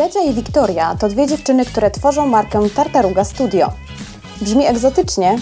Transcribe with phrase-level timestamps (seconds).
[0.00, 3.72] Jadzia i Wiktoria to dwie dziewczyny, które tworzą markę Tartaruga Studio.
[4.40, 5.38] Brzmi egzotycznie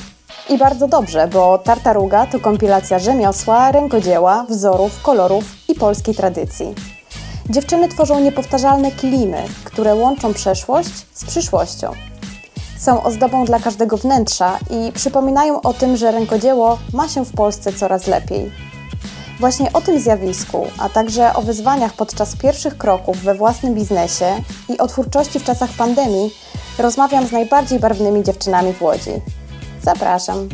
[0.48, 6.74] i bardzo dobrze, bo Tartaruga to kompilacja rzemiosła, rękodzieła, wzorów, kolorów i polskiej tradycji.
[7.50, 11.92] Dziewczyny tworzą niepowtarzalne kilimy, które łączą przeszłość z przyszłością.
[12.78, 17.72] Są ozdobą dla każdego wnętrza i przypominają o tym, że rękodzieło ma się w Polsce
[17.72, 18.52] coraz lepiej.
[19.40, 24.78] Właśnie o tym zjawisku, a także o wyzwaniach podczas pierwszych kroków we własnym biznesie i
[24.78, 26.30] o twórczości w czasach pandemii
[26.78, 29.10] rozmawiam z najbardziej barwnymi dziewczynami w Łodzi.
[29.82, 30.48] Zapraszam.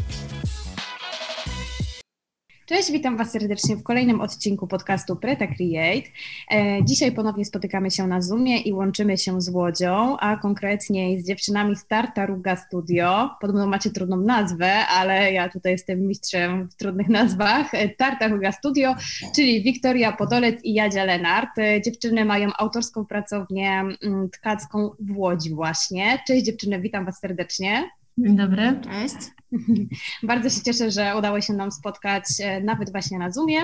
[2.67, 6.09] Cześć, witam Was serdecznie w kolejnym odcinku podcastu Preta Create.
[6.51, 11.27] E, dzisiaj ponownie spotykamy się na Zoomie i łączymy się z Łodzią, a konkretnie z
[11.27, 13.31] dziewczynami z Tartaruga Studio.
[13.41, 17.75] Podobno macie trudną nazwę, ale ja tutaj jestem mistrzem w trudnych nazwach.
[17.75, 18.95] E, Tartaruga Studio,
[19.37, 21.59] czyli Wiktoria Podolec i Jadzia Lenart.
[21.59, 26.19] E, dziewczyny mają autorską pracownię mm, tkacką w Łodzi właśnie.
[26.27, 27.91] Cześć dziewczyny, witam Was serdecznie.
[28.19, 28.81] Dzień dobry.
[28.85, 29.17] Cześć.
[30.23, 33.61] Bardzo się cieszę, że udało się nam spotkać e, nawet właśnie na Zoomie.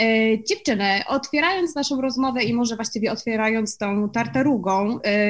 [0.00, 0.04] E,
[0.44, 5.20] dziewczyny, otwierając naszą rozmowę i może właściwie otwierając tą tartarugą, e,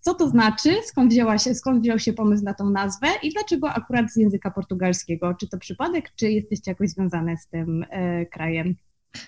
[0.00, 3.70] co to znaczy, skąd, wzięła się, skąd wziął się pomysł na tą nazwę i dlaczego
[3.70, 5.34] akurat z języka portugalskiego?
[5.34, 7.84] Czy to przypadek, czy jesteście jakoś związane z tym
[8.30, 8.74] krajem?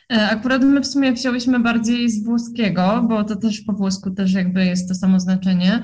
[0.09, 4.65] Akurat my w sumie wzięłyśmy bardziej z włoskiego, bo to też po włosku też jakby
[4.65, 5.83] jest to samo znaczenie.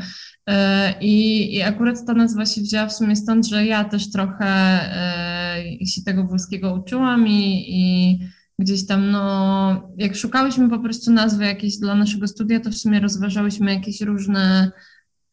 [0.48, 4.46] E, I, I akurat ta nazwa się wzięła w sumie stąd, że ja też trochę
[4.46, 8.18] e, się tego włoskiego uczyłam i, i
[8.58, 13.00] gdzieś tam, no, jak szukałyśmy po prostu nazwy jakiejś dla naszego studia, to w sumie
[13.00, 14.70] rozważałyśmy jakieś różne,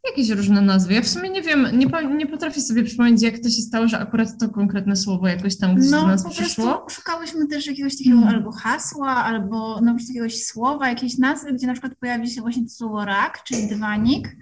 [0.10, 0.94] jakieś różne nazwy.
[0.94, 4.00] Ja w sumie nie wiem, nie, nie potrafię sobie przypomnieć, jak to się stało, że
[4.00, 6.88] akurat to konkretne słowo jakoś tam gdzieś no, do nas po przyszło.
[6.90, 8.36] szukałyśmy też jakiegoś takiego hmm.
[8.36, 12.70] albo hasła, albo no, jakiegoś słowa, jakiejś nazwy, gdzie na przykład pojawi się właśnie to
[12.70, 14.36] słowo rak, czyli dywanik.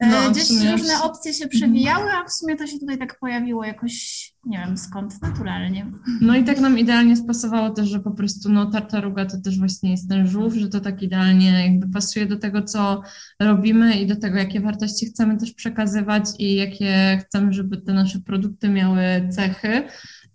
[0.00, 3.64] No, e, Gdzieś różne opcje się przewijały, a w sumie to się tutaj tak pojawiło
[3.64, 5.92] jakoś, nie wiem skąd, naturalnie.
[6.20, 9.90] No i tak nam idealnie spasowało też, że po prostu no tartaruga to też właśnie
[9.90, 13.02] jest ten żółw, że to tak idealnie jakby pasuje do tego, co
[13.40, 18.20] robimy i do tego, jakie wartości chcemy też przekazywać i jakie chcemy, żeby te nasze
[18.20, 19.82] produkty miały cechy.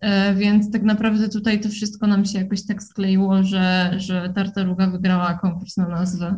[0.01, 4.87] E, więc tak naprawdę tutaj to wszystko nam się jakoś tak skleiło, że, że Tartaruga
[4.87, 6.35] wygrała konkurs na nazwę.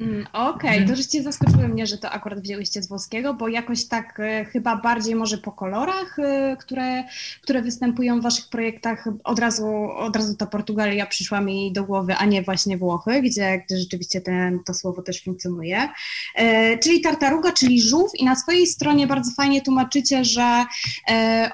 [0.00, 0.88] Mm, Okej, okay.
[0.88, 4.76] to żeście zaskoczyły mnie, że to akurat wzięłyście z włoskiego, bo jakoś tak e, chyba
[4.76, 7.04] bardziej może po kolorach, e, które,
[7.42, 9.66] które występują w waszych projektach, od razu,
[9.96, 14.20] od razu ta Portugalia przyszła mi do głowy, a nie właśnie Włochy, gdzie, gdzie rzeczywiście
[14.20, 15.88] ten, to słowo też funkcjonuje.
[16.82, 20.64] Czyli Tartaruga, czyli żółw i na swojej stronie bardzo fajnie tłumaczycie, że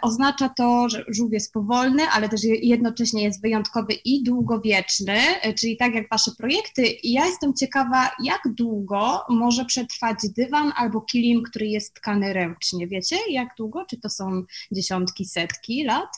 [0.03, 5.77] oznacza to, że żółw jest powolny, ale też jednocześnie jest wyjątkowy i długowieczny, e, czyli
[5.77, 6.83] tak jak Wasze projekty.
[6.87, 12.89] I ja jestem ciekawa, jak długo może przetrwać dywan albo kilim, który jest tkany ręcznie.
[12.89, 13.85] Wiecie, jak długo?
[13.91, 14.43] Czy to są
[14.73, 16.09] dziesiątki, setki lat?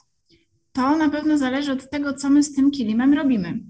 [0.72, 3.60] To na pewno zależy od tego, co my z tym kilimem robimy.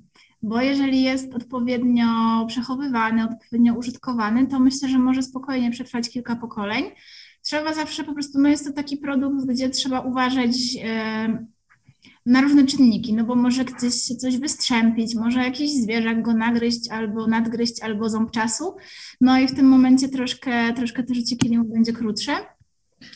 [0.43, 2.07] Bo jeżeli jest odpowiednio
[2.49, 6.85] przechowywany, odpowiednio użytkowany, to myślę, że może spokojnie przetrwać kilka pokoleń
[7.47, 11.47] trzeba zawsze po prostu, no jest to taki produkt, gdzie trzeba uważać e,
[12.27, 16.91] na różne czynniki, no bo może gdzieś się coś wystrzępić, może jakiś zwierzak go nagryźć
[16.91, 18.77] albo nadgryźć, albo ząb czasu,
[19.21, 22.33] no i w tym momencie troszkę, troszkę to życie killimu będzie krótsze.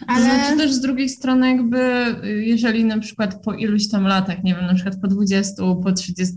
[0.06, 0.24] Ale...
[0.24, 1.80] Znaczy też z drugiej strony jakby,
[2.24, 6.36] jeżeli na przykład po iluś tam latach, nie wiem, na przykład po 20, po 30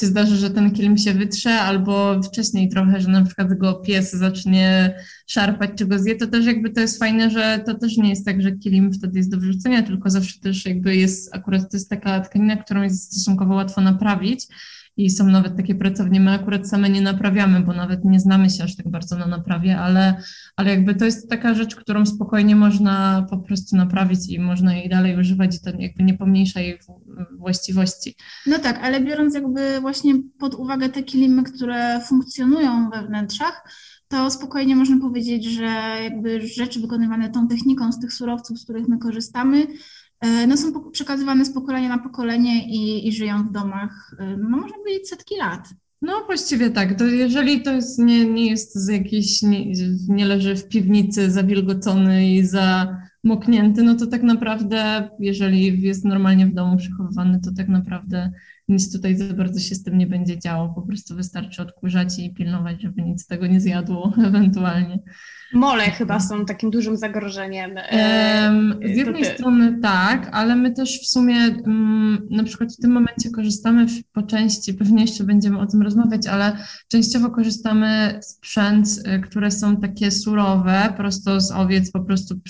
[0.00, 4.12] się zdarzy, że ten kilim się wytrze, albo wcześniej trochę, że na przykład go pies
[4.12, 4.94] zacznie
[5.26, 8.26] szarpać czy go zje, to też jakby to jest fajne, że to też nie jest
[8.26, 11.90] tak, że kilim wtedy jest do wyrzucenia, tylko zawsze też jakby jest, akurat to jest
[11.90, 14.46] taka tkanina, którą jest stosunkowo łatwo naprawić,
[14.96, 18.64] i są nawet takie pracownie, my akurat same nie naprawiamy, bo nawet nie znamy się
[18.64, 20.22] aż tak bardzo na naprawie, ale,
[20.56, 24.88] ale jakby to jest taka rzecz, którą spokojnie można po prostu naprawić i można jej
[24.88, 26.78] dalej używać i to jakby nie pomniejsza jej
[27.38, 28.16] właściwości.
[28.46, 33.62] No tak, ale biorąc jakby właśnie pod uwagę te kilimy, które funkcjonują we wnętrzach,
[34.08, 35.64] to spokojnie można powiedzieć, że
[36.02, 39.66] jakby rzeczy wykonywane tą techniką z tych surowców, z których my korzystamy,
[40.46, 44.76] no, są przekazywane z pokolenia na pokolenie i, i żyją w domach, e, no można
[44.76, 45.68] powiedzieć, setki lat.
[46.02, 46.98] No właściwie tak.
[46.98, 49.72] To jeżeli to jest, nie, nie jest z jakiejś, nie,
[50.08, 56.54] nie leży w piwnicy zawilgocony i zamoknięty, no to tak naprawdę, jeżeli jest normalnie w
[56.54, 58.32] domu przechowywany, to tak naprawdę
[58.68, 60.74] nic tutaj za bardzo się z tym nie będzie działo.
[60.74, 64.98] Po prostu wystarczy odkurzać i pilnować, żeby nic z tego nie zjadło ewentualnie.
[65.52, 67.70] Mole chyba są takim dużym zagrożeniem.
[68.94, 73.30] z jednej strony tak, ale my też w sumie mm, na przykład w tym momencie
[73.30, 76.56] korzystamy po części, pewnie jeszcze będziemy o tym rozmawiać, ale
[76.88, 82.40] częściowo korzystamy z sprzęt, y, które są takie surowe, prosto z owiec, po prostu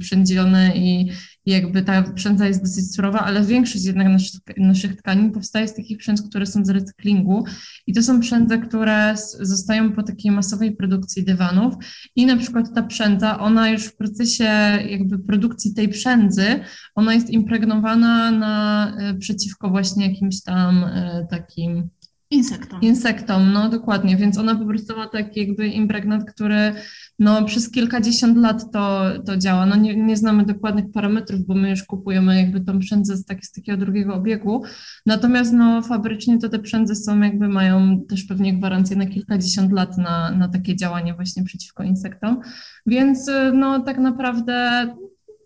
[0.00, 1.10] przędzione i,
[1.46, 5.74] i jakby ta przędza jest dosyć surowa, ale większość jednak naszych, naszych tkanin powstaje z
[5.74, 7.44] takich przędz, które są z recyklingu
[7.86, 11.74] i to są przędze, które zostają po takiej masowej produkcji dywanów
[12.16, 14.44] i na przykład ta przędza, ona już w procesie
[14.88, 16.60] jakby produkcji tej przędzy,
[16.94, 21.90] ona jest impregnowana na e, przeciwko właśnie jakimś tam e, takim
[22.30, 22.80] Insektom.
[22.82, 24.60] Insektom, no dokładnie, więc ona
[24.96, 26.72] ma taki jakby impregnat, który
[27.18, 29.66] no przez kilkadziesiąt lat to, to działa.
[29.66, 33.44] No nie, nie znamy dokładnych parametrów, bo my już kupujemy jakby tą przędzę z, tak,
[33.44, 34.62] z takiego drugiego obiegu,
[35.06, 39.98] natomiast no fabrycznie to te przędze są jakby mają też pewnie gwarancję na kilkadziesiąt lat
[39.98, 42.40] na, na takie działanie właśnie przeciwko insektom,
[42.86, 44.86] więc no tak naprawdę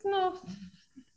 [0.04, 0.32] no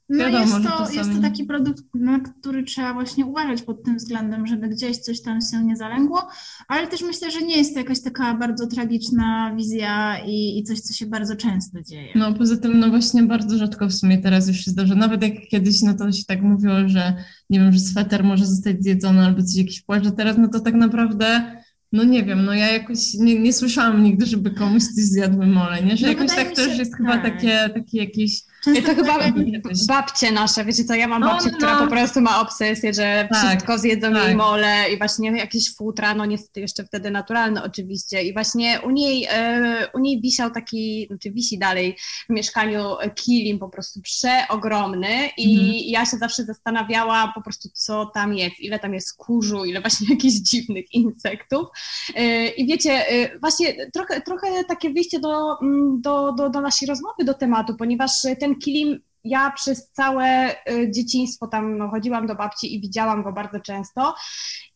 [0.09, 3.97] no Wiadomo, jest, to, jest to taki produkt, na który trzeba właśnie uważać pod tym
[3.97, 6.27] względem, żeby gdzieś coś tam się nie zalęgło,
[6.67, 10.79] ale też myślę, że nie jest to jakaś taka bardzo tragiczna wizja i, i coś,
[10.79, 12.11] co się bardzo często dzieje.
[12.15, 14.95] No poza tym, no właśnie bardzo rzadko w sumie teraz już się zdarza.
[14.95, 17.13] Nawet jak kiedyś, no to się tak mówiło, że
[17.49, 20.59] nie wiem, że sweter może zostać zjedzony albo coś jakiś płaszcz, a teraz no to
[20.59, 21.55] tak naprawdę
[21.91, 25.83] no nie wiem, no ja jakoś nie, nie słyszałam nigdy, żeby komuś coś zjadły mole,
[25.83, 25.97] nie?
[25.97, 26.97] Że no jakoś tak też jest tak.
[26.97, 28.41] chyba takie, takie jakieś
[28.85, 29.19] to chyba
[29.87, 33.39] babcie nasze, wiecie co, ja mam babcię, no, która po prostu ma obsesję, że tak,
[33.39, 34.23] wszystko zjedzą tak.
[34.23, 38.89] jej mole i właśnie jakieś futra, no niestety jeszcze wtedy naturalne oczywiście i właśnie u
[38.89, 41.97] niej, e, u niej wisiał taki, znaczy wisi dalej
[42.29, 42.83] w mieszkaniu
[43.15, 45.73] kilim po prostu przeogromny i mhm.
[45.85, 50.07] ja się zawsze zastanawiała po prostu co tam jest, ile tam jest kurzu, ile właśnie
[50.15, 51.67] jakichś dziwnych insektów
[52.15, 56.87] e, i wiecie, e, właśnie trochę, trochę takie wyjście do, mm, do, do, do naszej
[56.87, 62.35] rozmowy do tematu, ponieważ ten kilim ja przez całe y, dzieciństwo tam no, chodziłam do
[62.35, 64.15] babci i widziałam go bardzo często.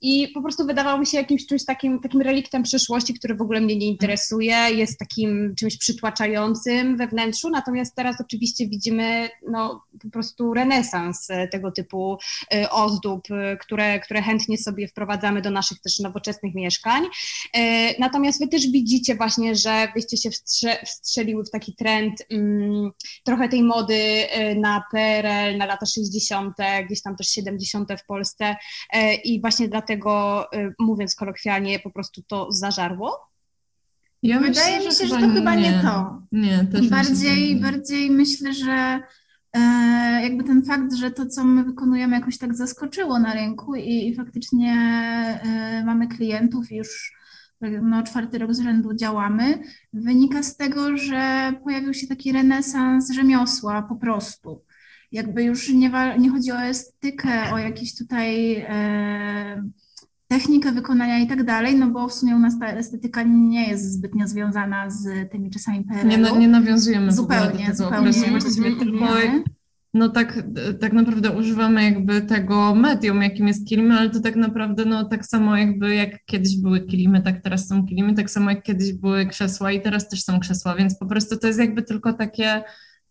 [0.01, 3.61] I po prostu wydawał mi się jakimś czymś takim, takim reliktem przeszłości, który w ogóle
[3.61, 10.09] mnie nie interesuje, jest takim czymś przytłaczającym we wnętrzu, natomiast teraz oczywiście widzimy no, po
[10.09, 12.17] prostu renesans tego typu
[12.53, 17.03] y, ozdób, y, które, które chętnie sobie wprowadzamy do naszych też nowoczesnych mieszkań.
[17.99, 20.29] Natomiast wy też widzicie właśnie, że wyście się
[20.85, 22.91] wstrzeliły w taki trend um,
[23.23, 26.55] trochę tej mody na PRL, na lata 60.,
[26.85, 27.89] gdzieś tam też 70.
[27.99, 28.55] w Polsce
[28.93, 33.29] e, i właśnie dlatego, e, mówiąc kolokwialnie, po prostu to zażarło?
[34.23, 36.21] Ja Wydaje myślę, mi się, że, że to chyba nie, nie to.
[36.31, 39.01] Nie, też bardziej, myślę, bardziej myślę, że e,
[40.21, 44.15] jakby ten fakt, że to, co my wykonujemy, jakoś tak zaskoczyło na rynku i, i
[44.15, 44.75] faktycznie
[45.85, 47.19] mamy klientów już
[47.81, 49.59] no, czwarty rok z rzędu działamy,
[49.93, 54.63] wynika z tego, że pojawił się taki renesans rzemiosła po prostu.
[55.11, 59.63] Jakby już nie, nie chodzi o estetykę, o jakieś tutaj e,
[60.29, 63.93] technikę wykonania i tak dalej, no bo w sumie u nas ta estetyka nie jest
[63.93, 66.07] zbytnio związana z tymi czasami PRL-u.
[66.07, 68.61] Nie, nie nawiązujemy zupełnie, do tego zupełnie, okresu.
[68.79, 69.05] tylko
[69.93, 70.43] no tak,
[70.79, 75.25] tak naprawdę używamy jakby tego medium, jakim jest kilimy, ale to tak naprawdę no tak
[75.25, 79.25] samo jakby jak kiedyś były kilimy, tak teraz są kilimy, tak samo jak kiedyś były
[79.25, 82.63] krzesła i teraz też są krzesła, więc po prostu to jest jakby tylko takie,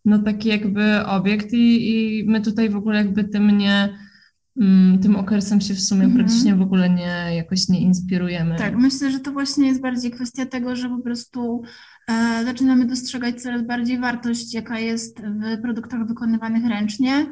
[0.05, 4.08] no taki jakby obiekt i, i my tutaj w ogóle jakby tym nie, mm,
[5.03, 6.25] tym okresem się w sumie mhm.
[6.25, 8.57] praktycznie w ogóle nie, jakoś nie inspirujemy.
[8.57, 11.62] Tak, myślę, że to właśnie jest bardziej kwestia tego, że po prostu
[12.09, 17.27] E, zaczynamy dostrzegać coraz bardziej wartość, jaka jest w produktach wykonywanych ręcznie.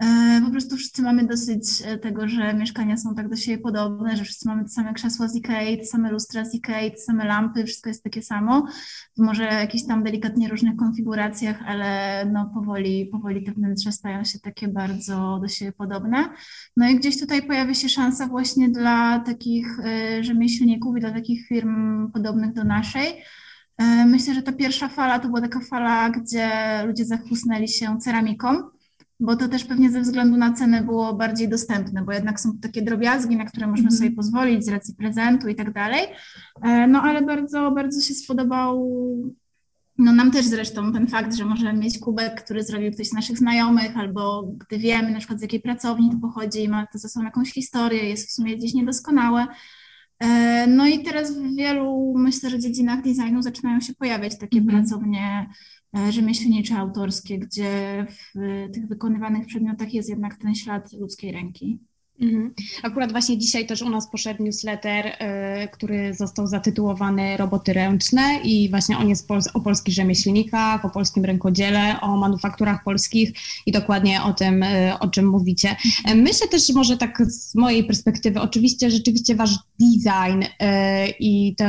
[0.00, 4.16] E, po prostu wszyscy mamy dosyć e, tego, że mieszkania są tak do siebie podobne,
[4.16, 7.24] że wszyscy mamy te same krzesła z Ikei, te same lustra z Ikei, te same
[7.24, 8.66] lampy, wszystko jest takie samo.
[9.18, 14.68] Może jakichś tam delikatnie różnych konfiguracjach, ale no powoli, powoli te wnętrza stają się takie
[14.68, 16.28] bardzo do siebie podobne.
[16.76, 19.66] No i gdzieś tutaj pojawia się szansa właśnie dla takich
[20.20, 23.22] rzemieślników i dla takich firm podobnych do naszej,
[23.80, 26.50] E, myślę, że ta pierwsza fala to była taka fala, gdzie
[26.86, 28.48] ludzie zachłysnęli się ceramiką,
[29.20, 32.82] bo to też pewnie ze względu na cenę było bardziej dostępne, bo jednak są takie
[32.82, 36.00] drobiazgi, na które można mm sobie pozwolić z racji prezentu i tak dalej.
[36.62, 38.90] E, no ale bardzo, bardzo się spodobał
[40.00, 43.38] no nam też zresztą ten fakt, że możemy mieć kubek, który zrobił ktoś z naszych
[43.38, 47.08] znajomych, albo gdy wiemy na przykład z jakiej pracowni to pochodzi i ma to ze
[47.08, 49.46] sobą jakąś historię, jest w sumie gdzieś niedoskonałe,
[50.66, 54.68] no i teraz w wielu, myślę, że dziedzinach designu zaczynają się pojawiać takie mm.
[54.68, 55.50] pracownie
[55.98, 58.38] e, rzemieślnicze, autorskie, gdzie w
[58.72, 61.89] tych wykonywanych przedmiotach jest jednak ten ślad ludzkiej ręki.
[62.20, 62.54] Mhm.
[62.82, 68.70] Akurat właśnie dzisiaj też u nas poszedł newsletter, y, który został zatytułowany Roboty ręczne i
[68.70, 73.32] właśnie on jest o polskich rzemieślnikach, o polskim rękodziele, o manufakturach polskich
[73.66, 75.76] i dokładnie o tym, y, o czym mówicie.
[76.14, 80.44] Myślę też może tak z mojej perspektywy, oczywiście rzeczywiście wasz design
[81.20, 81.66] i te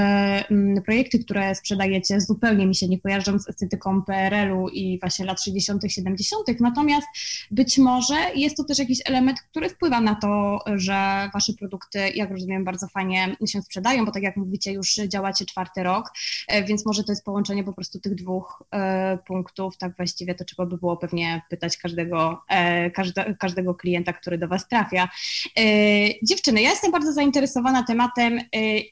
[0.49, 5.43] mm, projekty, które sprzedajecie zupełnie mi się nie kojarzą z estetyką PRL-u i właśnie lat
[5.43, 7.07] 60., 70., natomiast
[7.51, 10.40] być może jest to też jakiś element, który wpływa na to,
[10.75, 15.45] że Wasze produkty, jak rozumiem, bardzo fajnie się sprzedają, bo tak jak mówicie, już działacie
[15.45, 16.11] czwarty rok,
[16.47, 19.77] e, więc może to jest połączenie po prostu tych dwóch e, punktów.
[19.77, 24.47] Tak właściwie to trzeba by było pewnie pytać każdego, e, każde, każdego klienta, który do
[24.47, 25.09] Was trafia.
[26.23, 28.39] Dziewczyny, ja jestem bardzo zainteresowana tematem,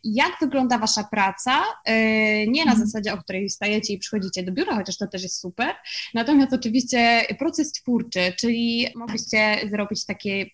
[0.03, 1.63] jak wygląda Wasza praca,
[2.47, 2.87] nie na mhm.
[2.87, 5.75] zasadzie, o której wstajecie i przychodzicie do biura, chociaż to też jest super,
[6.13, 10.45] natomiast oczywiście proces twórczy, czyli mogliście zrobić takie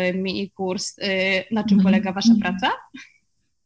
[0.00, 1.02] pięciominutowe mini kurs, y,
[1.50, 1.82] na czym mhm.
[1.82, 2.70] polega Wasza praca?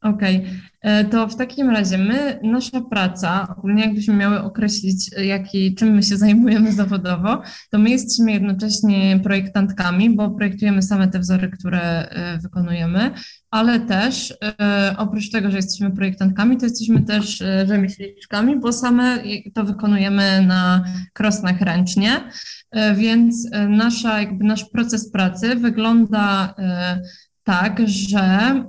[0.02, 0.60] Okej, okay.
[0.80, 6.02] E, to w takim razie my, nasza praca, ogólnie jakbyśmy miały określić, jaki, czym my
[6.02, 12.38] się zajmujemy zawodowo, to my jesteśmy jednocześnie projektantkami, bo projektujemy same te wzory, które e,
[12.38, 13.10] wykonujemy,
[13.50, 19.18] ale też e, oprócz tego, że jesteśmy projektantkami, to jesteśmy też rzemieślniczkami, bo same
[19.54, 22.20] to wykonujemy na krosnach ręcznie,
[22.96, 26.54] więc nasza, jakby nasz proces pracy wygląda
[27.44, 28.20] tak, że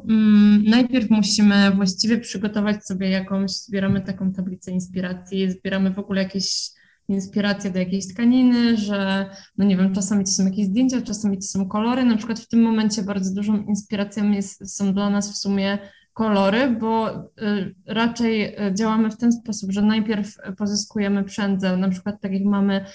[0.10, 6.70] mm, najpierw musimy właściwie przygotować sobie jakąś, zbieramy taką tablicę inspiracji, zbieramy w ogóle jakieś
[7.08, 11.44] inspiracje do jakiejś tkaniny, że no nie wiem, czasami to są jakieś zdjęcia, czasami to
[11.44, 12.06] są kolory.
[12.06, 15.78] Na przykład w tym momencie bardzo dużą inspiracją jest, są dla nas w sumie
[16.16, 17.10] kolory, bo
[17.42, 22.44] y, raczej y, działamy w ten sposób, że najpierw pozyskujemy przędze, na przykład tak jak
[22.44, 22.86] mamy,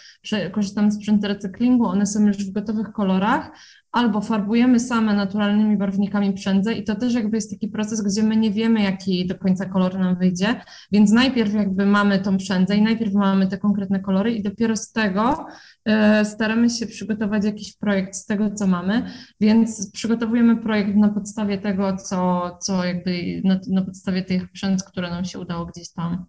[0.52, 3.50] korzystamy z sprzętu recyklingu, one są już w gotowych kolorach,
[3.92, 8.36] albo farbujemy same naturalnymi barwnikami przędzę i to też jakby jest taki proces, gdzie my
[8.36, 10.60] nie wiemy, jaki do końca kolor nam wyjdzie,
[10.92, 14.92] więc najpierw jakby mamy tą przędzę i najpierw mamy te konkretne kolory i dopiero z
[14.92, 15.46] tego
[15.84, 21.58] e, staramy się przygotować jakiś projekt z tego, co mamy, więc przygotowujemy projekt na podstawie
[21.58, 26.24] tego, co, co jakby na, na podstawie tych przędz, które nam się udało gdzieś tam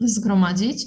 [0.00, 0.86] zgromadzić.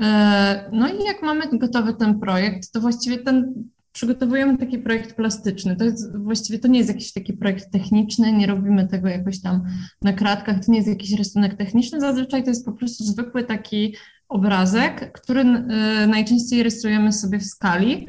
[0.00, 5.76] E, no i jak mamy gotowy ten projekt, to właściwie ten przygotowujemy taki projekt plastyczny.
[5.76, 9.64] To jest właściwie to nie jest jakiś taki projekt techniczny, nie robimy tego jakoś tam
[10.02, 13.96] na kratkach, to nie jest jakiś rysunek techniczny, zazwyczaj to jest po prostu zwykły taki
[14.28, 18.08] obrazek, który y, najczęściej rysujemy sobie w skali.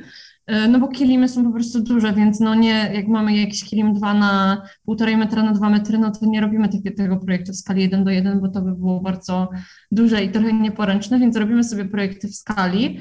[0.51, 3.93] Y, no bo kilimy są po prostu duże, więc no nie, jak mamy jakiś kilim
[3.93, 7.81] 2 na 1,5 metra na 2 metry, no to nie robimy tego projektu w skali
[7.81, 9.49] 1 do 1, bo to by było bardzo
[9.91, 12.99] duże i trochę nieporęczne, więc robimy sobie projekty w skali.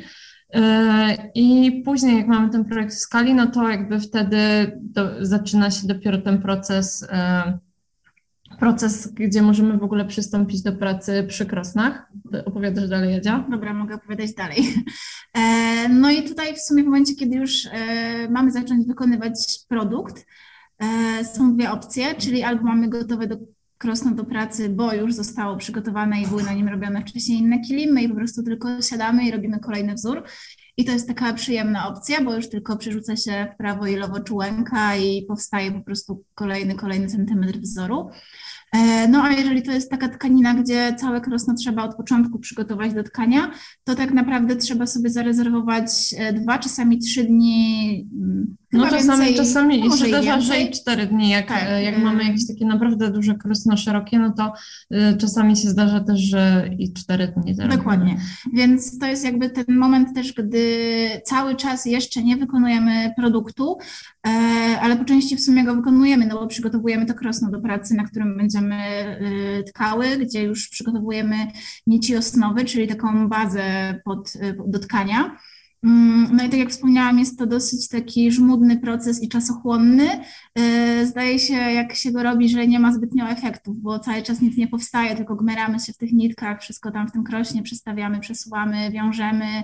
[0.55, 4.38] E, I później, jak mamy ten projekt w skali, no to jakby wtedy
[4.81, 7.59] do, zaczyna się dopiero ten proces, e,
[8.59, 12.12] proces, gdzie możemy w ogóle przystąpić do pracy przy krosnach.
[12.45, 13.45] Opowiadasz dalej, Jadzia?
[13.50, 14.75] Dobra, mogę opowiadać dalej.
[15.35, 17.69] E, no i tutaj w sumie w momencie, kiedy już
[18.31, 19.35] mamy zacząć wykonywać
[19.69, 20.26] produkt,
[21.35, 23.37] są dwie opcje, czyli albo mamy gotowe do
[23.78, 28.02] krosno do pracy, bo już zostało przygotowane i były na nim robione wcześniej inne kilimy
[28.02, 30.23] i po prostu tylko siadamy i robimy kolejny wzór.
[30.76, 34.20] I to jest taka przyjemna opcja, bo już tylko przerzuca się w prawo i lewo
[34.20, 38.11] czułenka i powstaje po prostu kolejny, kolejny centymetr wzoru.
[38.73, 42.94] E, no a jeżeli to jest taka tkanina, gdzie całe krosno trzeba od początku przygotować
[42.94, 43.50] do tkania,
[43.85, 48.08] to tak naprawdę trzeba sobie zarezerwować e, dwa, czasami trzy dni.
[48.72, 51.28] Mm, no czasami, więcej, czasami i się zdarza, że i cztery dni.
[51.28, 51.62] Jak, tak.
[51.66, 54.52] E, jak mamy jakieś takie naprawdę duże krosno szerokie, no to
[55.18, 57.54] czasami się zdarza też, że i cztery dni.
[57.54, 58.16] Dokładnie.
[58.52, 60.68] Więc to jest jakby ten moment też, gdy
[61.25, 63.78] cały czas jeszcze nie wykonujemy produktu,
[64.80, 68.04] ale po części w sumie go wykonujemy, no bo przygotowujemy to krosno do pracy, na
[68.04, 69.18] którym będzie będziemy
[69.60, 71.37] y, tkały, gdzie już przygotowujemy
[71.87, 75.37] nici osnowy, czyli taką bazę pod, y, do tkania.
[75.85, 80.08] Mm, no i tak jak wspomniałam, jest to dosyć taki żmudny proces i czasochłonny.
[80.58, 84.40] Y, zdaje się, jak się go robi, że nie ma zbytnio efektów, bo cały czas
[84.40, 88.20] nic nie powstaje, tylko gmeramy się w tych nitkach, wszystko tam w tym krośnie przestawiamy,
[88.20, 89.62] przesuwamy, wiążemy,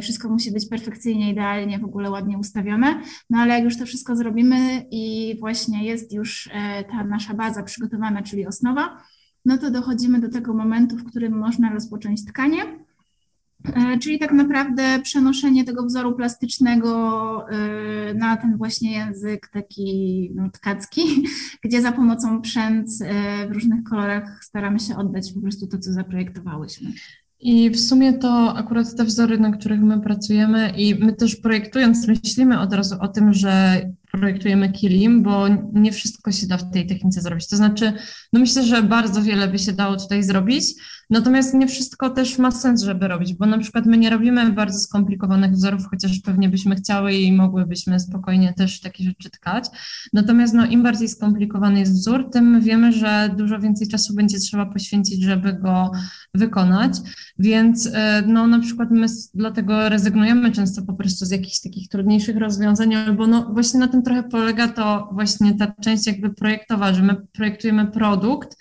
[0.00, 3.02] wszystko musi być perfekcyjnie, idealnie, w ogóle ładnie ustawione.
[3.30, 7.62] No ale jak już to wszystko zrobimy i właśnie jest już e, ta nasza baza
[7.62, 9.02] przygotowana, czyli osnowa,
[9.44, 12.87] no to dochodzimy do tego momentu, w którym można rozpocząć tkanie.
[13.64, 20.50] E, czyli tak naprawdę przenoszenie tego wzoru plastycznego e, na ten właśnie język taki no,
[20.50, 21.02] tkacki,
[21.64, 23.02] gdzie za pomocą przędz
[23.48, 26.92] w różnych kolorach staramy się oddać po prostu to, co zaprojektowałyśmy.
[27.40, 32.08] I w sumie to akurat te wzory, na których my pracujemy i my też projektując
[32.08, 36.86] myślimy od razu o tym, że projektujemy kilim, bo nie wszystko się da w tej
[36.86, 37.48] technice zrobić.
[37.48, 37.92] To znaczy,
[38.32, 40.64] no myślę, że bardzo wiele by się dało tutaj zrobić,
[41.10, 44.78] natomiast nie wszystko też ma sens, żeby robić, bo na przykład my nie robimy bardzo
[44.78, 49.64] skomplikowanych wzorów, chociaż pewnie byśmy chciały i mogłybyśmy spokojnie też takie rzeczy tkać.
[50.12, 54.66] Natomiast no, im bardziej skomplikowany jest wzór, tym wiemy, że dużo więcej czasu będzie trzeba
[54.66, 55.90] poświęcić, żeby go
[56.34, 56.92] wykonać,
[57.38, 62.36] więc e, no na przykład my dlatego rezygnujemy często po prostu z jakichś takich trudniejszych
[62.36, 67.02] rozwiązań, albo no właśnie na tym trochę polega to właśnie ta część jakby projektowa, że
[67.02, 68.56] my projektujemy produkt,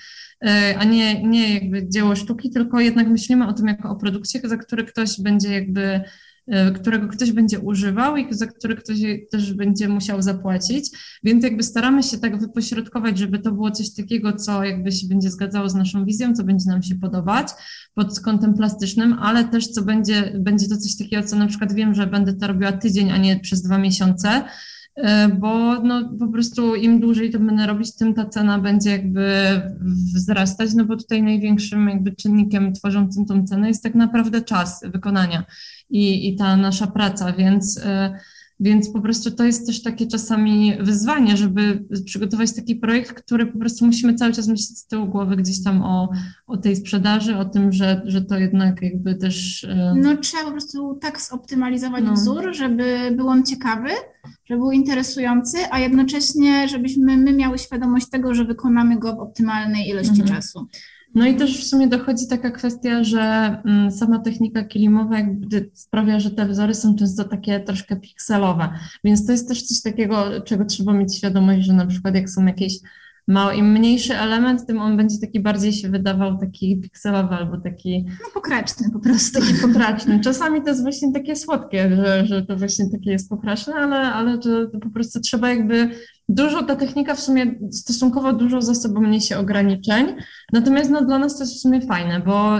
[0.46, 4.40] e, a nie, nie jakby dzieło sztuki, tylko jednak myślimy o tym jako o produkcie,
[4.44, 6.02] za który ktoś będzie jakby
[6.48, 8.98] E, którego ktoś będzie używał i za który ktoś
[9.32, 10.90] też będzie musiał zapłacić.
[11.24, 15.30] Więc jakby staramy się tak wypośrodkować, żeby to było coś takiego, co jakby się będzie
[15.30, 17.48] zgadzało z naszą wizją, co będzie nam się podobać
[17.94, 21.94] pod kątem plastycznym, ale też co będzie, będzie to coś takiego, co na przykład wiem,
[21.94, 24.44] że będę to robiła tydzień, a nie przez dwa miesiące,
[25.40, 29.32] bo no, po prostu im dłużej to będę robić, tym ta cena będzie jakby
[30.16, 35.44] wzrastać, no bo tutaj największym jakby czynnikiem tworzącym tą cenę jest tak naprawdę czas wykonania
[35.90, 38.20] i, i ta nasza praca, więc, e,
[38.60, 43.60] więc po prostu to jest też takie czasami wyzwanie, żeby przygotować taki projekt, który po
[43.60, 46.10] prostu musimy cały czas myśleć z tyłu głowy gdzieś tam o,
[46.48, 49.68] o tej sprzedaży, o tym, że, że to jednak jakby też...
[49.96, 52.14] No trzeba po prostu tak zoptymalizować no.
[52.14, 53.90] wzór, żeby był on ciekawy,
[54.46, 59.90] żeby był interesujący, a jednocześnie, żebyśmy my miały świadomość tego, że wykonamy go w optymalnej
[59.90, 60.28] ilości mhm.
[60.36, 60.68] czasu.
[61.18, 63.22] No i też w sumie dochodzi taka kwestia, że
[63.66, 68.70] mm, sama technika kilimowa jakby sprawia, że te wzory są często takie troszkę pikselowe,
[69.04, 72.46] więc to jest też coś takiego, czego trzeba mieć świadomość, że na przykład jak są
[72.46, 72.74] jakieś
[73.28, 78.06] mało, im mniejszy element, tym on będzie taki bardziej się wydawał taki pikselowy albo taki...
[78.24, 79.40] No pokraczny po prostu.
[79.40, 80.20] Taki pokraczny.
[80.20, 84.38] Czasami to jest właśnie takie słodkie, że, że to właśnie takie jest pokraczne, ale, ale
[84.38, 85.90] to, to po prostu trzeba jakby
[86.30, 90.16] dużo, ta technika w sumie stosunkowo dużo za sobą niesie ograniczeń,
[90.54, 92.58] natomiast no, dla nas to jest w sumie fajne, bo,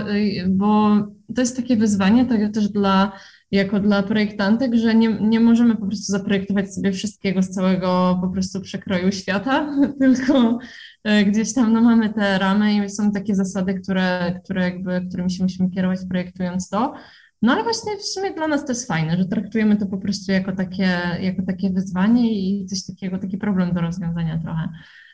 [0.48, 0.96] bo
[1.34, 3.12] to jest takie wyzwanie, tak też dla
[3.50, 8.28] jako dla projektantek, że nie, nie możemy po prostu zaprojektować sobie wszystkiego z całego po
[8.28, 10.58] prostu przekroju świata, tylko
[11.04, 15.30] e, gdzieś tam no, mamy te ramy i są takie zasady, które, które jakby, którymi
[15.30, 16.94] się musimy kierować projektując to.
[17.42, 20.32] No ale właśnie w sumie dla nas to jest fajne, że traktujemy to po prostu
[20.32, 24.68] jako takie, jako takie wyzwanie i coś takiego, taki problem do rozwiązania trochę.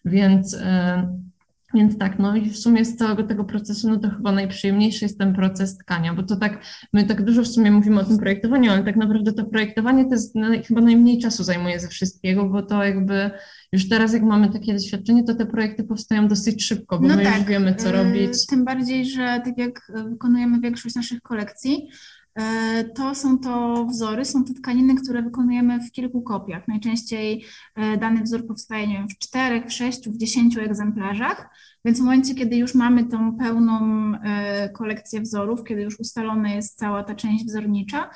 [0.05, 0.61] Więc, yy,
[1.75, 5.19] więc tak, no i w sumie z całego tego procesu, no to chyba najprzyjemniejszy jest
[5.19, 8.73] ten proces tkania, bo to tak, my tak dużo w sumie mówimy o tym projektowaniu,
[8.73, 10.35] ale tak naprawdę to projektowanie to jest
[10.67, 13.31] chyba najmniej czasu zajmuje ze wszystkiego, bo to jakby
[13.73, 17.23] już teraz jak mamy takie doświadczenie, to te projekty powstają dosyć szybko, bo no my
[17.23, 18.47] tak, już wiemy, co robić.
[18.47, 21.89] Tym bardziej, że tak jak wykonujemy większość naszych kolekcji,
[22.95, 26.69] to są to wzory, są to tkaniny, które wykonujemy w kilku kopiach.
[26.69, 27.45] Najczęściej
[27.75, 31.49] e, dany wzór powstaje nie wiem, w czterech, w sześciu, w dziesięciu egzemplarzach,
[31.85, 33.81] więc w momencie, kiedy już mamy tą pełną
[34.15, 38.11] e, kolekcję wzorów, kiedy już ustalona jest cała ta część wzornicza,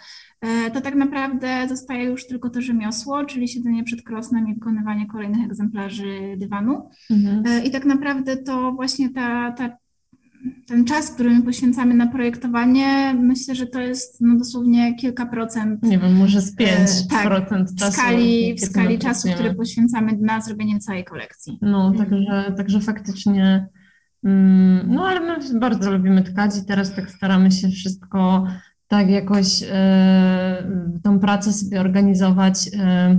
[0.74, 5.44] to tak naprawdę zostaje już tylko to rzemiosło, czyli siedzenie przed krosnem i wykonywanie kolejnych
[5.46, 6.90] egzemplarzy dywanu.
[7.10, 7.64] Mhm.
[7.64, 9.76] I tak naprawdę to właśnie ta, ta
[10.68, 15.82] ten czas, który my poświęcamy na projektowanie, myślę, że to jest no, dosłownie kilka procent.
[15.82, 17.92] Nie wiem, może z 5% e, tak, czasu.
[17.92, 21.58] W skali, w skali czasu, który poświęcamy na zrobienie całej kolekcji.
[21.62, 22.10] No, mhm.
[22.10, 23.68] także, także faktycznie.
[24.24, 28.46] Mm, no, ale my bardzo lubimy tkać i teraz tak staramy się wszystko
[28.88, 30.70] tak jakoś e,
[31.02, 32.70] tą pracę sobie organizować.
[32.78, 33.18] E,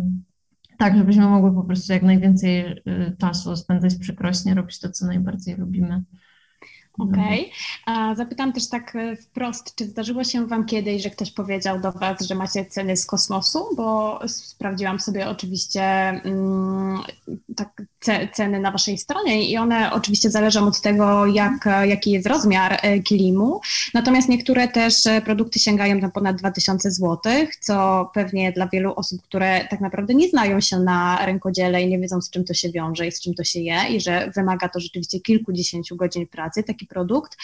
[0.77, 2.75] tak, żebyśmy mogły po prostu jak najwięcej e,
[3.17, 6.03] czasu spędzać przy krośnie, robić to, co najbardziej lubimy.
[6.99, 7.51] Okej.
[7.88, 8.15] Okay.
[8.15, 12.21] Zapytam też tak e, wprost, czy zdarzyło się Wam kiedyś, że ktoś powiedział do Was,
[12.21, 13.65] że macie ceny z kosmosu?
[13.77, 16.99] Bo sprawdziłam sobie oczywiście mm,
[17.55, 17.81] tak,
[18.33, 22.99] ceny na Waszej stronie i one oczywiście zależą od tego, jak, jaki jest rozmiar e,
[22.99, 23.62] kilimu.
[23.93, 27.17] Natomiast niektóre też e, produkty sięgają na ponad 2000 zł,
[27.59, 31.99] co pewnie dla wielu osób, które tak naprawdę nie znają się na rękodziele i nie
[31.99, 34.69] wiedzą, z czym to się wiąże i z czym to się je i że wymaga
[34.69, 37.38] to rzeczywiście kilkudziesięciu godzin pracy, taki produkt,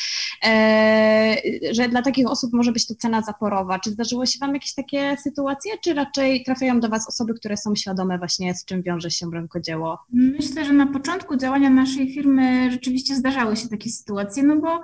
[0.45, 1.35] e,
[1.71, 3.79] że dla takich osób może być to cena zaporowa.
[3.79, 7.75] Czy zdarzyło się Wam jakieś takie sytuacje, czy raczej trafiają do Was osoby, które są
[7.75, 9.99] świadome właśnie z czym wiąże się rękodzieło?
[10.13, 14.81] Myślę, że na początku działania naszej firmy rzeczywiście zdarzały się takie sytuacje, no bo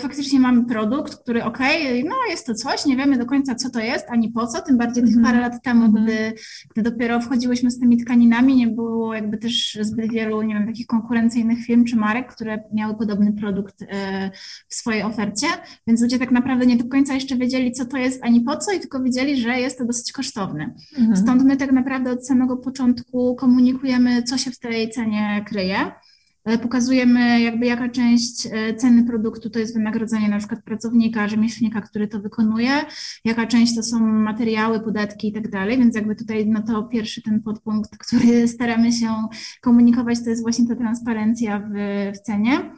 [0.00, 1.58] faktycznie mamy produkt, który ok,
[2.04, 4.78] no jest to coś, nie wiemy do końca co to jest, ani po co, tym
[4.78, 6.32] bardziej tych parę lat temu, mm gdy,
[6.70, 10.86] gdy dopiero wchodziłyśmy z tymi tkaninami, nie było jakby też zbyt wielu, nie wiem, takich
[10.86, 14.30] konkurencyjnych firm czy marek, które miały podobny produkt e,
[14.68, 15.46] w swojej ofercie,
[15.86, 18.72] więc ludzie tak naprawdę nie do końca jeszcze wiedzieli co to jest, ani po co
[18.72, 20.74] i tylko wiedzieli, że jest to dosyć kosztowne.
[20.98, 21.16] Mm.
[21.16, 25.92] Stąd my tak naprawdę od samego początku komunikujemy, co się w tej cenie kryje.
[26.56, 32.08] Pokazujemy jakby jaka część e, ceny produktu to jest wynagrodzenie na przykład pracownika, rzemieślnika, który
[32.08, 32.70] to wykonuje,
[33.24, 37.22] jaka część to są materiały, podatki i tak dalej, więc jakby tutaj no to pierwszy
[37.22, 39.08] ten podpunkt, który staramy się
[39.60, 41.72] komunikować, to jest właśnie ta transparencja w,
[42.16, 42.70] w cenie.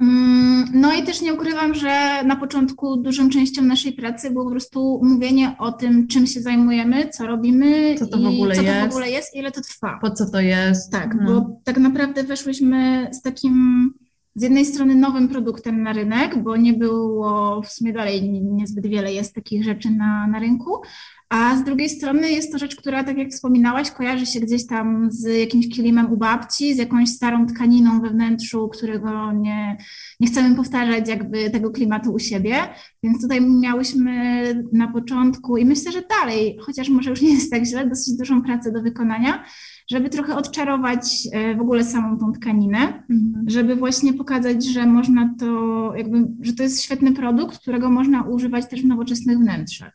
[0.00, 4.50] Mm, no i też nie ukrywam, że na początku dużą częścią naszej pracy było po
[4.50, 8.80] prostu mówienie o tym, czym się zajmujemy, co robimy, co to w ogóle, co jest,
[8.80, 9.98] to w ogóle jest i ile to trwa.
[10.02, 10.92] Po co to jest.
[10.92, 11.40] Tak, no.
[11.40, 13.94] bo tak naprawdę weszłyśmy z takim
[14.36, 19.12] z jednej strony nowym produktem na rynek, bo nie było w sumie dalej niezbyt wiele
[19.12, 20.82] jest takich rzeczy na, na rynku,
[21.28, 25.08] a z drugiej strony jest to rzecz, która, tak jak wspominałaś, kojarzy się gdzieś tam
[25.10, 29.76] z jakimś kilimem u babci, z jakąś starą tkaniną we wnętrzu, którego nie,
[30.20, 32.56] nie chcemy powtarzać jakby tego klimatu u siebie.
[33.02, 37.64] Więc tutaj miałyśmy na początku i myślę, że dalej, chociaż może już nie jest tak
[37.64, 39.44] źle, dosyć dużą pracę do wykonania,
[39.90, 42.78] żeby trochę odczarować e, w ogóle samą tą tkaninę,
[43.10, 43.44] mhm.
[43.46, 48.66] żeby właśnie pokazać, że można to, jakby, że to jest świetny produkt, którego można używać
[48.66, 49.92] też w nowoczesnych wnętrzach.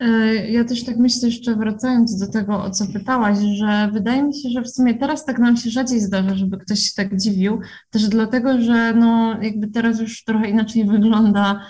[0.00, 0.06] E,
[0.50, 4.48] ja też tak myślę, jeszcze wracając do tego, o co pytałaś, że wydaje mi się,
[4.48, 8.08] że w sumie teraz tak nam się rzadziej zdarza, żeby ktoś się tak dziwił, też
[8.08, 11.60] dlatego, że no jakby teraz już trochę inaczej wygląda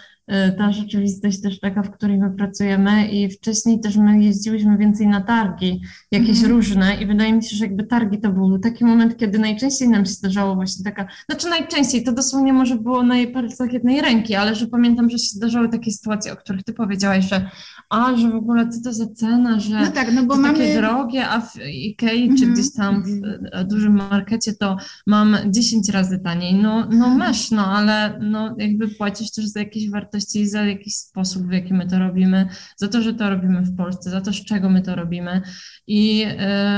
[0.58, 5.20] ta rzeczywistość też taka, w której my pracujemy i wcześniej też my jeździłyśmy więcej na
[5.20, 6.50] targi, jakieś mm.
[6.50, 10.06] różne i wydaje mi się, że jakby targi to był taki moment, kiedy najczęściej nam
[10.06, 14.54] się zdarzało właśnie taka, znaczy najczęściej, to dosłownie może było na palcach jednej ręki, ale
[14.54, 17.50] że pamiętam, że się zdarzały takie sytuacje, o których ty powiedziałaś, że
[17.90, 20.58] a, że w ogóle co to za cena, że no tak, no bo mamy...
[20.58, 22.38] takie drogie, a w Ikei mm -hmm.
[22.38, 22.54] czy mhm.
[22.54, 23.68] gdzieś tam w mhm.
[23.68, 26.54] dużym markecie to mam 10 razy taniej.
[26.54, 27.16] No, no mhm.
[27.16, 31.74] masz, no ale no jakby płacisz też za jakieś wartości, za jakiś sposób, w jaki
[31.74, 34.83] my to robimy, za to, że to robimy w Polsce, za to, z czego my
[34.83, 35.42] to robimy.
[35.87, 36.26] I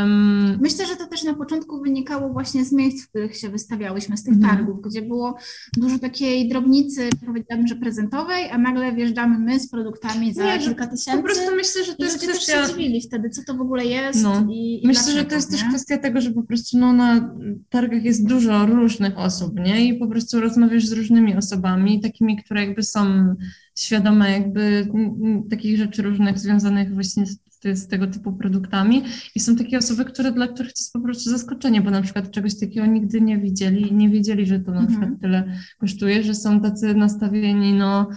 [0.02, 0.58] um...
[0.60, 4.24] myślę, że to też na początku wynikało właśnie z miejsc, w których się wystawiałyśmy, z
[4.24, 4.48] tych -hmm.
[4.48, 5.36] targów, gdzie było
[5.76, 10.86] dużo takiej drobnicy, powiedziałabym, że prezentowej, a nagle wjeżdżamy my z produktami za Nie, kilka
[10.86, 11.22] tysięcy tysięcy.
[11.22, 12.52] Po prostu myślę, że to jest kwestia...
[12.52, 14.46] też się dziwili wtedy, co to w ogóle jest no.
[14.50, 15.58] i, i Myślę, dlaczego, że to jest nie?
[15.58, 17.34] też kwestia tego, że po prostu no, na
[17.68, 19.84] targach jest dużo różnych osób, nie?
[19.84, 23.29] I po prostu rozmawiasz z różnymi osobami, takimi, które jakby są
[23.78, 24.88] świadome jakby
[25.50, 27.38] takich rzeczy różnych związanych właśnie z,
[27.74, 29.02] z, tego typu produktami
[29.34, 32.30] i są takie osoby, które, dla których to jest po prostu zaskoczenie, bo na przykład
[32.30, 34.88] czegoś takiego nigdy nie widzieli i nie wiedzieli, że to na mhm.
[34.88, 38.10] przykład tyle kosztuje, że są tacy nastawieni, no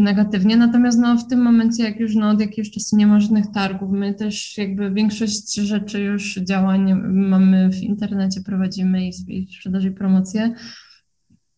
[0.00, 0.56] negatywnie.
[0.56, 3.90] Natomiast no, w tym momencie, jak już no, od jakiegoś czasu nie ma żadnych targów,
[3.92, 9.92] my też jakby większość rzeczy już działań mamy w internecie, prowadzimy i, i sprzedaży i
[9.92, 10.54] promocję,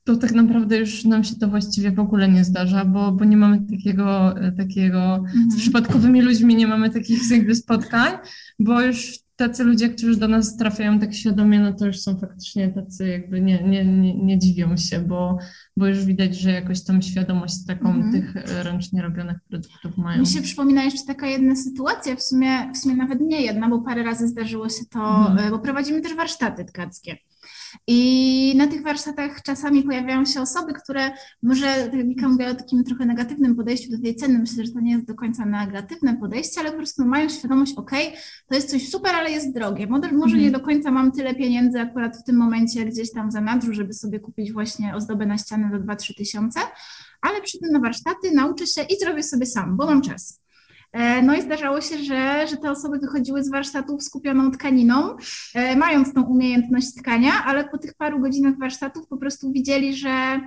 [0.07, 3.37] to tak naprawdę już nam się to właściwie w ogóle nie zdarza, bo, bo nie
[3.37, 5.51] mamy takiego, takiego mhm.
[5.51, 8.12] z przypadkowymi ludźmi nie mamy takich jakby spotkań,
[8.59, 12.69] bo już tacy ludzie, którzy do nas trafiają tak świadomie, no to już są faktycznie
[12.69, 15.38] tacy jakby nie, nie, nie, nie dziwią się, bo,
[15.77, 18.12] bo już widać, że jakoś tam świadomość taką mhm.
[18.12, 20.21] tych e, ręcznie robionych produktów mają.
[20.21, 23.83] Mi się przypomina jeszcze taka jedna sytuacja, w sumie, w sumie nawet nie jedna, bo
[23.83, 25.38] parę razy zdarzyło się to, mhm.
[25.38, 27.16] E, bo prowadzimy też warsztaty tkackie.
[27.87, 31.11] I na tych warsztatach czasami pojawiają się osoby, które
[31.43, 34.73] może, tak jak Mika mówiła o takim trochę negatywnym podejściu do tej ceny, myślę, że
[34.73, 37.91] to nie jest do końca negatywne podejście, ale po prostu mają świadomość, ok,
[38.49, 39.87] to jest coś super, ale jest drogie.
[39.87, 40.41] Może mhm.
[40.41, 43.93] nie do końca mam tyle pieniędzy akurat w tym momencie gdzieś tam za nadrzu, żeby
[43.93, 46.61] sobie kupić właśnie ozdobę na ścianę za 2-3 tysiące,
[47.21, 50.45] ale przyjdę na warsztaty, nauczę się i zrobię sobie sam, bo mam czas.
[50.96, 55.16] E, no i zdarzało się, że, że te osoby wychodziły z warsztatów skupioną tkaniną,
[55.54, 60.40] e, mając tą umiejętność tkania, ale po tych paru godzinach warsztatów po prostu widzieli, że,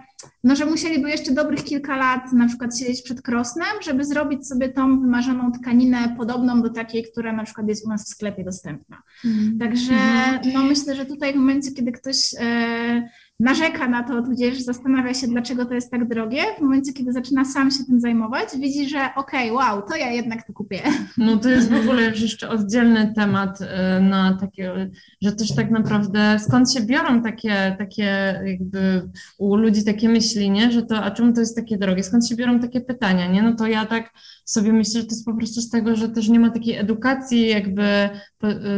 [0.44, 4.70] no, że musieliby jeszcze dobrych kilka lat na przykład siedzieć przed krosnem, żeby zrobić sobie
[4.70, 9.02] tą wymarzoną tkaninę podobną do takiej, która na przykład jest u nas w sklepie dostępna.
[9.26, 9.60] Mm.
[9.60, 10.54] Także mhm.
[10.54, 13.10] no, myślę, że tutaj w momencie, kiedy ktoś e,
[13.40, 17.46] narzeka na to, tudzież zastanawia się, dlaczego to jest tak drogie, w momencie, kiedy zaczyna
[17.46, 20.82] sam się tym zajmować, widzi, że okej, okay, wow, to ja jednak to kupię.
[21.18, 23.66] No to jest w ogóle już jeszcze oddzielny temat y,
[24.02, 24.90] na takie,
[25.22, 30.72] że też tak naprawdę skąd się biorą takie, takie jakby u ludzi takie myśli, nie,
[30.72, 33.56] że to, a czemu to jest takie drogie, skąd się biorą takie pytania, nie, no
[33.56, 34.14] to ja tak
[34.46, 37.48] sobie myślę, że to jest po prostu z tego, że też nie ma takiej edukacji,
[37.48, 38.10] jakby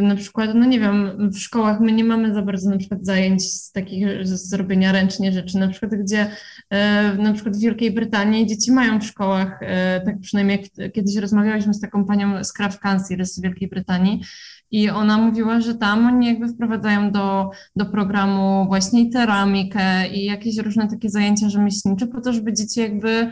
[0.01, 3.51] na przykład, no nie wiem, w szkołach my nie mamy za bardzo na przykład zajęć
[3.51, 6.27] z takich, z zrobienia ręcznie rzeczy, na przykład gdzie
[7.17, 9.59] na przykład w Wielkiej Brytanii dzieci mają w szkołach,
[10.05, 14.21] tak przynajmniej jak kiedyś rozmawialiśmy z taką panią z Craft Council z Wielkiej Brytanii,
[14.71, 20.57] i ona mówiła, że tam oni jakby wprowadzają do, do programu właśnie ceramikę i jakieś
[20.57, 23.31] różne takie zajęcia rzemieślnicze po to, żeby dzieci jakby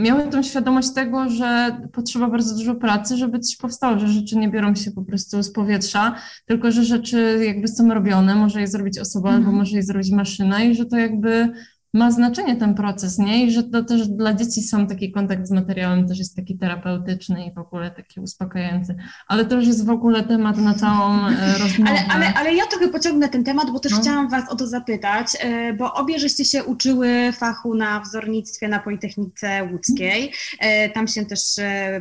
[0.00, 4.48] miały tą świadomość tego, że potrzeba bardzo dużo pracy, żeby coś powstało, że rzeczy nie
[4.48, 6.14] biorą się po prostu z powietrza,
[6.46, 9.40] tylko że rzeczy jakby są robione, może je zrobić osoba mm.
[9.40, 11.52] albo może je zrobić maszyna i że to jakby
[11.94, 13.44] ma znaczenie ten proces, nie?
[13.44, 17.46] I że to też dla dzieci sam taki kontakt z materiałem też jest taki terapeutyczny
[17.46, 18.96] i w ogóle taki uspokajający.
[19.28, 21.90] Ale to już jest w ogóle temat na całą e, rozmowę.
[21.90, 24.00] Ale, ale, ale ja trochę pociągnę ten temat, bo też no.
[24.00, 28.78] chciałam Was o to zapytać, e, bo obie żeście się uczyły fachu na wzornictwie na
[28.78, 30.32] Politechnice Łódzkiej.
[30.60, 31.40] E, tam się też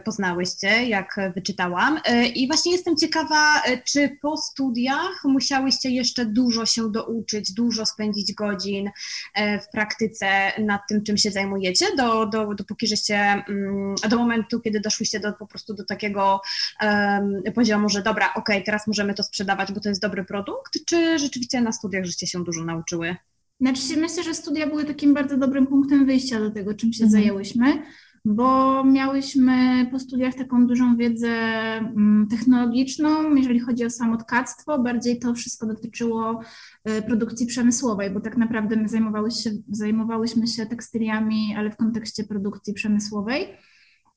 [0.05, 1.99] poznałyście, jak wyczytałam.
[2.35, 8.89] I właśnie jestem ciekawa, czy po studiach musiałyście jeszcze dużo się douczyć, dużo spędzić godzin
[9.35, 10.27] w pracy praktyce
[10.59, 15.33] nad tym, czym się zajmujecie, do, do, dopóki żeście, mm, do momentu, kiedy doszłyście do,
[15.33, 16.41] po prostu do takiego
[16.81, 21.19] um, poziomu, że dobra, ok, teraz możemy to sprzedawać, bo to jest dobry produkt, czy
[21.19, 23.15] rzeczywiście na studiach żeście się dużo nauczyły?
[23.61, 27.11] Znaczy myślę, że studia były takim bardzo dobrym punktem wyjścia do tego, czym się mhm.
[27.11, 27.83] zajęłyśmy
[28.25, 35.33] bo miałyśmy po studiach taką dużą wiedzę mm, technologiczną, jeżeli chodzi o samotkactwo, bardziej to
[35.33, 36.39] wszystko dotyczyło
[36.83, 42.23] e, produkcji przemysłowej, bo tak naprawdę my zajmowały się, zajmowałyśmy się tekstyliami, ale w kontekście
[42.23, 43.47] produkcji przemysłowej.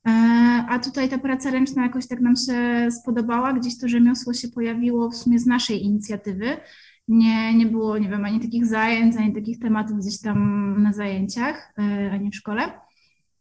[0.07, 0.11] E,
[0.69, 5.11] a tutaj ta praca ręczna jakoś tak nam się spodobała, gdzieś to rzemiosło się pojawiło
[5.11, 6.57] w sumie z naszej inicjatywy.
[7.09, 11.73] Nie, nie było, nie wiem, ani takich zajęć, ani takich tematów gdzieś tam na zajęciach,
[11.79, 12.86] e, ani w szkole.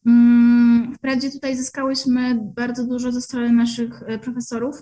[0.05, 4.75] Mm, wprawdzie tutaj zyskałyśmy bardzo dużo ze strony naszych e, profesorów,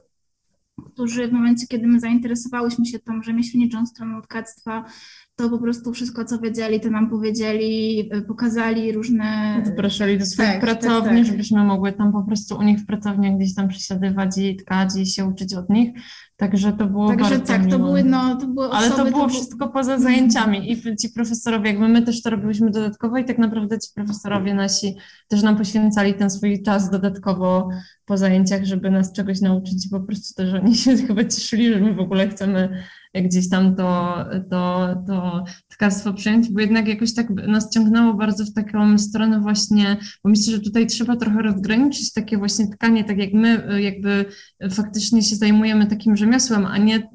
[0.85, 4.85] którzy w momencie, kiedy my zainteresowałyśmy się tą rzemieślniczą stroną tkactwa,
[5.35, 9.61] to po prostu wszystko, co wiedzieli, to nam powiedzieli, e, pokazali różne...
[9.65, 11.25] Zapraszali do swoich tak, pracowni, tak, tak.
[11.25, 15.05] żebyśmy mogły tam po prostu u nich w pracowniach gdzieś tam przesiadywać i tkać i
[15.05, 15.89] się uczyć od nich.
[16.37, 19.29] Także to było Także bardzo tak, to były, no, to były Ale to było to
[19.29, 23.79] wszystko poza zajęciami i ci profesorowie, jakby my też to robiłyśmy dodatkowo i tak naprawdę
[23.79, 24.95] ci profesorowie nasi
[25.27, 27.69] też nam poświęcali ten swój czas dodatkowo
[28.05, 31.79] po zajęciach, żeby nas czegoś nauczyć i po prostu też oni się chyba cieszyli, że
[31.79, 32.83] my w ogóle chcemy
[33.21, 34.17] gdzieś tam to,
[34.49, 39.97] to, to tkarstwo przyjąć, bo jednak jakoś tak nas ciągnęło bardzo w taką stronę właśnie,
[40.23, 44.25] bo myślę, że tutaj trzeba trochę rozgraniczyć takie właśnie tkanie, tak jak my jakby
[44.71, 47.09] faktycznie się zajmujemy takim rzemiosłem, a nie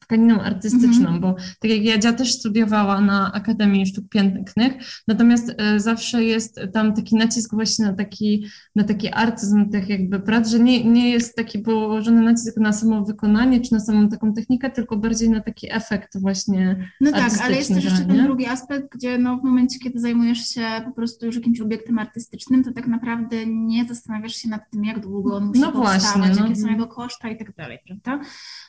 [0.00, 1.22] tkaniną artystyczną, mm -hmm.
[1.22, 4.72] bo tak jak Jadzia też studiowała na Akademii Sztuk Pięknych,
[5.08, 8.46] natomiast e, zawsze jest tam taki nacisk właśnie na taki,
[8.76, 13.04] na taki artyzm tych jakby prac, że nie, nie jest taki położony nacisk na samo
[13.04, 17.56] wykonanie, czy na samą taką technikę, tylko bardziej na taki efekt właśnie No tak, ale
[17.56, 21.26] jest też jeszcze ten drugi aspekt, gdzie no w momencie, kiedy zajmujesz się po prostu
[21.26, 25.44] już jakimś obiektem artystycznym, to tak naprawdę nie zastanawiasz się nad tym, jak długo on
[25.44, 26.48] musi no powstawać, właśnie, no.
[26.48, 28.24] jakie są jego koszta i tak dalej, prawda?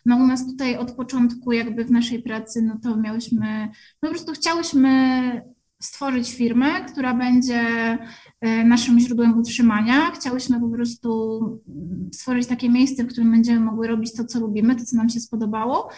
[0.06, 3.70] No u nas tutaj od początku jakby w naszej pracy, no to miałyśmy,
[4.02, 5.42] no po prostu chciałyśmy
[5.82, 7.60] stworzyć firmę, która będzie
[8.42, 10.12] e, naszym źródłem utrzymania.
[10.12, 11.42] Chciałyśmy po prostu
[12.14, 15.20] stworzyć takie miejsce, w którym będziemy mogły robić to, co lubimy, to, co nam się
[15.20, 15.90] spodobało,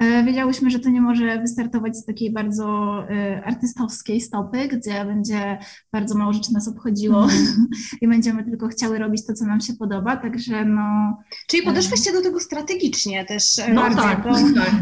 [0.00, 5.58] wiedziałyśmy, że to nie może wystartować z takiej bardzo e, artystowskiej stopy, gdzie będzie
[5.92, 7.66] bardzo mało rzeczy nas obchodziło mm.
[8.02, 11.16] i będziemy tylko chciały robić to, co nam się podoba, także no...
[11.46, 14.02] Czyli e, podeszłyście do tego strategicznie też no bardzo.
[14.02, 14.72] Tak, to, tak.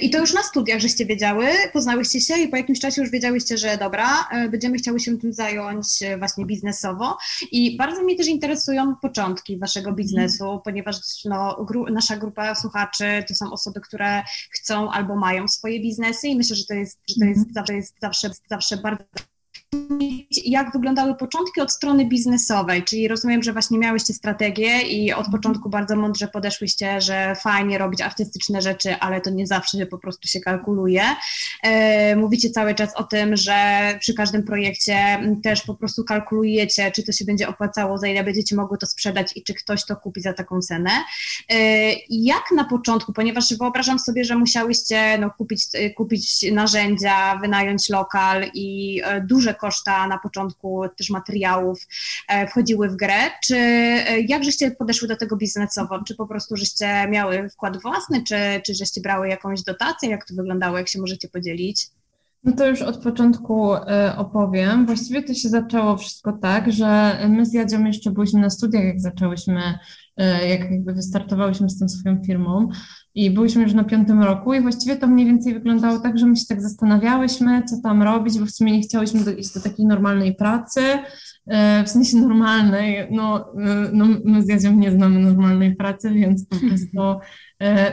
[0.00, 3.58] I to już na studiach żeście wiedziały, poznałyście się i po jakimś czasie już wiedziałyście,
[3.58, 5.86] że dobra, będziemy chciały się tym zająć
[6.18, 7.18] właśnie biznesowo
[7.52, 10.60] i bardzo mnie też interesują początki waszego biznesu, mm.
[10.64, 14.61] ponieważ no, gru nasza grupa słuchaczy to są osoby, które chcą
[14.92, 17.54] albo mają swoje biznesy i myślę, że to jest, że to jest, mhm.
[17.54, 19.04] zawsze, jest zawsze, zawsze bardzo
[20.44, 25.32] jak wyglądały początki od strony biznesowej, czyli rozumiem, że właśnie miałyście strategię i od mhm.
[25.32, 30.28] początku bardzo mądrze podeszłyście, że fajnie robić artystyczne rzeczy, ale to nie zawsze po prostu
[30.28, 31.02] się kalkuluje.
[31.62, 33.54] E, mówicie cały czas o tym, że
[34.00, 34.96] przy każdym projekcie
[35.42, 39.36] też po prostu kalkulujecie, czy to się będzie opłacało, za ile będziecie mogły to sprzedać
[39.36, 40.90] i czy ktoś to kupi za taką cenę.
[41.48, 41.56] E,
[42.10, 45.62] jak na początku, ponieważ wyobrażam sobie, że musiałyście no, kupić,
[45.96, 51.86] kupić narzędzia, wynająć lokal i e, duże koszta na początku też materiałów
[52.28, 56.02] e, wchodziły w grę, czy e, jak żeście podeszły do tego biznesowo?
[56.06, 60.10] Czy po prostu żeście miały wkład własny, czy, czy żeście brały jakąś dotację?
[60.10, 60.78] Jak to wyglądało?
[60.78, 61.86] Jak się możecie podzielić?
[62.44, 64.86] No to już od początku e, opowiem.
[64.86, 69.00] Właściwie to się zaczęło wszystko tak, że my z Jadzią jeszcze byliśmy na studiach, jak
[69.00, 69.78] zaczęłyśmy
[70.48, 72.68] jak jakby wystartowałyśmy z tą swoją firmą
[73.14, 76.36] i byliśmy już na piątym roku i właściwie to mniej więcej wyglądało tak, że my
[76.36, 79.86] się tak zastanawiałyśmy, co tam robić, bo w sumie nie chciałyśmy do, iść do takiej
[79.86, 80.80] normalnej pracy,
[81.46, 83.52] e, w sensie normalnej, no,
[83.92, 87.20] no my z Jadzią nie znamy normalnej pracy, więc po prostu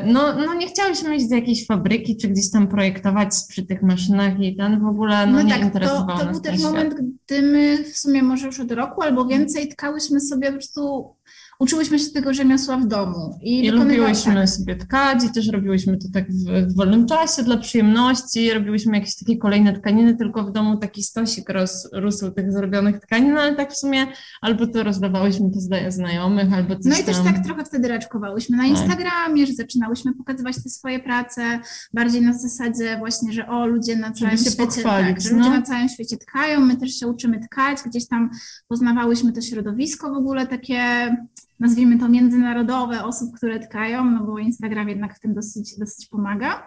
[0.06, 4.40] no, no nie chciałyśmy iść do jakiejś fabryki, czy gdzieś tam projektować przy tych maszynach
[4.40, 6.96] i ten w ogóle no, no nie tak, interesował to, to był też moment,
[7.28, 11.16] gdy my w sumie może już od roku albo więcej tkałyśmy sobie po prostu
[11.60, 13.40] uczyłyśmy się tego rzemiosła w domu.
[13.42, 14.50] I, I lubiłyśmy tak.
[14.50, 19.16] sobie tkać i też robiłyśmy to tak w, w, wolnym czasie dla przyjemności, robiłyśmy jakieś
[19.16, 23.72] takie kolejne tkaniny, tylko w domu taki stosik roz, rósł tych zrobionych tkanin, ale tak
[23.72, 24.08] w sumie
[24.42, 28.64] albo to rozdawałyśmy to znajomych, albo coś No i też tak trochę wtedy raczkowałyśmy na
[28.64, 28.72] tak.
[28.72, 31.60] Instagramie, że zaczynałyśmy pokazywać te swoje prace,
[31.94, 35.38] bardziej na zasadzie właśnie, że o, ludzie na całym świecie, tak, że no.
[35.38, 38.30] ludzie na całym świecie tkają, my też się uczymy tkać, gdzieś tam
[38.68, 41.10] poznawałyśmy to środowisko w ogóle takie
[41.60, 46.64] nazwijmy to międzynarodowe osób, które tkają, no bo Instagram jednak w tym dosyć, dosyć pomaga.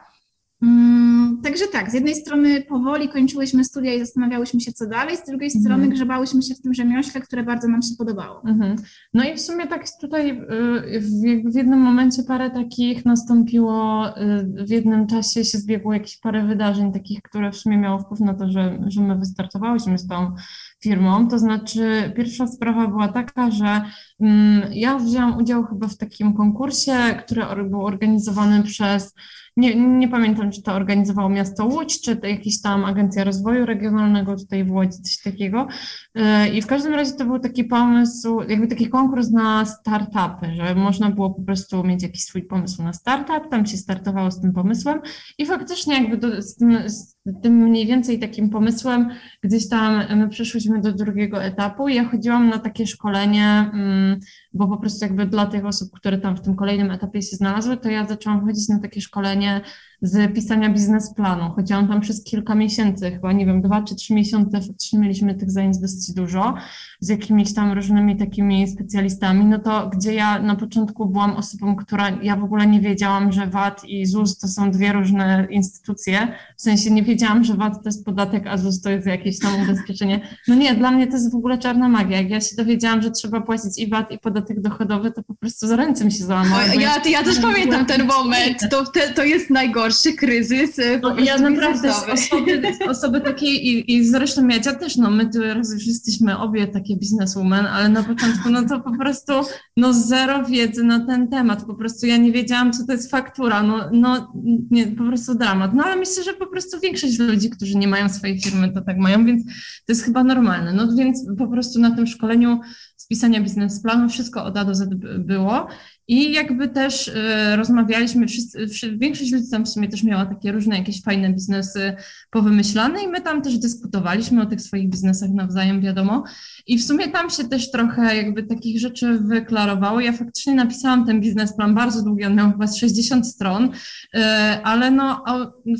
[0.62, 5.24] Mm, także tak, z jednej strony powoli kończyłyśmy studia i zastanawiałyśmy się, co dalej, z
[5.24, 5.64] drugiej mhm.
[5.64, 8.42] strony grzebałyśmy się w tym rzemiośle, które bardzo nam się podobało.
[8.46, 8.76] Mhm.
[9.14, 14.64] No i w sumie tak tutaj y, w, w jednym momencie parę takich nastąpiło, y,
[14.64, 18.34] w jednym czasie się zbiegło jakieś parę wydarzeń takich, które w sumie miało wpływ na
[18.34, 20.34] to, że, że my wystartowałyśmy z tą
[20.82, 21.28] firmą.
[21.28, 23.82] To znaczy, pierwsza sprawa była taka, że
[24.20, 26.94] mm, ja wzięłam udział chyba w takim konkursie,
[27.26, 29.14] który był organizowany przez
[29.56, 34.36] nie, nie pamiętam, czy to organizowało miasto Łódź, czy to jakaś tam agencja rozwoju regionalnego
[34.36, 35.68] tutaj w Łodzi, coś takiego.
[36.14, 40.74] E, I w każdym razie to był taki pomysł, jakby taki konkurs na startupy, że
[40.74, 44.52] można było po prostu mieć jakiś swój pomysł na startup, tam się startowało z tym
[44.52, 45.00] pomysłem
[45.38, 49.10] i faktycznie jakby do, z, tym, z tym mniej więcej takim pomysłem
[49.42, 51.88] gdzieś tam my przeszłyśmy do drugiego etapu.
[51.88, 54.20] Ja chodziłam na takie szkolenie, mm,
[54.54, 57.76] bo po prostu jakby dla tych osób, które tam w tym kolejnym etapie się znalazły,
[57.76, 59.60] to ja zaczęłam chodzić na takie szkolenie
[60.02, 61.50] z pisania biznesplanu.
[61.50, 65.50] Chodziłam tam przez kilka miesięcy, chyba nie wiem, dwa czy trzy miesiące, faktycznie mieliśmy tych
[65.50, 66.54] zajęć dosyć dużo,
[67.00, 72.10] z jakimiś tam różnymi takimi specjalistami, no to gdzie ja na początku byłam osobą, która,
[72.22, 76.62] ja w ogóle nie wiedziałam, że VAT i ZUS to są dwie różne instytucje, w
[76.62, 80.20] sensie nie wiedziałam, że VAT to jest podatek, a ZUS to jest jakieś tam ubezpieczenie.
[80.48, 82.16] No nie, dla mnie to jest w ogóle czarna magia.
[82.16, 85.66] Jak ja się dowiedziałam, że trzeba płacić i VAT i podatek dochodowy, to po prostu
[85.66, 86.62] za ręce mi się załamało.
[86.62, 91.38] Ja, ja, ja też pamiętam ten moment, to, to jest najgorszy kryzys e, no, Ja
[91.38, 92.62] naprawdę osoby,
[92.94, 97.66] osoby takiej i, i zresztą ja też, no my tu już jesteśmy obie takie bizneswomen,
[97.66, 99.32] ale na początku no to po prostu
[99.76, 103.62] no zero wiedzy na ten temat, po prostu ja nie wiedziałam, co to jest faktura,
[103.62, 104.32] no, no
[104.70, 105.74] nie, po prostu dramat.
[105.74, 108.98] No ale myślę, że po prostu większość ludzi, którzy nie mają swojej firmy, to tak
[108.98, 109.44] mają, więc
[109.86, 110.72] to jest chyba normalne.
[110.72, 112.60] No więc po prostu na tym szkoleniu
[112.96, 115.68] spisania biznesplanu wszystko od A do Z było
[116.12, 120.78] i jakby też y, rozmawialiśmy, wszyscy, większość ludzi tam w sumie też miała takie różne
[120.78, 121.96] jakieś fajne biznesy
[122.30, 126.24] powymyślane i my tam też dyskutowaliśmy o tych swoich biznesach nawzajem, wiadomo.
[126.66, 130.00] I w sumie tam się też trochę jakby takich rzeczy wyklarowało.
[130.00, 134.18] Ja faktycznie napisałam ten biznesplan bardzo długi, on miał chyba 60 stron, y,
[134.62, 135.24] ale no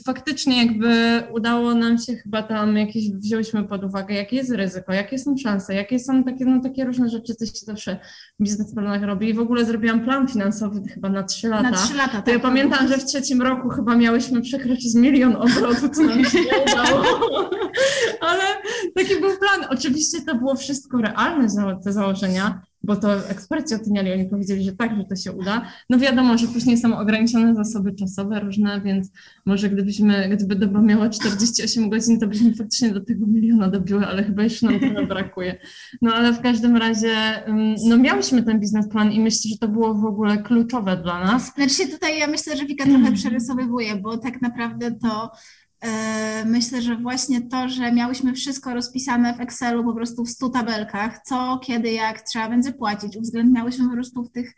[0.06, 5.18] faktycznie jakby udało nam się chyba tam jakieś, wzięłyśmy pod uwagę, jakie jest ryzyko, jakie
[5.18, 7.98] są szanse, jakie są takie, no takie różne rzeczy, co się zawsze
[8.40, 11.70] w biznesplanach robi i w ogóle zrobiłam plan finansowy chyba na 3 lata.
[11.70, 12.42] Na 3 lata, To ja tak.
[12.42, 17.02] pamiętam, że w trzecim roku chyba miałyśmy przekroczyć milion obrotów, co nam się nie udało.
[18.28, 18.42] Ale
[18.96, 19.64] taki był plan.
[19.70, 21.48] Oczywiście to było wszystko realne,
[21.85, 25.66] te założenia, bo to eksperci oceniali, oni powiedzieli, że tak, że to się uda.
[25.90, 29.10] No wiadomo, że później są ograniczone zasoby czasowe różne, więc
[29.46, 34.24] może gdybyśmy, gdyby doba miała 48 godzin, to byśmy faktycznie do tego miliona dobiły, ale
[34.24, 35.58] chyba jeszcze nam trochę brakuje.
[36.02, 37.14] No ale w każdym razie,
[37.88, 41.54] no miałyśmy ten biznesplan i myślę, że to było w ogóle kluczowe dla nas.
[41.54, 45.30] Znaczy tutaj ja myślę, że Wika trochę przerysowywuje, bo tak naprawdę to
[46.46, 51.20] myślę, że właśnie to, że miałyśmy wszystko rozpisane w Excelu po prostu w 100 tabelkach,
[51.24, 54.54] co, kiedy, jak trzeba będzie płacić, uwzględniałyśmy po prostu w tych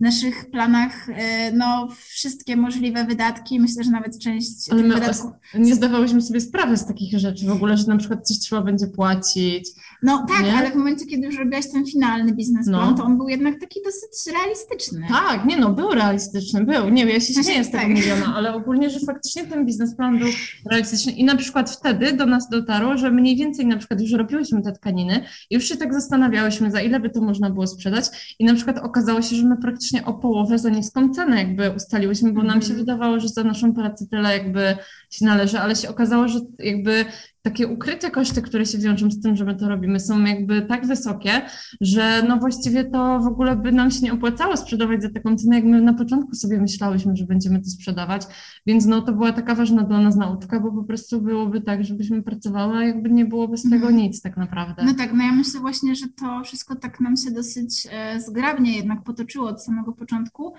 [0.00, 3.60] naszych planach e, no, wszystkie możliwe wydatki.
[3.60, 5.30] Myślę, że nawet część Ale my wydatków...
[5.54, 8.86] nie zdawałyśmy sobie sprawy z takich rzeczy w ogóle, że na przykład coś trzeba będzie
[8.86, 9.68] płacić.
[10.02, 10.54] No tak, nie?
[10.54, 12.96] ale w momencie, kiedy już robiłaś ten finalny biznesplan, no.
[12.96, 15.06] to on był jednak taki dosyć realistyczny.
[15.08, 16.88] Tak, nie no, był realistyczny, był.
[16.88, 17.92] Nie wiem, ja się śmieję z tego tak.
[17.92, 20.28] miliona, ale ogólnie, że faktycznie ten biznesplan był
[20.70, 24.62] realistyczny i na przykład wtedy do nas dotarło, że mniej więcej na przykład już robiłyśmy
[24.62, 28.44] te tkaniny i już się tak zastanawiałyśmy, za ile by to można było sprzedać i
[28.44, 32.42] na przykład okazało się, że my praktycznie o połowę za niską cenę jakby ustaliłyśmy, bo
[32.42, 32.78] nam się mhm.
[32.80, 34.76] wydawało, że za naszą pracę tyle jakby
[35.10, 37.04] się należy, ale się okazało, że jakby
[37.46, 40.86] takie ukryte koszty, które się wiążą z tym, że my to robimy, są jakby tak
[40.86, 41.42] wysokie,
[41.80, 45.56] że no właściwie to w ogóle by nam się nie opłacało sprzedawać za taką cenę,
[45.56, 48.22] jak my na początku sobie myślałyśmy, że będziemy to sprzedawać,
[48.66, 52.22] więc no to była taka ważna dla nas nauczka, bo po prostu byłoby tak, żebyśmy
[52.22, 53.96] pracowały, a jakby nie byłoby z tego mhm.
[53.96, 54.84] nic tak naprawdę.
[54.84, 58.76] No tak, no ja myślę właśnie, że to wszystko tak nam się dosyć e, zgrabnie
[58.76, 60.54] jednak potoczyło od samego początku,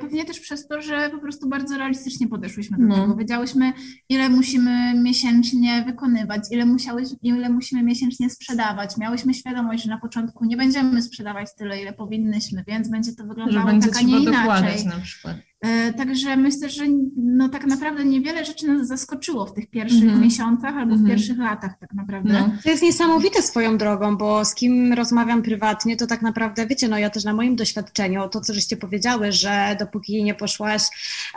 [0.00, 2.94] pewnie też przez to, że po prostu bardzo realistycznie podeszłyśmy do no.
[2.94, 3.72] tego, wiedziałyśmy
[4.08, 8.96] ile musimy miesięcznie wykonywać, ile, musiałeś, ile musimy miesięcznie sprzedawać.
[8.96, 13.70] Miałyśmy świadomość, że na początku nie będziemy sprzedawać tyle, ile powinnyśmy, więc będzie to wyglądało
[13.70, 14.84] że tak, a nie inaczej.
[14.86, 15.36] Na przykład.
[15.60, 16.84] E, także myślę, że
[17.16, 20.22] no tak naprawdę niewiele rzeczy nas zaskoczyło w tych pierwszych mm -hmm.
[20.22, 20.98] miesiącach albo mm -hmm.
[20.98, 21.16] w mhm.
[21.16, 22.32] pierwszych latach tak naprawdę.
[22.32, 22.50] No.
[22.62, 26.98] To jest niesamowite swoją drogą, bo z kim rozmawiam prywatnie, to tak naprawdę, wiecie, no
[26.98, 30.82] ja też na moim doświadczeniu, to co żeście powiedziały, że dopóki nie poszłaś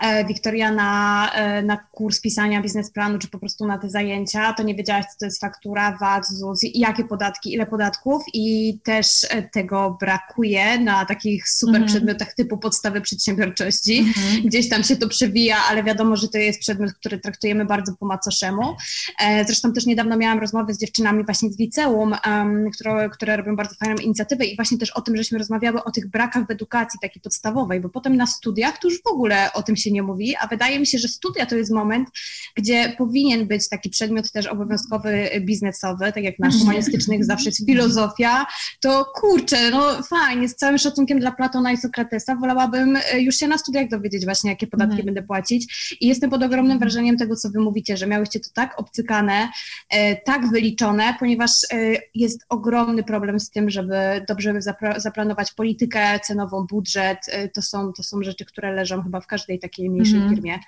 [0.01, 4.63] e, Wiktoria na, e, na kurs pisania biznesplanu, czy po prostu na te zajęcia, to
[4.63, 9.43] nie wiedziałaś, co to jest faktura, VAT, ZUS, jakie podatki, ile podatków i też e,
[9.43, 11.91] tego brakuje na takich super mm -hmm.
[11.91, 14.43] przedmiotach typu podstawy przedsiębiorczości mhm.
[14.43, 18.05] gdzieś tam się to przewija, ale wiadomo, że to jest przedmiot, który traktujemy bardzo po
[18.05, 18.76] macoszemu.
[19.20, 23.55] E, zresztą też niedawno miałam rozmowę z dziewczynami właśnie z liceum, um, które, które robią
[23.55, 26.99] bardzo fajną inicjatywę i właśnie też o tym, żeśmy rozmawiały o tych brakach w edukacji
[27.01, 30.36] takiej podstawowej, bo potem na studiach to już w ogóle o tym się nie mówi,
[30.41, 32.09] a wydaje mi się, że studia to jest moment,
[32.55, 36.62] gdzie powinien być taki przedmiot też obowiązkowy biznesowy, tak jak na mhm.
[36.62, 38.45] humanistycznych zawsze jest filozofia,
[38.80, 43.47] to kurczę, no fajnie, z całym szacunkiem dla Platona i Sokratesa, wolałabym e, już się
[43.47, 45.06] na studiach dowiedzieć, wiedzieć właśnie, jakie podatki mhm.
[45.06, 45.97] będę płacić.
[46.02, 49.49] I jestem pod ogromnym wrażeniem tego, co wy mówicie, że miałyście to tak obcykane,
[49.89, 51.76] e, tak wyliczone, ponieważ e,
[52.16, 53.95] jest ogromny problem z tym, żeby
[54.28, 54.54] dobrze
[54.97, 57.18] zaplanować politykę cenową, budżet.
[57.28, 60.36] E, to są, to są rzeczy, które leżą chyba w każdej takiej mniejszej mhm.
[60.36, 60.60] firmie.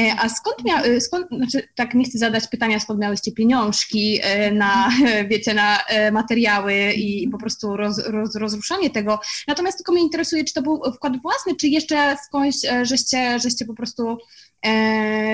[0.00, 4.18] E, a skąd, mia, e, skąd, znaczy tak nie chcę zadać pytania, skąd miałyście pieniążki
[4.22, 4.90] e, na,
[5.30, 5.78] wiecie, na
[6.12, 9.20] materiały i po prostu roz, roz, rozruszanie tego.
[9.48, 13.74] Natomiast tylko mnie interesuje, czy to był wkład własny, czy jeszcze skądś, żeście, żeście po
[13.74, 14.18] prostu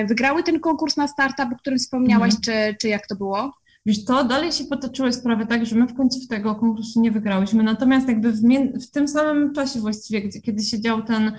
[0.07, 2.41] wygrały ten konkurs na startup, o którym wspomniałaś, mhm.
[2.41, 3.53] czy, czy jak to było?
[3.85, 7.63] Wiesz to dalej się potoczyły sprawy tak, że my w końcu tego konkursu nie wygrałyśmy,
[7.63, 8.41] natomiast jakby w,
[8.81, 11.31] w tym samym czasie właściwie, kiedy się dział ten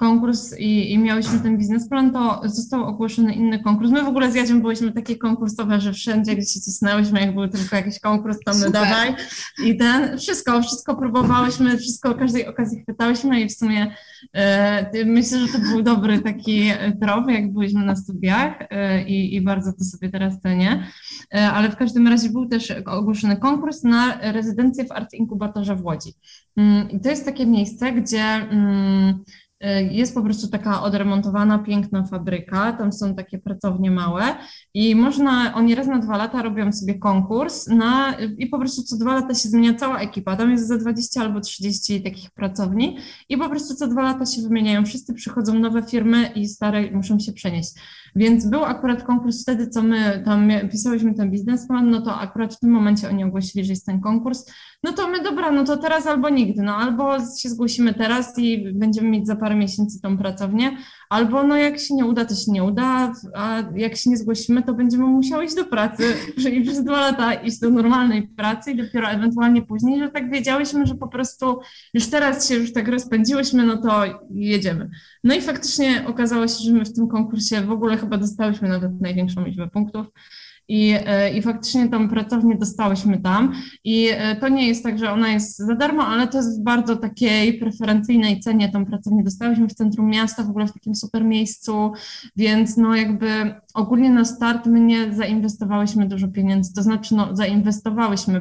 [0.00, 3.90] konkurs i, i miałyśmy ten biznesplan, to został ogłoszony inny konkurs.
[3.90, 7.48] My w ogóle z Jadziem byliśmy takie konkursowe, że wszędzie, gdzie się cisnęłyśmy, jak był
[7.48, 9.14] tylko jakiś konkurs, to my dawaj.
[9.64, 13.94] I ten, wszystko, wszystko próbowałyśmy, wszystko o każdej okazji chwytałyśmy i w sumie
[14.32, 16.70] e, myślę, że to był dobry taki
[17.02, 20.86] trop, jak byliśmy na studiach e, i, bardzo to sobie teraz cenię.
[21.34, 25.84] E, ale w każdym razie był też ogłoszony konkurs na rezydencję w Art Inkubatorze w
[25.84, 26.14] Łodzi.
[26.56, 28.80] Mm, I to jest takie miejsce, gdzie mm,
[29.10, 29.49] Y,
[29.90, 34.22] jest po prostu taka odremontowana, piękna fabryka, tam są takie pracownie małe
[34.74, 38.96] i można, oni raz na dwa lata robią sobie konkurs na, i po prostu co
[38.96, 42.98] dwa lata się zmienia cała ekipa, tam jest za 20 albo 30 takich pracowni
[43.28, 47.18] i po prostu co dwa lata się wymieniają, wszyscy przychodzą nowe firmy i stare muszą
[47.18, 47.70] się przenieść.
[48.16, 52.58] Więc był akurat konkurs wtedy, co my tam pisałyśmy ten biznesplan, no to akurat w
[52.58, 54.46] tym momencie oni ogłosili, że jest ten konkurs,
[54.82, 58.72] no to my dobra, no to teraz albo nigdy, no albo się zgłosimy teraz i
[58.72, 60.76] będziemy mieć za parę miesięcy tą pracownię,
[61.10, 64.62] albo no jak się nie uda, to się nie uda, a jak się nie zgłosimy,
[64.62, 66.02] to będziemy musiały iść do pracy,
[66.42, 70.86] czyli przez dwa lata iść do normalnej pracy i dopiero ewentualnie później, że tak wiedziałyśmy,
[70.86, 71.60] że po prostu
[71.94, 74.90] już teraz się już tak rozpędziłyśmy, no to jedziemy.
[75.24, 79.00] No i faktycznie okazało się, że my w tym konkursie w ogóle chyba dostałyśmy nawet
[79.00, 80.06] największą liczbę punktów.
[80.70, 83.52] I, e, I faktycznie tą pracownię dostałyśmy tam.
[83.84, 86.62] I e, to nie jest tak, że ona jest za darmo, ale to jest w
[86.62, 88.72] bardzo takiej preferencyjnej cenie.
[88.72, 91.92] Tą pracownię dostałyśmy w centrum miasta, w ogóle w takim super miejscu,
[92.36, 98.40] więc no jakby ogólnie na start my nie zainwestowałyśmy dużo pieniędzy, to znaczy no zainwestowałyśmy,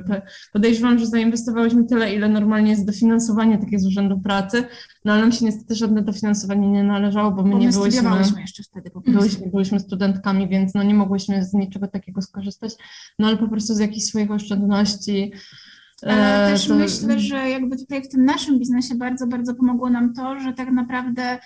[0.54, 4.64] podejrzewam, że zainwestowałyśmy tyle, ile normalnie jest dofinansowanie takie z Urzędu Pracy,
[5.10, 8.42] no ale nam się niestety żadne dofinansowanie nie należało, bo my bo nie my byłyśmy,
[8.42, 12.74] jeszcze wtedy po byłyśmy, byłyśmy studentkami, więc no nie mogłyśmy z niczego takiego skorzystać,
[13.20, 15.34] no ale po prostu z jakichś swoich oszczędności
[16.02, 16.76] ale e, też to...
[16.76, 20.72] myślę, że jakby tutaj w tym naszym biznesie bardzo, bardzo pomogło nam to, że tak
[20.72, 21.40] naprawdę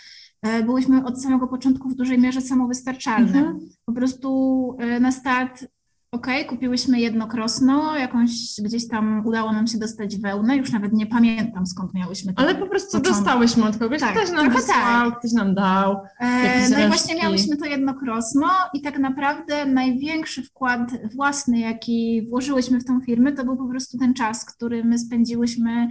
[0.44, 3.40] E, byłyśmy od samego początku w dużej mierze samowystarczalne.
[3.40, 3.60] Mhm.
[3.86, 5.66] Po prostu e, na start
[6.14, 11.66] OK, kupiłyśmy jednokrosno, jakąś gdzieś tam udało nam się dostać wełnę, już nawet nie pamiętam
[11.68, 12.42] skąd miałyśmy to.
[12.42, 13.12] Ale po prostu początek.
[13.14, 15.20] dostałyśmy od kogoś, tak, ktoś nam wysłał, tak.
[15.20, 16.02] ktoś nam dał.
[16.20, 22.80] E, no i właśnie miałyśmy to jednokrosno i tak naprawdę największy wkład własny, jaki włożyłyśmy
[22.80, 25.90] w tą firmę, to był po prostu ten czas, który my spędziłyśmy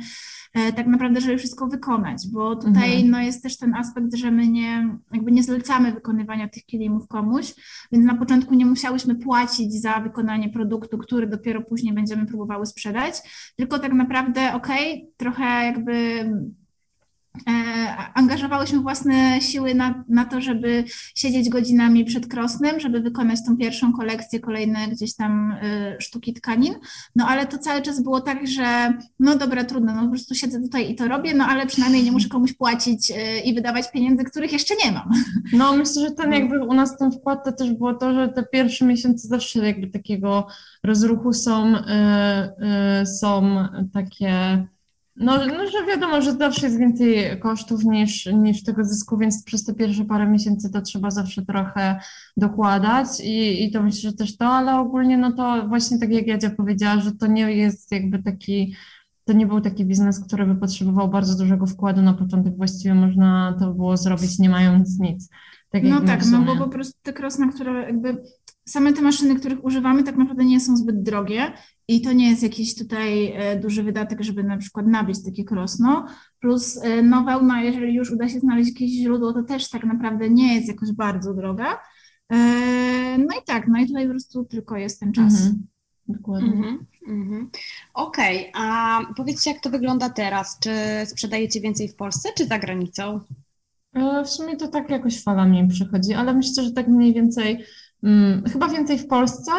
[0.52, 3.10] tak naprawdę, żeby wszystko wykonać, bo tutaj mhm.
[3.10, 7.54] no, jest też ten aspekt, że my nie, jakby nie zlecamy wykonywania tych kilimów komuś,
[7.92, 13.14] więc na początku nie musiałyśmy płacić za wykonanie produktu, który dopiero później będziemy próbowały sprzedać,
[13.56, 15.92] tylko tak naprawdę, okej, okay, trochę jakby
[16.22, 16.61] E,
[18.14, 23.92] angażowałyśmy własne siły na, na to, żeby siedzieć godzinami przed krosnem, żeby wykonać tą pierwszą
[23.92, 26.74] kolekcję, kolejne gdzieś tam y, sztuki tkanin.
[27.16, 30.60] No ale to cały czas było tak, że no dobra, trudno, no po prostu siedzę
[30.60, 34.24] tutaj i to robię, no ale przynajmniej nie muszę komuś płacić y, i wydawać pieniędzy,
[34.24, 35.10] których jeszcze nie mam.
[35.52, 36.36] No myślę, że ten no.
[36.36, 39.86] jakby u nas ten wkład to też było to, że te pierwsze miesiące zawsze jakby
[39.86, 40.46] takiego
[40.84, 43.56] rozruchu są, y, są
[43.92, 44.66] takie
[45.16, 49.64] no, no, że wiadomo, że zawsze jest więcej kosztów niż, niż tego zysku, więc przez
[49.64, 52.00] te pierwsze parę miesięcy to trzeba zawsze trochę
[52.36, 56.26] dokładać i, i to myślę, że też to, ale ogólnie no to właśnie tak jak
[56.26, 58.74] Jadzia powiedziała, że to nie jest jakby taki,
[59.24, 63.56] to nie był taki biznes, który by potrzebował bardzo dużego wkładu na początek, właściwie można
[63.58, 65.28] to było zrobić nie mając nic.
[65.70, 68.22] Tak no tak, no bo po prostu te krosna, które jakby
[68.64, 71.52] same te maszyny, których używamy, tak naprawdę nie są zbyt drogie
[71.88, 76.06] i to nie jest jakiś tutaj e, duży wydatek, żeby na przykład nabyć takie krosno.
[76.40, 80.30] Plus e, no wełna, jeżeli już uda się znaleźć jakieś źródło, to też tak naprawdę
[80.30, 81.80] nie jest jakoś bardzo droga.
[82.32, 82.36] E,
[83.18, 85.34] no i tak, no i tutaj po prostu tylko jest ten czas.
[85.34, 85.66] Mhm.
[86.08, 86.52] Dokładnie.
[86.52, 87.50] Mhm, mhm.
[87.94, 88.62] Okej, okay.
[88.64, 90.58] a powiedzcie, jak to wygląda teraz?
[90.60, 90.70] Czy
[91.06, 93.20] sprzedajecie więcej w Polsce, czy za granicą?
[94.24, 97.64] W sumie to tak jakoś falami przychodzi, ale myślę, że tak mniej więcej,
[98.52, 99.52] chyba więcej w Polsce,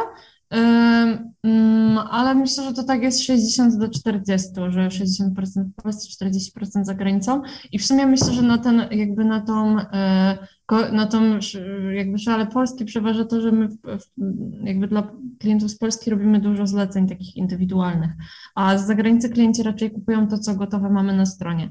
[2.10, 6.94] ale myślę, że to tak jest 60 do 40, że 60% w Polsce, 40% za
[6.94, 7.42] granicą.
[7.72, 10.38] I w sumie myślę, że na ten, jakby na tą, e,
[10.92, 11.40] na tą
[11.94, 13.68] jakby szale Polski przeważa to, że my
[14.64, 18.12] jakby dla klientów z Polski robimy dużo zleceń takich indywidualnych,
[18.56, 21.70] a z zagranicy klienci raczej kupują to, co gotowe mamy na stronie.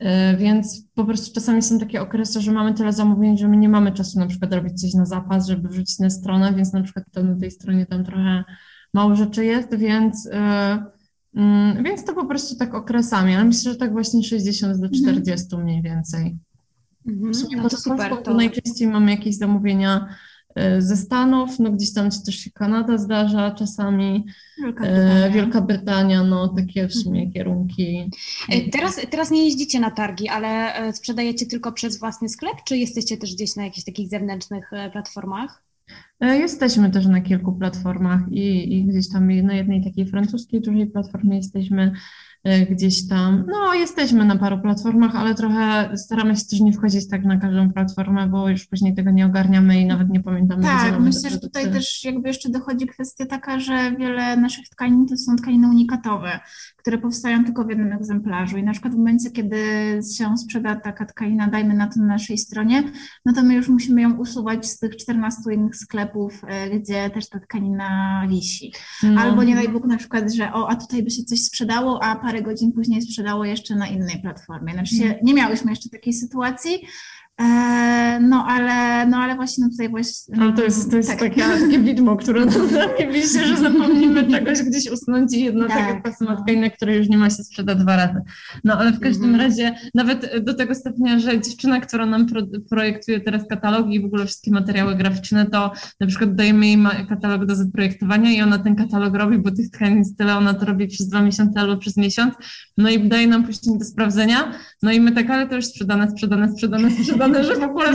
[0.00, 3.68] E, więc po prostu czasami są takie okresy, że mamy tyle zamówień, że my nie
[3.68, 7.04] mamy czasu na przykład robić coś na zapas, żeby wrzucić na stronę, więc na przykład
[7.12, 8.44] to na tej stronie tam trochę
[8.94, 11.42] mało rzeczy jest, więc, yy,
[11.74, 15.44] yy, więc to po prostu tak okresami, ale myślę, że tak właśnie 60 do 40
[15.44, 15.62] mhm.
[15.62, 16.38] mniej więcej.
[17.06, 18.16] W sumie no to super.
[18.22, 18.34] To...
[18.34, 20.08] Najczęściej mamy jakieś zamówienia
[20.78, 24.24] ze Stanów, no gdzieś tam też się Kanada zdarza czasami,
[24.62, 27.32] Wielka e, Brytania, Wielka Brytania no takie w sumie mhm.
[27.32, 28.10] kierunki.
[28.48, 33.16] E, teraz, teraz nie jeździcie na targi, ale sprzedajecie tylko przez własny sklep, czy jesteście
[33.16, 35.62] też gdzieś na jakichś takich zewnętrznych platformach?
[36.20, 41.36] Jesteśmy też na kilku platformach i, i gdzieś tam na jednej takiej francuskiej dużej platformie
[41.36, 41.94] jesteśmy, E,
[42.70, 43.44] gdzieś tam.
[43.48, 47.72] No, jesteśmy na paru platformach, ale trochę staramy się też nie wchodzić tak na każdą
[47.72, 50.62] platformę, bo już później tego nie ogarniamy i nawet nie pamiętamy.
[50.62, 55.16] Tak, myślę, że tutaj też jakby jeszcze dochodzi kwestia taka, że wiele naszych tkanin to
[55.16, 56.40] są tkaniny unikatowe,
[56.80, 59.56] które powstają tylko w jednym egzemplarzu i na przykład w momencie, kiedy
[60.16, 62.82] się sprzeda taka tkanina, dajmy na to na naszej stronie,
[63.24, 67.28] no to my już musimy ją usuwać z tych 14 innych sklepów, e, gdzie też
[67.28, 68.72] ta tkanina wisi.
[69.02, 69.20] No.
[69.20, 72.16] Albo nie daj Bóg na przykład, że o, a tutaj by się coś sprzedało, a
[72.16, 74.72] parę godzin później sprzedało jeszcze na innej platformie.
[74.72, 76.86] Znaczy się, nie miałyśmy jeszcze takiej sytuacji,
[78.20, 80.40] no ale, no ale właśnie no tutaj właśnie...
[80.40, 81.18] Ale to jest, to jest tak.
[81.18, 82.68] takie, takie widmo, które nam
[83.12, 86.70] wisi, że zapomnimy czegoś gdzieś usunąć i jedno tak, takie pasmatka no.
[86.70, 88.20] które już nie ma się sprzeda dwa razy.
[88.64, 89.50] No ale w każdym mhm.
[89.50, 94.04] razie nawet do tego stopnia, że dziewczyna, która nam pro, projektuje teraz katalogi i w
[94.04, 96.78] ogóle wszystkie materiały graficzne, to na przykład dajemy jej
[97.08, 100.66] katalog do zaprojektowania i ona ten katalog robi, bo tych tkanin jest tyle, ona to
[100.66, 102.34] robi przez dwa miesiące albo przez miesiąc,
[102.78, 104.52] no i daje nam później do sprawdzenia,
[104.82, 107.92] no i my tak, ale to już sprzedane, sprzedane, sprzedane, sprzedane, że w ogóle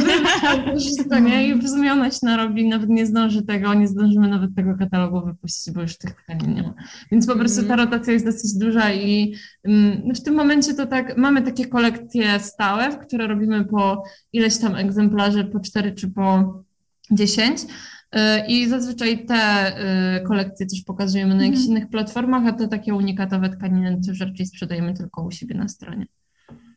[0.79, 1.47] wszystko, nie?
[1.47, 5.81] I zmiana się narobi, nawet nie zdąży tego, nie zdążymy nawet tego katalogu wypuścić, bo
[5.81, 6.73] już tych tkanin nie ma.
[7.11, 7.79] Więc po prostu ta mhm.
[7.79, 12.97] rotacja jest dosyć duża i mm, w tym momencie to tak, mamy takie kolekcje stałe,
[12.97, 16.63] które robimy po ileś tam egzemplarzy, po cztery czy po
[17.11, 17.61] dziesięć.
[17.61, 19.71] Y, I zazwyczaj te
[20.17, 21.77] y, kolekcje też pokazujemy na jakichś mhm.
[21.77, 26.05] innych platformach, a te takie unikatowe tkaniny też raczej sprzedajemy tylko u siebie na stronie.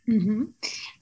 [0.08, 0.52] Mhm.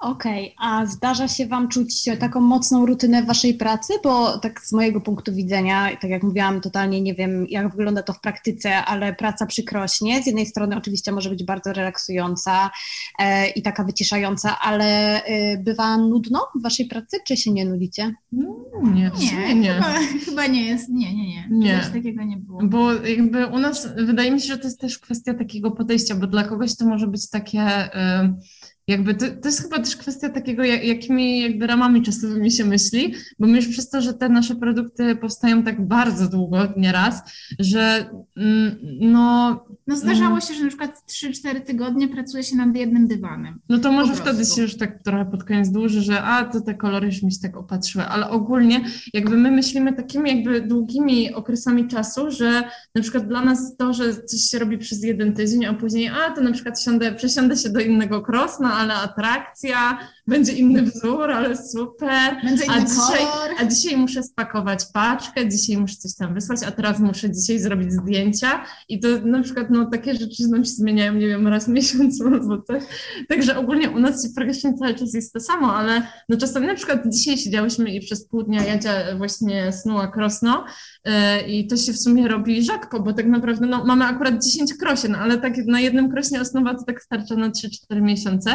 [0.00, 0.68] Okej, okay.
[0.68, 3.92] a zdarza się Wam czuć taką mocną rutynę w Waszej pracy?
[4.04, 8.12] Bo tak z mojego punktu widzenia, tak jak mówiłam, totalnie nie wiem, jak wygląda to
[8.12, 10.22] w praktyce, ale praca przykrośnie.
[10.22, 12.70] Z jednej strony oczywiście może być bardzo relaksująca
[13.18, 18.14] e, i taka wyciszająca, ale e, bywa nudno w Waszej pracy, czy się nie nudzicie?
[18.32, 19.72] No, nie, nie, nie.
[19.72, 21.48] Chyba, chyba, nie jest, nie, nie, nie.
[21.50, 21.80] nie.
[21.82, 22.60] Coś takiego nie było.
[22.62, 26.26] Bo jakby u nas, wydaje mi się, że to jest też kwestia takiego podejścia, bo
[26.26, 27.84] dla kogoś to może być takie...
[27.84, 32.64] Y, jakby to, to jest chyba też kwestia takiego, jak, jakimi jakby ramami czasowymi się
[32.64, 37.22] myśli, bo my już przez to, że te nasze produkty powstają tak bardzo długo, nieraz,
[37.58, 39.66] że mm, no...
[39.86, 40.40] No zdarzało mm.
[40.40, 43.58] się, że na przykład 3-4 tygodnie pracuje się nad jednym dywanem.
[43.68, 46.74] No to może wtedy się już tak trochę pod koniec dłuży, że a, to te
[46.74, 48.84] kolory już mi się tak opatrzyły, ale ogólnie
[49.14, 52.62] jakby my myślimy takimi jakby długimi okresami czasu, że
[52.94, 56.30] na przykład dla nas to, że coś się robi przez jeden tydzień, a później a,
[56.30, 61.56] to na przykład siądę, przesiądę się do innego krosna, ale atrakcja, będzie inny wzór, ale
[61.56, 62.36] super.
[62.44, 63.26] Będzie inny a, dzisiaj,
[63.58, 67.92] a dzisiaj muszę spakować paczkę, dzisiaj muszę coś tam wysłać, a teraz muszę dzisiaj zrobić
[67.92, 71.68] zdjęcia i to na przykład no, takie rzeczy nam się zmieniają, nie wiem, raz w
[71.68, 72.82] miesiącu albo coś.
[73.28, 77.00] Także ogólnie u nas praktycznie cały czas jest to samo, ale no czasami na przykład
[77.06, 80.64] dzisiaj siedziałyśmy i przez pół dnia Jadzia właśnie snuła krosno
[81.04, 81.12] yy,
[81.48, 85.14] i to się w sumie robi rzadko, bo tak naprawdę no, mamy akurat 10 krosien,
[85.14, 88.50] ale tak na jednym krośnie osnowa to tak starcza na 3-4 miesiące.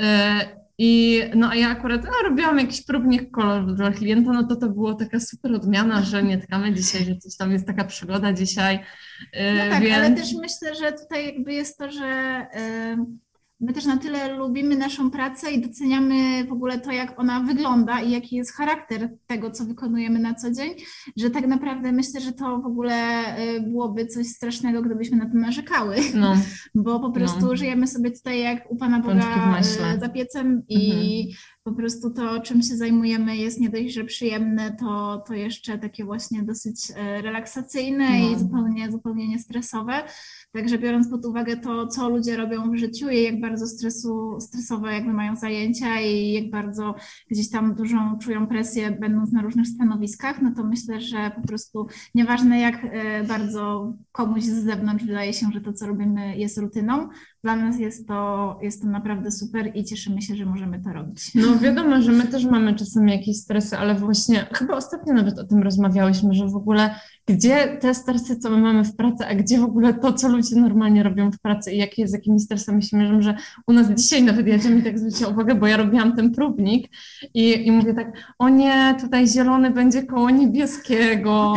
[0.00, 4.56] E, I no a ja akurat no, robiłam jakiś próbnik koloru dla klienta, no to
[4.56, 8.32] to było taka super odmiana, że nie tkamy dzisiaj, że coś tam jest taka przygoda
[8.32, 8.78] dzisiaj.
[9.32, 9.96] E, no tak, więc...
[9.96, 12.46] ale też myślę, że tutaj jakby jest to, że
[13.60, 18.00] My też na tyle lubimy naszą pracę i doceniamy w ogóle to, jak ona wygląda
[18.00, 20.74] i jaki jest charakter tego, co wykonujemy na co dzień,
[21.16, 25.40] że tak naprawdę myślę, że to w ogóle y, byłoby coś strasznego, gdybyśmy na tym
[25.40, 26.36] narzekały, no.
[26.84, 27.56] bo po prostu no.
[27.56, 31.36] żyjemy sobie tutaj jak u Pana Boga y, za piecem i mhm.
[31.62, 36.04] Po prostu to, czym się zajmujemy jest nie dość, że przyjemne, to, to jeszcze takie
[36.04, 38.30] właśnie dosyć y, relaksacyjne no.
[38.30, 39.92] i zupełnie, zupełnie niestresowe.
[40.52, 44.92] Także biorąc pod uwagę to, co ludzie robią w życiu i jak bardzo stresu, stresowe
[44.92, 46.94] jakby mają zajęcia i jak bardzo
[47.30, 51.86] gdzieś tam dużą czują presję będąc na różnych stanowiskach, no to myślę, że po prostu
[52.14, 57.08] nieważne jak e, bardzo komuś z zewnątrz wydaje się, że to, co robimy jest rutyną,
[57.44, 61.34] dla nas jest to, jest to naprawdę super i cieszymy się, że możemy to robić.
[61.34, 65.44] No wiadomo, że my też mamy czasami jakieś stresy, ale właśnie chyba ostatnio nawet o
[65.44, 66.94] tym rozmawiałyśmy, że w ogóle
[67.30, 70.56] gdzie te stresy, co my mamy w pracy, a gdzie w ogóle to, co ludzie
[70.56, 73.34] normalnie robią w pracy i jakie, z jakimi stresami się mierzą, że
[73.66, 76.88] u nas dzisiaj nawet jedzie mi tak zwrócić uwagę, bo ja robiłam ten próbnik
[77.34, 81.54] i, i mówię tak, o nie, tutaj zielony będzie koło niebieskiego.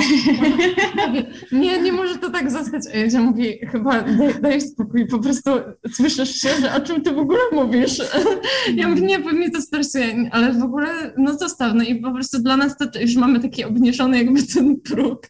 [1.52, 2.84] nie, nie może to tak zostać.
[2.94, 5.52] A ja mówi, chyba daj, daj spokój, po prostu
[5.94, 8.02] słyszysz się, że o czym ty w ogóle mówisz?
[8.76, 12.12] ja mówię, nie, bo mnie to stresuje, ale w ogóle no zostaw, no i po
[12.12, 15.28] prostu dla nas to już mamy taki obniżony jakby ten próg,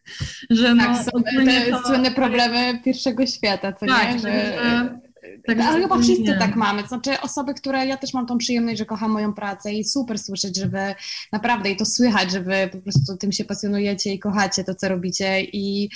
[0.49, 1.87] że no, tak, są te to...
[1.87, 4.19] słynne problemy pierwszego świata, co tak, nie?
[4.19, 4.59] Że...
[5.47, 6.37] Tak, ale chyba wszyscy nie.
[6.37, 6.87] tak mamy.
[6.87, 10.57] Znaczy osoby, które ja też mam tą przyjemność, że kocham moją pracę i super słyszeć,
[10.57, 10.95] że wy
[11.31, 14.89] naprawdę i to słychać, że wy po prostu tym się pasjonujecie i kochacie to, co
[14.89, 15.89] robicie i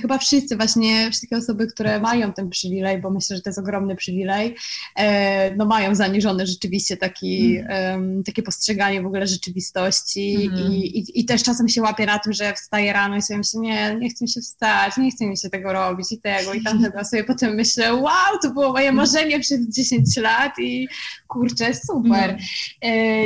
[0.00, 3.96] chyba wszyscy właśnie, wszystkie osoby, które mają ten przywilej, bo myślę, że to jest ogromny
[3.96, 4.56] przywilej,
[4.96, 8.22] e, no mają zaniżone rzeczywiście taki, mm.
[8.24, 10.72] takie postrzeganie w ogóle rzeczywistości mm.
[10.72, 13.60] i, i, i, też czasem się łapię na tym, że wstaję rano i sobie myślę,
[13.60, 16.62] nie, nie chcę mi się wstać, nie chcę mi się tego robić i tego i
[16.62, 20.88] tamtego, a sobie potem myślę, wow, to było moje marzenie przez 10 lat i
[21.28, 22.30] kurczę, super.
[22.30, 22.38] Mm.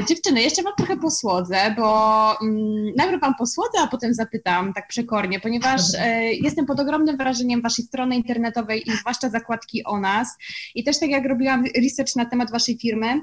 [0.00, 4.88] E, dziewczyny, jeszcze wam trochę posłodzę, bo mm, najpierw wam posłodzę, a potem zapytam tak
[4.88, 10.28] przekornie, ponieważ e, jestem pod ogromnym wrażeniem waszej strony internetowej i zwłaszcza zakładki o nas.
[10.74, 13.20] I też tak jak robiłam research na temat waszej firmy,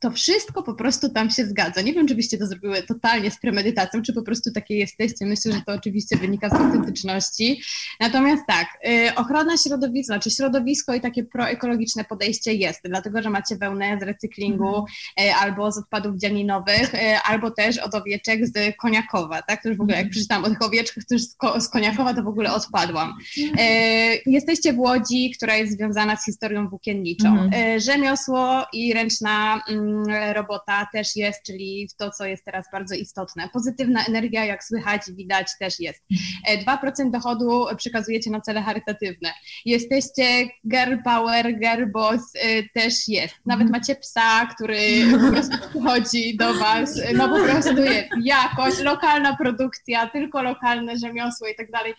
[0.00, 1.80] to wszystko po prostu tam się zgadza.
[1.80, 5.26] Nie wiem, czy byście to zrobiły totalnie z premedytacją, czy po prostu takie jesteście.
[5.26, 7.62] Myślę, że to oczywiście wynika z autentyczności.
[8.00, 13.56] Natomiast tak, y, ochrona środowiska, znaczy środowisko i takie proekologiczne podejście jest, dlatego, że macie
[13.56, 14.86] wełnę z recyklingu mhm.
[15.20, 19.62] y, albo z odpadów dzianinowych, y, albo też od owieczek z Koniakowa, tak?
[19.62, 20.10] To już w ogóle jak mhm.
[20.10, 21.22] przeczytałam o tych owieczkach, to już
[21.64, 23.14] z Koniakowa to w ogóle odpadłam.
[23.42, 23.58] Mhm.
[24.26, 27.50] Jesteście w Łodzi, która jest związana z historią włókienniczą.
[27.78, 29.87] Rzemiosło i ręczna Mm,
[30.32, 33.48] robota też jest, czyli to, co jest teraz bardzo istotne.
[33.52, 36.02] Pozytywna energia, jak słychać, widać, też jest.
[36.66, 39.32] 2% e, dochodu przekazujecie na cele charytatywne.
[39.64, 43.34] Jesteście girl power, girl boss, e, też jest.
[43.46, 44.78] Nawet macie psa, który
[45.12, 51.48] po prostu przychodzi do was, no po prostu jest jakość, lokalna produkcja, tylko lokalne rzemiosło
[51.48, 51.94] i tak dalej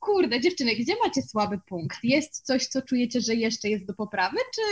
[0.00, 1.98] kurde, dziewczyny, gdzie macie słaby punkt?
[2.02, 4.62] Jest coś, co czujecie, że jeszcze jest do poprawy, czy,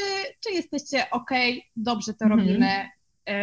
[0.41, 1.31] czy jesteście ok,
[1.77, 2.41] dobrze to mhm.
[2.41, 2.89] robimy
[3.27, 3.35] yy,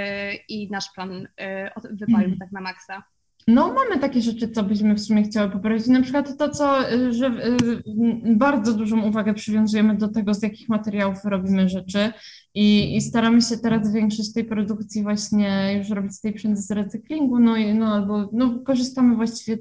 [0.49, 2.39] i nasz plan yy, wypalił mm.
[2.39, 3.03] tak na maksa?
[3.47, 5.87] No, mamy takie rzeczy, co byśmy w sumie chciały poprawić.
[5.87, 7.83] Na przykład to, co, y, że y,
[8.25, 12.11] bardzo dużą uwagę przywiązujemy do tego, z jakich materiałów robimy rzeczy
[12.53, 16.71] i, i staramy się teraz zwiększyć tej produkcji właśnie, już robić z tej przędzy z
[16.71, 19.57] recyklingu, no, i, no albo no, korzystamy właściwie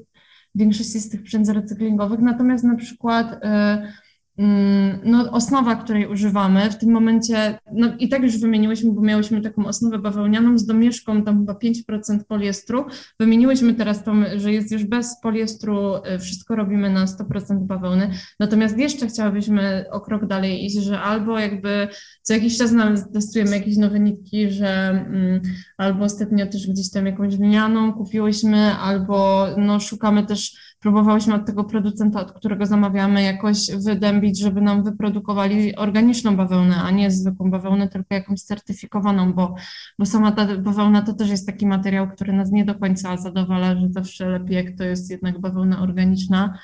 [0.54, 2.20] większości z tych przędzy recyklingowych.
[2.20, 3.92] Natomiast na przykład Mm,
[5.04, 9.66] no, osnowa, której używamy w tym momencie, no i tak już wymieniłyśmy, bo miałyśmy taką
[9.66, 12.84] osnowę bawełnianą z domieszką, tam chyba 5% poliestru.
[13.20, 18.10] Wymieniłyśmy teraz to, że jest już bez poliestru, y, wszystko robimy na 100% bawełny.
[18.40, 21.88] Natomiast jeszcze chciałabyśmy o krok dalej iść, że albo jakby
[22.22, 25.40] co jakiś czas nawet testujemy jakieś nowe nitki, że mm,
[25.76, 31.64] albo ostatnio też gdzieś tam jakąś lnianą kupiłyśmy, albo no szukamy też próbowałyśmy od tego
[31.64, 37.88] producenta, od którego zamawiamy, jakoś wydębić, żeby nam wyprodukowali organiczną bawełnę, a nie zwykłą bawełnę,
[37.88, 39.54] tylko jakąś certyfikowaną, bo,
[39.98, 43.76] bo sama ta bawełna to też jest taki materiał, który nas nie do końca zadowala,
[43.76, 46.58] że zawsze lepiej, jak to jest jednak bawełna organiczna.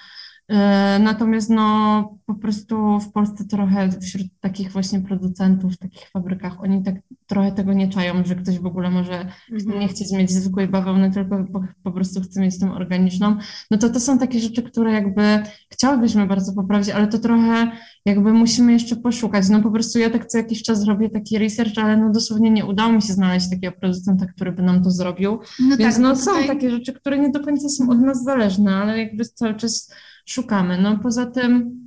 [0.48, 6.62] E, natomiast no, po prostu w Polsce trochę wśród takich właśnie producentów, w takich fabrykach,
[6.62, 6.94] oni tak
[7.26, 9.80] trochę tego nie czają, że ktoś w ogóle może mhm.
[9.80, 13.36] nie chcieć mieć zwykłej bawełny, tylko po, po, prostu chce mieć tą organiczną.
[13.70, 15.22] No to to są takie rzeczy, które jakby
[15.70, 17.70] chciałybyśmy bardzo poprawić, ale to trochę
[18.04, 19.48] jakby musimy jeszcze poszukać.
[19.48, 22.66] No po prostu ja tak co jakiś czas robię taki research, ale no dosłownie nie
[22.66, 25.38] udało mi się znaleźć takiego producenta, który by nam to zrobił.
[25.60, 26.42] No Więc tak, no tutaj...
[26.42, 29.92] są takie rzeczy, które nie do końca są od nas zależne, ale jakby cały czas
[30.30, 30.78] szukamy.
[30.78, 31.80] No poza tym,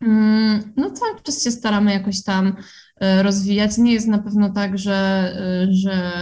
[0.00, 2.52] mm, no cały czas się staramy jakoś tam
[3.00, 3.78] e, rozwijać.
[3.78, 6.12] Nie jest na pewno tak, że, e, że,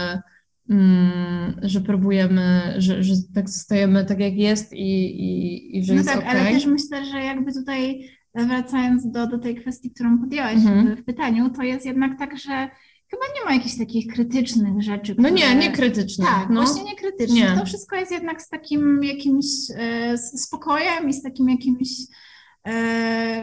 [0.69, 5.99] mm, że próbujemy, że, że tak zostajemy tak jak jest i, i, i że no
[5.99, 6.29] jest tak, okay.
[6.29, 10.95] ale też myślę, że jakby tutaj wracając do, do tej kwestii, którą podjęłaś mhm.
[10.95, 12.69] w, w pytaniu, to jest jednak tak, że
[13.09, 15.13] chyba nie ma jakichś takich krytycznych rzeczy.
[15.13, 15.31] Które...
[15.31, 16.27] No nie, nie krytycznych.
[16.27, 16.61] Tak, no.
[16.61, 17.49] właśnie nie krytycznych.
[17.49, 17.59] Nie.
[17.59, 19.45] To wszystko jest jednak z takim jakimś
[19.75, 21.89] e, spokojem i z takim jakimś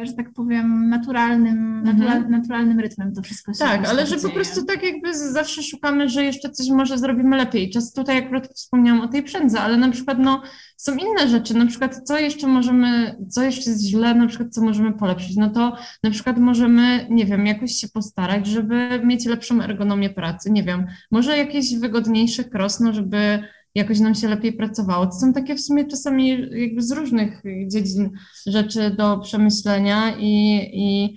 [0.02, 2.30] że tak powiem, naturalnym, mhm.
[2.30, 6.24] naturalnym rytmem to wszystko się Tak, ale że po prostu tak jakby zawsze szukamy, że
[6.24, 7.70] jeszcze coś może zrobimy lepiej.
[7.70, 10.42] Czas tutaj akurat wspomniałam o tej przędze, ale na przykład no,
[10.76, 14.62] są inne rzeczy, na przykład co jeszcze możemy, co jeszcze jest źle, na przykład co
[14.62, 19.62] możemy polepszyć, no to na przykład możemy, nie wiem, jakoś się postarać, żeby mieć lepszą
[19.62, 23.42] ergonomię pracy, nie wiem, może jakieś wygodniejsze krosno, żeby
[23.74, 25.06] jakoś nam się lepiej pracowało.
[25.06, 26.28] To są takie w sumie czasami
[26.60, 28.10] jakby z różnych dziedzin
[28.46, 31.16] rzeczy do przemyślenia i, i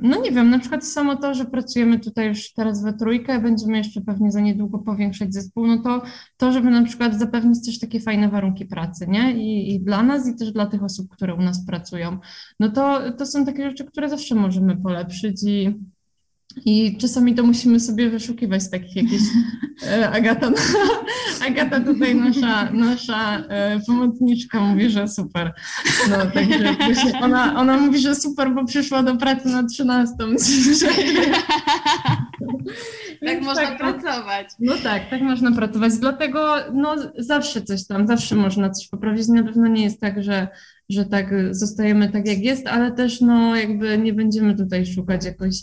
[0.00, 3.76] no nie wiem, na przykład samo to, że pracujemy tutaj już teraz we trójkę, będziemy
[3.78, 6.02] jeszcze pewnie za niedługo powiększać zespół, no to
[6.36, 9.32] to, żeby na przykład zapewnić też takie fajne warunki pracy, nie?
[9.32, 12.18] I, i dla nas, i też dla tych osób, które u nas pracują.
[12.60, 15.74] No to, to są takie rzeczy, które zawsze możemy polepszyć i
[16.64, 19.22] i czasami to musimy sobie wyszukiwać takich jakichś.
[19.86, 20.50] E, Agata,
[21.48, 25.52] Agata tutaj nasza, nasza e, pomocniczka mówi, że super.
[26.10, 26.76] No, także
[27.20, 30.14] ona, ona mówi, że super, bo przyszła do pracy na 13.
[33.26, 34.48] tak można tak, pracować.
[34.60, 35.92] No tak, tak można pracować.
[35.98, 39.28] Dlatego no, zawsze coś tam, zawsze można coś poprawić.
[39.28, 40.48] Na pewno nie jest tak, że
[40.92, 45.54] że tak zostajemy tak jak jest, ale też no jakby nie będziemy tutaj szukać jakoś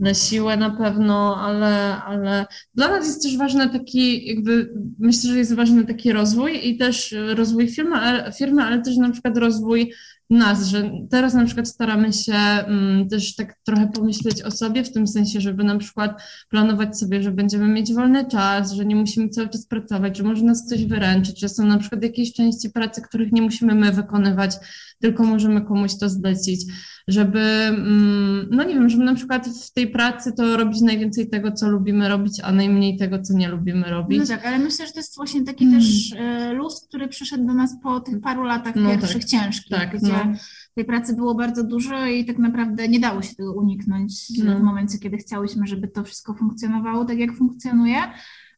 [0.00, 5.38] na siłę na pewno, ale, ale dla nas jest też ważny taki jakby, myślę, że
[5.38, 7.96] jest ważny taki rozwój i też rozwój firmy,
[8.38, 9.92] firmy ale też na przykład rozwój
[10.32, 12.34] nas, że teraz na przykład staramy się
[12.66, 17.22] um, też tak trochę pomyśleć o sobie, w tym sensie, żeby na przykład planować sobie,
[17.22, 20.84] że będziemy mieć wolny czas, że nie musimy cały czas pracować, że może nas ktoś
[20.84, 24.56] wyręczyć, że są na przykład jakieś części pracy, których nie musimy my wykonywać,
[25.02, 26.60] tylko możemy komuś to zlecić,
[27.08, 27.40] żeby,
[27.70, 31.70] um, no nie wiem, żeby na przykład w tej pracy to robić najwięcej tego, co
[31.70, 34.18] lubimy robić, a najmniej tego, co nie lubimy robić.
[34.18, 35.80] No tak, ale myślę, że to jest właśnie taki hmm.
[35.80, 39.78] też e, luz, który przyszedł do nas po tych paru latach no pierwszych tak, ciężkich,
[39.78, 40.34] tak, gdzie no
[40.74, 44.58] tej pracy było bardzo dużo i tak naprawdę nie dało się tego uniknąć no.
[44.58, 47.96] w momencie, kiedy chciałyśmy, żeby to wszystko funkcjonowało tak, jak funkcjonuje.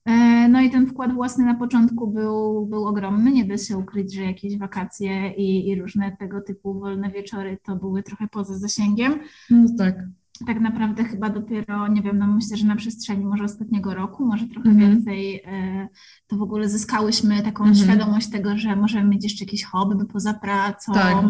[0.06, 4.14] E, no i ten wkład własny na początku był, był ogromny, nie da się ukryć,
[4.14, 9.20] że jakieś wakacje i, i różne tego typu wolne wieczory to były trochę poza zasięgiem.
[9.50, 9.96] No tak
[10.46, 14.46] tak naprawdę chyba dopiero, nie wiem, no myślę, że na przestrzeni może ostatniego roku, może
[14.46, 14.94] trochę mm -hmm.
[14.94, 15.88] więcej, e,
[16.26, 17.84] to w ogóle zyskałyśmy taką mm -hmm.
[17.84, 20.92] świadomość tego, że możemy mieć jeszcze jakieś hobby poza pracą.
[20.92, 21.24] Tak.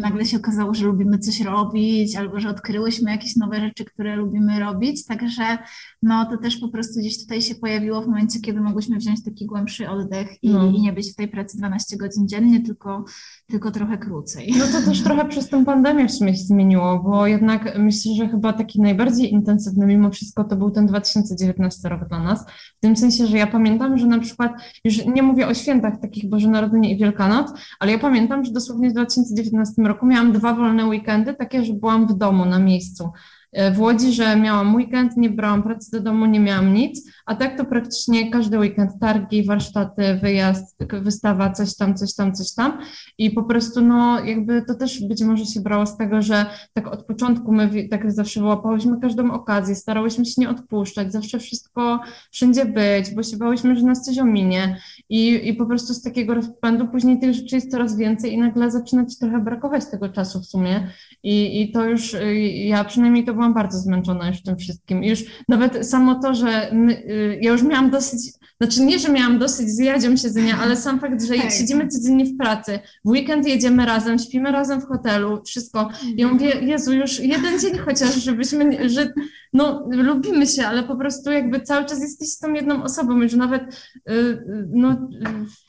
[0.00, 4.60] Nagle się okazało, że lubimy coś robić, albo że odkryłyśmy jakieś nowe rzeczy, które lubimy
[4.60, 5.04] robić.
[5.04, 5.58] Także
[6.02, 9.46] no to też po prostu gdzieś tutaj się pojawiło w momencie, kiedy mogłyśmy wziąć taki
[9.46, 10.66] głębszy oddech i, no.
[10.66, 13.04] i nie być w tej pracy 12 godzin dziennie, tylko,
[13.46, 14.54] tylko trochę krócej.
[14.58, 18.28] No to też trochę przez tę pandemię w sumie się zmieniło, bo jednak myślę, że
[18.28, 22.46] chyba chyba taki najbardziej intensywny mimo wszystko to był ten 2019 rok dla nas.
[22.76, 24.52] W tym sensie, że ja pamiętam, że na przykład,
[24.84, 28.90] już nie mówię o świętach takich Boże Narodzenie i Wielkanoc, ale ja pamiętam, że dosłownie
[28.90, 33.10] w 2019 roku miałam dwa wolne weekendy, takie, że byłam w domu, na miejscu.
[33.52, 37.34] E, w Łodzi, że miałam weekend, nie brałam pracy do domu, nie miałam nic, a
[37.34, 42.78] tak to praktycznie każdy weekend targi, warsztaty, wyjazd, wystawa, coś tam, coś tam, coś tam.
[43.18, 46.88] I po prostu no jakby to też być może się brało z tego, że tak
[46.88, 52.64] od początku my tak zawsze wyłapałyśmy każdą okazję, starałyśmy się nie odpuszczać, zawsze wszystko wszędzie
[52.64, 54.78] być, bo się bałyśmy, że nas coś ominie.
[55.08, 58.70] I, i po prostu z takiego rozpędu później tych rzeczy jest coraz więcej i nagle
[58.70, 60.90] zaczyna ci trochę brakować tego czasu w sumie.
[61.22, 65.04] I, i to już, y, ja przynajmniej to byłam bardzo zmęczona już tym wszystkim.
[65.04, 68.20] I już nawet samo to, że my, y, ja już miałam dosyć,
[68.60, 72.24] znaczy nie, że miałam dosyć z jadzią siedzenia, ale sam fakt, że jak siedzimy codziennie
[72.24, 75.88] w pracy, w weekend jedziemy razem, śpimy razem w hotelu, wszystko.
[76.16, 79.12] Ja mówię, Jezu, już jeden dzień chociaż, żebyśmy, że
[79.52, 83.62] no lubimy się, ale po prostu jakby cały czas jesteś tą jedną osobą, już nawet
[84.10, 85.08] y, no,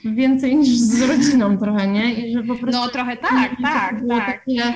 [0.06, 2.14] więcej niż z rodziną trochę, nie?
[2.14, 2.82] I że po prostu...
[2.82, 4.26] No trochę tak, tak, tak.
[4.26, 4.74] Takie,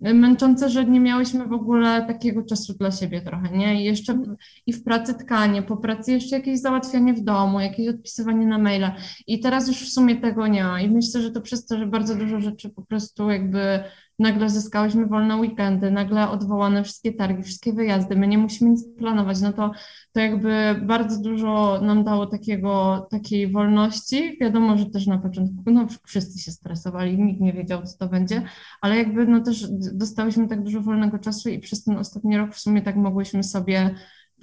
[0.00, 3.82] męczące, że nie miałyśmy w ogóle takiego czasu dla siebie trochę, nie?
[3.82, 4.22] I jeszcze
[4.66, 8.96] i w pracy tkanie, po pracy jeszcze jakieś załatwianie w domu, jakieś odpisywanie na maila.
[9.26, 10.80] I teraz już w sumie tego nie ma.
[10.80, 13.80] I myślę, że to przez to, że bardzo dużo rzeczy po prostu jakby
[14.20, 19.40] nagle zyskałyśmy wolne weekendy, nagle odwołane wszystkie targi, wszystkie wyjazdy, my nie musimy nic planować,
[19.40, 19.70] no to,
[20.12, 24.38] to jakby bardzo dużo nam dało takiego, takiej wolności.
[24.40, 28.42] Wiadomo, że też na początku no, wszyscy się stresowali, nikt nie wiedział, co to będzie,
[28.80, 32.60] ale jakby no też dostałyśmy tak dużo wolnego czasu i przez ten ostatni rok w
[32.60, 33.94] sumie tak mogłyśmy sobie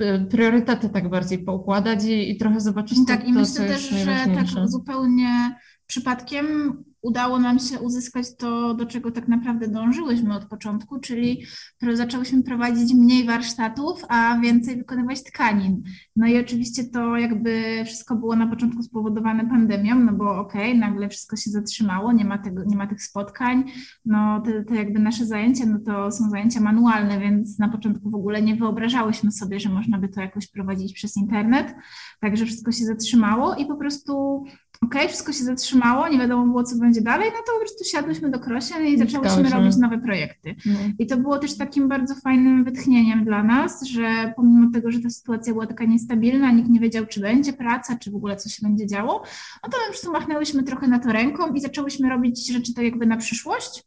[0.01, 4.15] y, priorytety tak bardziej poukładać i, i trochę zobaczyć tak, to, i myślę też, że
[4.35, 5.55] tak zupełnie
[5.87, 6.77] przypadkiem
[7.07, 11.45] udało nam się uzyskać to, do czego tak naprawdę dążyłyśmy od początku, czyli
[11.93, 15.83] zaczęłyśmy prowadzić mniej warsztatów, a więcej wykonywać tkanin.
[16.15, 20.79] No i oczywiście to jakby wszystko było na początku spowodowane pandemią, no bo okej, okay,
[20.79, 23.63] nagle wszystko się zatrzymało, nie ma, tego, nie ma tych spotkań,
[24.05, 28.15] no te, te jakby nasze zajęcia, no to są zajęcia manualne, więc na początku w
[28.15, 31.75] ogóle nie wyobrażałyśmy sobie, że można by to jakoś prowadzić przez internet,
[32.19, 34.43] także wszystko się zatrzymało i po prostu
[34.81, 37.83] okej, okay, wszystko się zatrzymało, nie wiadomo było, co będzie dalej, no to po prostu
[37.83, 40.55] siadłyśmy do Krosian i zaczęłyśmy robić nowe projekty.
[40.65, 40.79] No.
[40.99, 45.09] I to było też takim bardzo fajnym wytchnieniem dla nas, że pomimo tego, że ta
[45.09, 48.67] sytuacja była taka niestabilna, nikt nie wiedział, czy będzie praca, czy w ogóle coś się
[48.67, 49.23] będzie działo,
[49.63, 52.83] no to my po prostu machnęłyśmy trochę na to ręką i zaczęłyśmy robić rzeczy tak
[52.83, 53.83] jakby na przyszłość,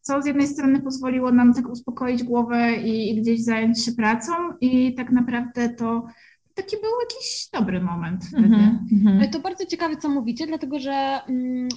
[0.00, 4.32] co z jednej strony pozwoliło nam tak uspokoić głowę i, i gdzieś zająć się pracą
[4.60, 6.06] i tak naprawdę to
[6.54, 8.48] taki był jakiś dobry moment wtedy.
[8.48, 9.30] Mm-hmm.
[9.32, 11.68] To bardzo ciekawe, co mówicie, dlatego że mm,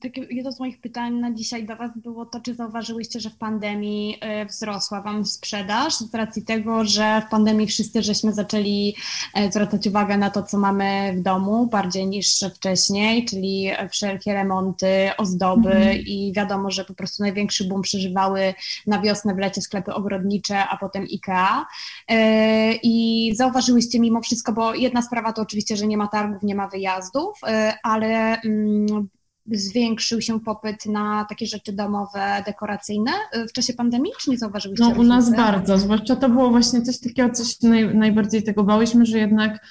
[0.00, 3.36] takie, jedno z moich pytań na dzisiaj do Was było to, czy zauważyłyście, że w
[3.36, 8.94] pandemii y, wzrosła Wam sprzedaż z racji tego, że w pandemii wszyscy żeśmy zaczęli
[9.38, 15.10] y, zwracać uwagę na to, co mamy w domu bardziej niż wcześniej, czyli wszelkie remonty,
[15.18, 16.02] ozdoby mm-hmm.
[16.06, 18.54] i wiadomo, że po prostu największy boom przeżywały
[18.86, 21.64] na wiosnę w lecie sklepy ogrodnicze, a potem IKEA.
[22.10, 26.54] Y, I zauważyłyście mimo wszystko, bo jedna sprawa to oczywiście, że nie ma targów, nie
[26.54, 29.08] ma wyjazdów, y, ale mm,
[29.46, 34.84] zwiększył się popyt na takie rzeczy domowe, dekoracyjne y, w czasie pandemii, czy nie zauważyłyście?
[34.84, 39.06] No u nas bardzo, zwłaszcza to było właśnie coś takiego, coś naj, najbardziej tego bałyśmy,
[39.06, 39.66] że jednak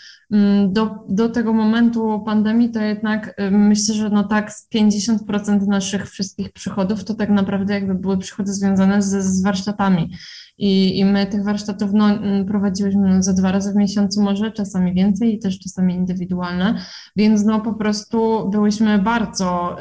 [0.67, 6.51] do, do tego momentu pandemii to jednak y, myślę, że no tak 50% naszych wszystkich
[6.51, 10.09] przychodów to tak naprawdę jakby były przychody związane z, z warsztatami.
[10.57, 14.93] I, I my tych warsztatów no, mm, prowadziłyśmy za dwa razy w miesiącu może, czasami
[14.93, 16.81] więcej i też czasami indywidualne,
[17.15, 19.77] więc no po prostu byłyśmy bardzo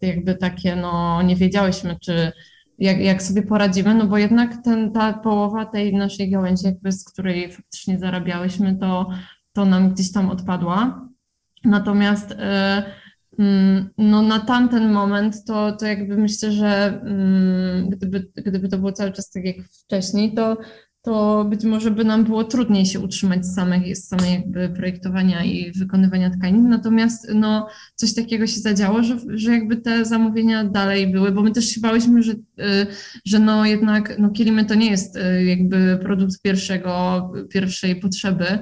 [0.00, 2.32] y, jakby takie, no nie wiedziałyśmy, czy
[2.78, 7.04] jak, jak sobie poradzimy, no bo jednak ten, ta połowa tej naszej gałęzi, jakby z
[7.04, 9.10] której faktycznie zarabiałyśmy, to,
[9.54, 11.08] to nam gdzieś tam odpadła.
[11.64, 12.36] Natomiast y,
[13.38, 18.92] Mm, no na tamten moment to, to jakby myślę, że mm, gdyby, gdyby to było
[18.92, 20.58] cały czas tak jak wcześniej, to,
[21.02, 25.44] to być może by nam było trudniej się utrzymać z samej, z samej jakby projektowania
[25.44, 26.68] i wykonywania tkanin.
[26.68, 31.50] Natomiast no, coś takiego się zadziało, że, że jakby te zamówienia dalej były, bo my
[31.50, 32.36] też się bałyśmy, że, y,
[33.24, 38.58] że no jednak no, kilimy to nie jest y, jakby produkt pierwszego, pierwszej potrzeby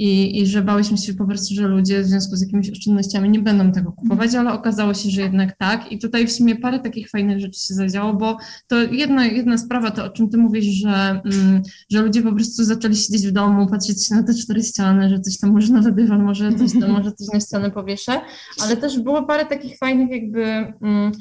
[0.00, 3.38] i, i że bałyśmy się po prostu, że ludzie w związku z jakimiś oszczędnościami nie
[3.38, 5.92] będą tego kupować, ale okazało się, że jednak tak.
[5.92, 8.36] I tutaj w sumie parę takich fajnych rzeczy się zadziało, bo
[8.66, 12.64] to jedna, jedna sprawa, to o czym ty mówisz, że, mm, że ludzie po prostu
[12.64, 15.90] zaczęli siedzieć w domu, patrzeć się na te cztery ściany, że coś tam może na
[15.90, 18.20] dywan, może coś, tam, może coś na ścianę powieszę,
[18.62, 20.42] ale też było parę takich fajnych jakby...
[20.82, 21.12] Mm,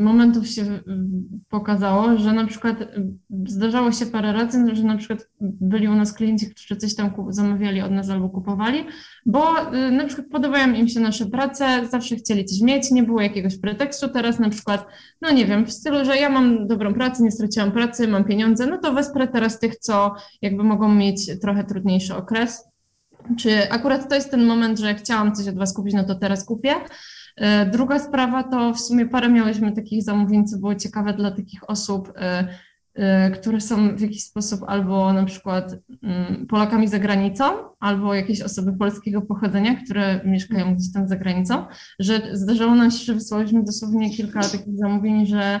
[0.00, 0.64] momentów się
[1.48, 2.86] pokazało, że na przykład e,
[3.46, 7.80] zdarzało się parę razy, że na przykład byli u nas klienci, którzy coś tam zamawiali
[7.80, 8.84] od nas albo kupowali,
[9.26, 13.20] bo e, na przykład podobają im się nasze prace, zawsze chcieli coś mieć, nie było
[13.20, 14.86] jakiegoś pretekstu, teraz na przykład,
[15.20, 18.66] no nie wiem, w stylu, że ja mam dobrą pracę, nie straciłam pracy, mam pieniądze,
[18.66, 22.64] no to wesprę teraz tych, co jakby mogą mieć trochę trudniejszy okres.
[23.38, 26.44] Czy akurat to jest ten moment, że chciałam coś od Was kupić, no to teraz
[26.44, 26.74] kupię,
[27.72, 32.12] druga sprawa to w sumie parę miałyśmy takich zamówień, co było ciekawe dla takich osób,
[32.16, 32.48] e,
[32.94, 37.44] e, które są w jakiś sposób albo na przykład mm, Polakami za granicą,
[37.80, 41.64] albo jakieś osoby polskiego pochodzenia, które mieszkają gdzieś tam za granicą,
[41.98, 45.60] że zdarzało nam się, że wysłałyśmy dosłownie kilka takich zamówień, że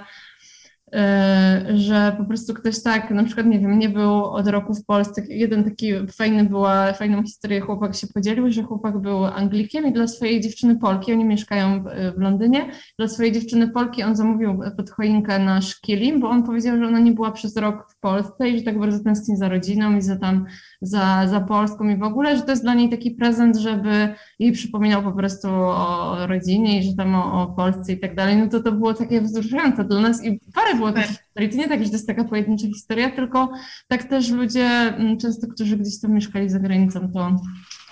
[1.74, 5.22] że po prostu ktoś tak, na przykład, nie wiem, nie był od roku w Polsce.
[5.28, 10.06] Jeden taki fajny była, fajną historię chłopak się podzielił, że chłopak był Anglikiem i dla
[10.06, 15.38] swojej dziewczyny Polki, oni mieszkają w, Londynie, dla swojej dziewczyny Polki on zamówił pod choinkę
[15.38, 18.64] nasz kilim, bo on powiedział, że ona nie była przez rok w Polsce i że
[18.64, 20.46] tak bardzo tęskni za rodziną i za tam,
[20.82, 24.52] za, za Polską i w ogóle, że to jest dla niej taki prezent, żeby jej
[24.52, 28.48] przypominał po prostu o rodzinie i że tam o, o Polsce i tak dalej, no
[28.48, 31.50] to to było takie wzruszające dla nas i parę było takich historii.
[31.50, 33.52] To nie tak, że to jest taka pojedyncza historia, tylko
[33.88, 37.36] tak też ludzie mm, często, którzy gdzieś tam mieszkali za granicą, to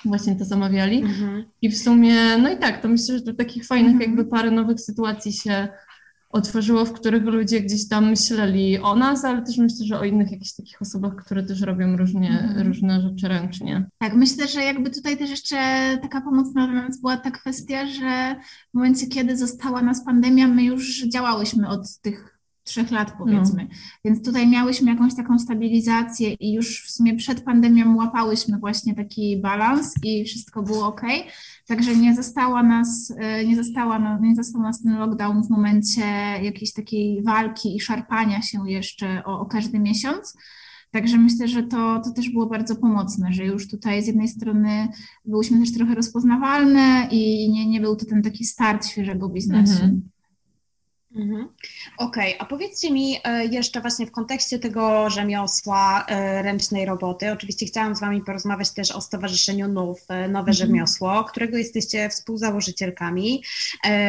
[0.05, 1.03] właśnie to zamawiali.
[1.03, 1.45] Mhm.
[1.63, 4.11] I w sumie, no i tak, to myślę, że do takich fajnych mhm.
[4.11, 5.69] jakby parę nowych sytuacji się
[6.31, 10.31] otworzyło, w których ludzie gdzieś tam myśleli o nas, ale też myślę, że o innych
[10.31, 12.67] jakichś takich osobach, które też robią różnie, mhm.
[12.67, 13.87] różne rzeczy ręcznie.
[13.99, 15.57] Tak, myślę, że jakby tutaj też jeszcze
[16.03, 18.37] taka pomocna dla nas była ta kwestia, że
[18.71, 22.36] w momencie, kiedy została nas pandemia, my już działałyśmy od tych
[22.67, 23.67] trzech lat powiedzmy.
[23.71, 23.77] No.
[24.05, 29.41] Więc tutaj miałyśmy jakąś taką stabilizację i już w sumie przed pandemią łapałyśmy właśnie taki
[29.41, 31.03] balans i wszystko było ok.
[31.67, 36.03] Także nie została nas, e, nie została, nie został nas ten lockdown w momencie
[36.43, 40.37] jakiejś takiej walki i szarpania się jeszcze o, o każdy miesiąc.
[40.91, 44.89] Także myślę, że to, to też było bardzo pomocne, że już tutaj z jednej strony
[45.25, 49.73] byłyśmy też trochę rozpoznawalne i nie, nie był to ten taki start świeżego biznesu.
[49.73, 50.16] Mhm.
[51.17, 51.49] Mhm.
[51.99, 52.39] Okej, okay.
[52.39, 57.97] a powiedzcie mi e, jeszcze właśnie w kontekście tego rzemiosła e, ręcznej roboty, oczywiście chciałam
[57.97, 60.53] z Wami porozmawiać też o Stowarzyszeniu NUF, e, Nowe mhm.
[60.53, 63.43] Rzemiosło, którego jesteście współzałożycielkami.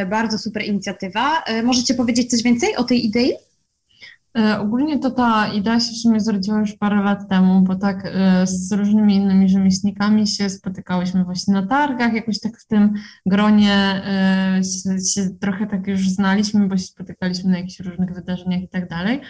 [0.09, 1.43] Bardzo super inicjatywa.
[1.63, 3.46] Możecie powiedzieć coś więcej o tej idei?
[4.37, 8.05] E, ogólnie to ta idea się w sumie zrodziła już parę lat temu, bo tak
[8.05, 12.93] e, z różnymi innymi rzemieślnikami się spotykałyśmy właśnie na targach, jakoś tak w tym
[13.25, 13.73] gronie
[14.05, 18.69] e, się, się trochę tak już znaliśmy, bo się spotykaliśmy na jakichś różnych wydarzeniach i
[18.69, 19.21] tak dalej.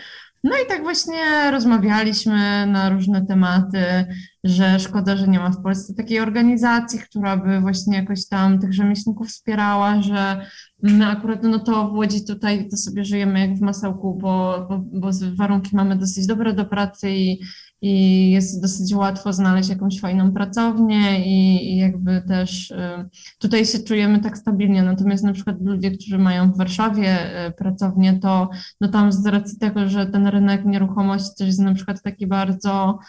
[0.50, 3.84] No i tak właśnie rozmawialiśmy na różne tematy,
[4.44, 8.74] że szkoda, że nie ma w Polsce takiej organizacji, która by właśnie jakoś tam tych
[8.74, 10.46] rzemieślników wspierała, że
[10.84, 14.84] my akurat no to w Łodzi tutaj to sobie żyjemy jak w masełku, bo, bo,
[15.00, 17.40] bo warunki mamy dosyć dobre do pracy i,
[17.82, 22.74] i jest dosyć łatwo znaleźć jakąś fajną pracownię i, i, jakby też
[23.40, 27.18] tutaj się czujemy tak stabilnie, natomiast na przykład ludzie, którzy mają w Warszawie
[27.48, 28.50] y, pracownię, to
[28.82, 33.00] no tam z racji tego, że ten rynek nieruchomości też jest na przykład taki bardzo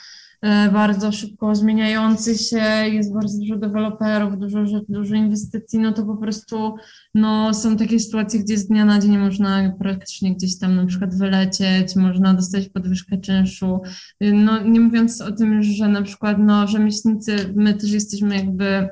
[0.72, 2.62] bardzo szybko zmieniający się,
[2.92, 6.74] jest bardzo dużo deweloperów, dużo, dużo inwestycji, no to po prostu
[7.14, 11.18] no, są takie sytuacje, gdzie z dnia na dzień można praktycznie gdzieś tam na przykład
[11.18, 13.80] wylecieć, można dostać podwyżkę czynszu.
[14.20, 18.88] No nie mówiąc o tym, że na przykład no, rzemieślnicy, my też jesteśmy jakby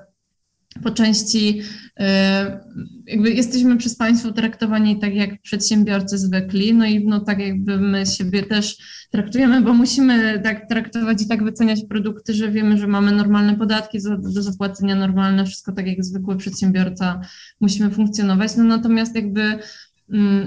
[0.82, 1.62] po części
[2.00, 2.60] e,
[3.06, 8.06] jakby jesteśmy przez państwo traktowani tak jak przedsiębiorcy zwykli, no i no tak jakby my
[8.06, 8.76] siebie też
[9.10, 13.98] traktujemy, bo musimy tak traktować i tak wyceniać produkty, że wiemy, że mamy normalne podatki
[14.34, 17.20] do zapłacenia, normalne, wszystko tak jak zwykły przedsiębiorca
[17.60, 19.58] musimy funkcjonować, no natomiast jakby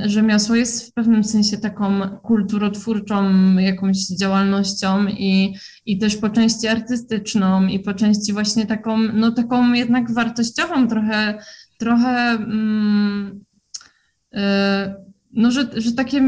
[0.06, 5.56] rzemiosło jest w pewnym sensie taką kulturotwórczą jakąś działalnością i,
[5.86, 11.40] i też po części artystyczną i po części właśnie taką, no taką jednak wartościową trochę,
[11.78, 13.40] trochę mm,
[14.34, 14.40] y,
[15.34, 16.22] no, że, że takie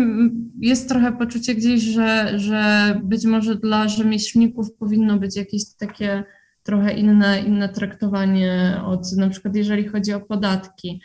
[0.60, 6.24] jest trochę poczucie gdzieś, że, że być może dla rzemieślników powinno być jakieś takie
[6.64, 11.02] trochę inne, inne traktowanie od na przykład jeżeli chodzi o podatki.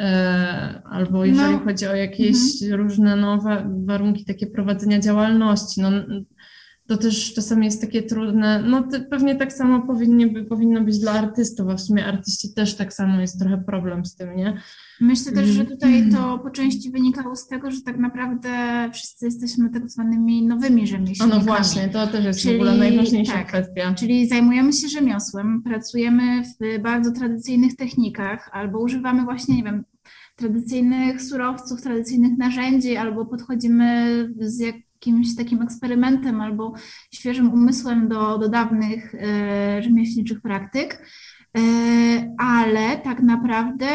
[0.00, 1.64] E, albo jeżeli no.
[1.64, 2.80] chodzi o jakieś mhm.
[2.80, 5.80] różne nowe warunki takie prowadzenia działalności.
[5.80, 5.90] No,
[6.90, 8.62] to też czasami jest takie trudne.
[8.62, 12.92] No pewnie tak samo powinni, powinno być dla artystów, a w sumie artyści też tak
[12.92, 14.60] samo jest trochę problem z tym, nie?
[15.00, 16.14] Myślę też, że tutaj mhm.
[16.14, 18.50] to po części wynikało z tego, że tak naprawdę
[18.92, 21.32] wszyscy jesteśmy tak zwanymi nowymi rzemieślnikami.
[21.32, 23.94] no właśnie, to też jest czyli, w ogóle najważniejsza tak, kwestia.
[23.94, 29.84] Czyli zajmujemy się rzemiosłem, pracujemy w bardzo tradycyjnych technikach albo używamy właśnie, nie wiem,
[30.40, 36.74] tradycyjnych surowców, tradycyjnych narzędzi, albo podchodzimy z jakimś takim eksperymentem albo
[37.14, 41.06] świeżym umysłem do, do dawnych e, rzemieślniczych praktyk,
[41.56, 41.60] e,
[42.38, 43.86] ale tak naprawdę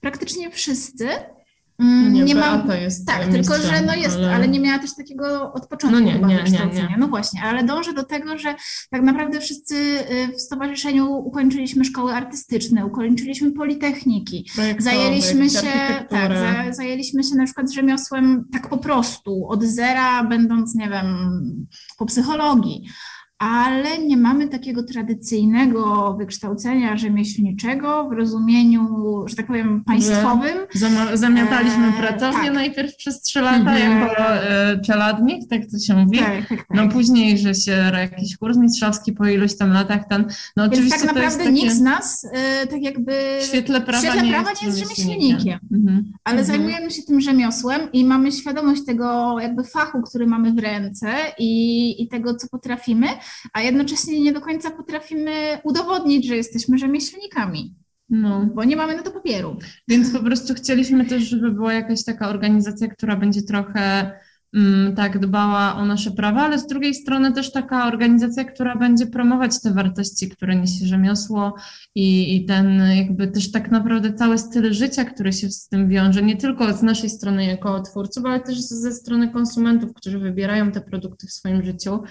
[0.00, 1.08] praktycznie wszyscy
[1.78, 2.70] Mm, nie, nie mam.
[2.80, 4.34] Jest tak, tylko że no jest, ale...
[4.34, 4.48] ale...
[4.48, 6.88] nie miała też takiego od początku no nie, chyba nie, wykształcenia.
[6.88, 8.54] Nie, no właśnie, ale dążę do tego, że
[8.90, 15.72] tak naprawdę wszyscy y, w stowarzyszeniu ukończyliśmy szkoły artystyczne, ukończyliśmy politechniki, zajęliśmy się,
[16.10, 16.32] tak,
[16.74, 21.16] zajęliśmy się na przykład rzemiosłem tak po prostu, od zera, będąc, nie wiem,
[21.98, 22.88] po psychologii
[23.38, 28.84] ale nie mamy takiego tradycyjnego wykształcenia rzemieślniczego w rozumieniu,
[29.26, 30.56] że tak powiem, państwowym.
[31.14, 32.54] zamiataliśmy e, pracownię tak.
[32.54, 34.00] najpierw przez trzy lata mhm.
[34.00, 36.18] jako e, czeladnik, tak to się mówi.
[36.18, 36.66] Tak, tak, tak.
[36.74, 40.24] No później, że się jakiś kurs mistrzowski po iluś tam latach ten,
[40.56, 41.52] no Więc oczywiście tak naprawdę takie...
[41.52, 44.78] nikt z nas e, tak jakby w świetle prawa, świetle nie, prawa jest nie jest
[44.78, 46.12] rzemieślnikiem, mhm.
[46.24, 46.44] ale mhm.
[46.46, 51.08] zajmujemy się tym rzemiosłem i mamy świadomość tego jakby fachu, który mamy w ręce
[51.38, 53.06] i, i tego, co potrafimy,
[53.52, 57.74] a jednocześnie nie do końca potrafimy udowodnić, że jesteśmy rzemieślnikami.
[58.10, 58.46] No.
[58.54, 59.56] Bo nie mamy na to papieru.
[59.88, 64.12] Więc po prostu chcieliśmy też, żeby była jakaś taka organizacja, która będzie trochę
[64.96, 69.60] tak dbała o nasze prawa, ale z drugiej strony też taka organizacja, która będzie promować
[69.62, 71.54] te wartości, które niesie rzemiosło
[71.94, 76.22] i, i ten jakby też tak naprawdę cały styl życia, który się z tym wiąże,
[76.22, 80.80] nie tylko z naszej strony jako twórców, ale też ze strony konsumentów, którzy wybierają te
[80.80, 82.02] produkty w swoim życiu.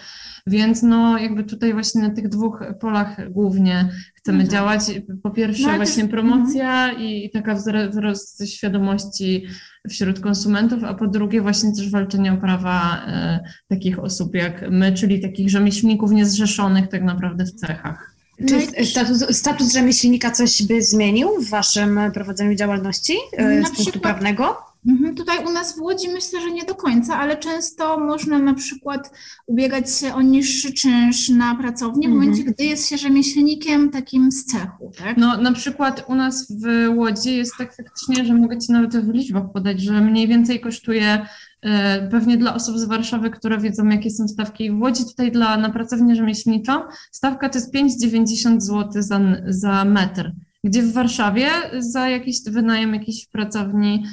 [0.47, 3.89] Więc no jakby tutaj właśnie na tych dwóch polach głównie
[4.26, 4.51] chcemy mhm.
[4.51, 4.82] działać.
[5.23, 6.11] Po pierwsze no, właśnie też...
[6.11, 7.03] promocja mhm.
[7.03, 9.45] i taka wzrost świadomości
[9.89, 14.93] wśród konsumentów, a po drugie właśnie też walczenie o prawa e, takich osób jak my,
[14.93, 18.15] czyli takich rzemieślników niezrzeszonych tak naprawdę w cechach.
[18.47, 23.99] Czy no status, status rzemieślnika coś by zmienił w Waszym prowadzeniu działalności e, z punktu
[23.99, 24.57] prawnego?
[24.88, 28.53] Mhm, tutaj u nas w Łodzi myślę, że nie do końca, ale często można na
[28.53, 29.11] przykład
[29.47, 32.13] ubiegać się o niższy czynsz na pracownię w mhm.
[32.13, 34.91] momencie, gdy jest się rzemieślnikiem takim z cechu.
[34.97, 35.17] Tak?
[35.17, 39.13] No na przykład u nas w Łodzi jest tak faktycznie, że mogę Ci nawet w
[39.13, 41.25] liczbach podać, że mniej więcej kosztuje
[41.61, 44.71] e, pewnie dla osób z Warszawy, które wiedzą, jakie są stawki.
[44.71, 46.73] W Łodzi tutaj dla, na pracownię rzemieślniczą
[47.11, 50.31] stawka to jest 5,90 zł za, za metr,
[50.63, 54.03] gdzie w Warszawie za jakiś wynajem jakiejś pracowni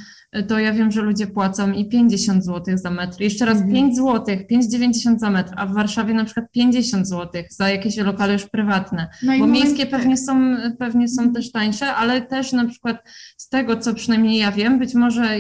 [0.49, 3.21] to ja wiem, że ludzie płacą i 50 zł za metr.
[3.21, 3.75] Jeszcze raz mhm.
[3.75, 8.33] 5 zł, 5,90 za metr, a w Warszawie na przykład 50 zł za jakieś lokale
[8.33, 9.09] już prywatne.
[9.23, 12.97] No bo miejskie pewnie są, pewnie są też tańsze, ale też na przykład
[13.37, 15.37] z tego, co przynajmniej ja wiem, być może,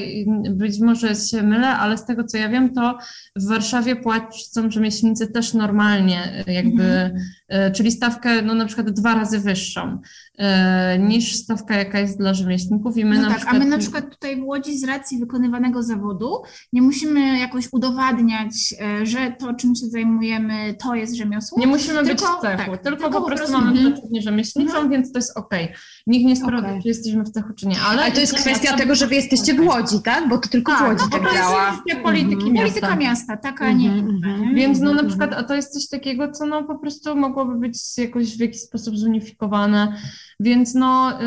[0.50, 2.98] być może się mylę, ale z tego, co ja wiem, to
[3.36, 7.22] w Warszawie płacą rzemieślnicy też normalnie, jakby, mhm.
[7.48, 9.98] E, czyli stawkę no na przykład dwa razy wyższą.
[10.42, 12.96] E, niż stawka, jaka jest dla rzemieślników.
[12.96, 13.56] I my no tak, przykład...
[13.56, 18.74] a my na przykład tutaj w Łodzi z racji wykonywanego zawodu nie musimy jakoś udowadniać,
[18.80, 21.60] e, że to, czym się zajmujemy, to jest rzemiosło.
[21.60, 23.92] Nie musimy tylko, być w cechu, tak, tylko, tylko, po prostu mamy mhm.
[23.92, 24.90] pracownię rzemieślniczą, mhm.
[24.90, 25.64] więc to jest okej.
[25.64, 25.76] Okay.
[26.06, 26.82] Nikt nie sprawdza, okay.
[26.82, 27.80] czy jesteśmy w cechu, czy nie.
[27.80, 30.28] Ale, ale to jest kwestia tego, że wy jesteście w Łodzi, tak?
[30.28, 31.82] Bo to tylko tak, w Łodzi no, tak działa.
[32.02, 32.52] Polityki mhm.
[32.52, 32.80] miasta.
[32.80, 34.54] Polityka miasta, taka, nie mhm.
[34.54, 37.98] Więc no na przykład, a to jest coś takiego, co no po prostu mogłoby być
[37.98, 39.96] jakoś w jakiś sposób zunifikowane
[40.42, 41.18] więc no,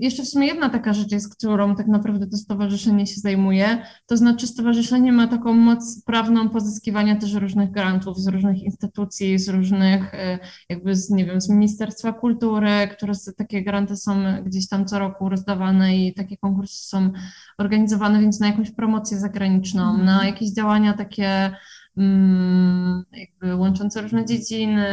[0.00, 4.16] jeszcze w sumie jedna taka rzecz jest, którą tak naprawdę to stowarzyszenie się zajmuje, to
[4.16, 10.14] znaczy stowarzyszenie ma taką moc prawną pozyskiwania też różnych grantów z różnych instytucji, z różnych
[10.14, 10.38] e,
[10.68, 15.28] jakby z, nie wiem, z Ministerstwa Kultury, które takie granty są gdzieś tam co roku
[15.28, 17.10] rozdawane i takie konkursy są
[17.58, 20.04] organizowane, więc na jakąś promocję zagraniczną, mm.
[20.04, 21.50] na jakieś działania takie
[21.96, 24.86] mm, jakby łączące różne dziedziny,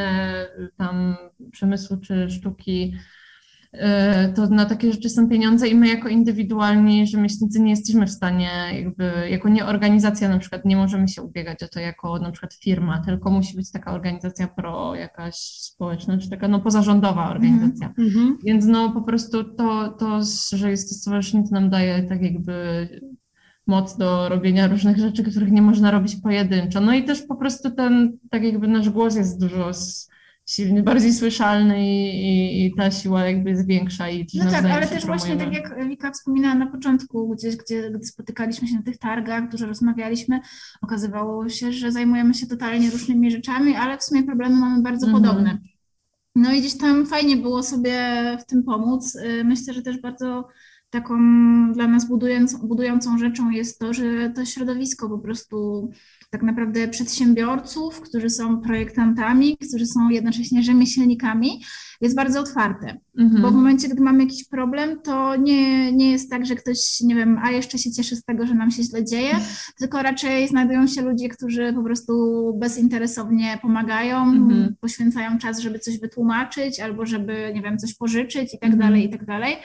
[0.77, 1.15] tam
[1.51, 2.93] przemysłu czy sztuki,
[4.35, 8.49] to na takie rzeczy są pieniądze i my jako indywidualni rzemieślnicy nie jesteśmy w stanie,
[8.73, 12.53] jakby jako nie organizacja na przykład nie możemy się ubiegać o to jako na przykład
[12.53, 17.93] firma, tylko musi być taka organizacja pro jakaś społeczna, czy taka no pozarządowa organizacja.
[17.97, 18.31] Mm -hmm.
[18.45, 20.19] Więc no po prostu to, to,
[20.51, 22.87] że jest to stowarzyszenie, to nam daje tak jakby
[23.67, 26.81] moc do robienia różnych rzeczy, których nie można robić pojedynczo.
[26.81, 30.09] No i też po prostu ten, tak jakby nasz głos jest dużo z,
[30.45, 34.09] silny, bardziej słyszalny i, i, i, ta siła jakby jest większa.
[34.09, 38.05] I no tak, ale też właśnie tak jak Wika wspominała na początku, gdzieś, gdzie, gdy
[38.05, 40.39] spotykaliśmy się na tych targach, dużo rozmawialiśmy,
[40.81, 45.23] okazywało się, że zajmujemy się totalnie różnymi rzeczami, ale w sumie problemy mamy bardzo mhm.
[45.23, 45.57] podobne.
[46.35, 47.97] No i gdzieś tam fajnie było sobie
[48.41, 49.15] w tym pomóc.
[49.15, 50.47] Y, myślę, że też bardzo
[50.89, 51.15] taką
[51.73, 52.07] dla nas
[52.63, 55.89] budującą rzeczą jest to, że to środowisko po prostu
[56.29, 61.63] tak naprawdę przedsiębiorców, którzy są projektantami, którzy są jednocześnie rzemieślnikami,
[62.01, 62.97] jest bardzo otwarte.
[63.17, 63.41] Mhm.
[63.41, 67.15] Bo w momencie, gdy mamy jakiś problem, to nie, nie jest tak, że ktoś, nie
[67.15, 69.35] wiem, a jeszcze się cieszy z tego, że nam się źle dzieje,
[69.77, 72.13] tylko raczej znajdują się ludzie, którzy po prostu
[72.59, 74.75] bezinteresownie pomagają, mhm.
[74.81, 78.79] poświęcają czas, żeby coś wytłumaczyć albo żeby, nie wiem, coś pożyczyć i tak mhm.
[78.79, 79.55] dalej, i tak dalej.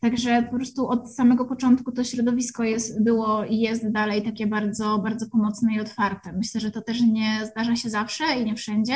[0.00, 4.98] Także po prostu od samego początku to środowisko jest, było i jest dalej takie bardzo,
[4.98, 6.32] bardzo pomocne i otwarte.
[6.32, 8.94] Myślę, że to też nie zdarza się zawsze i nie wszędzie.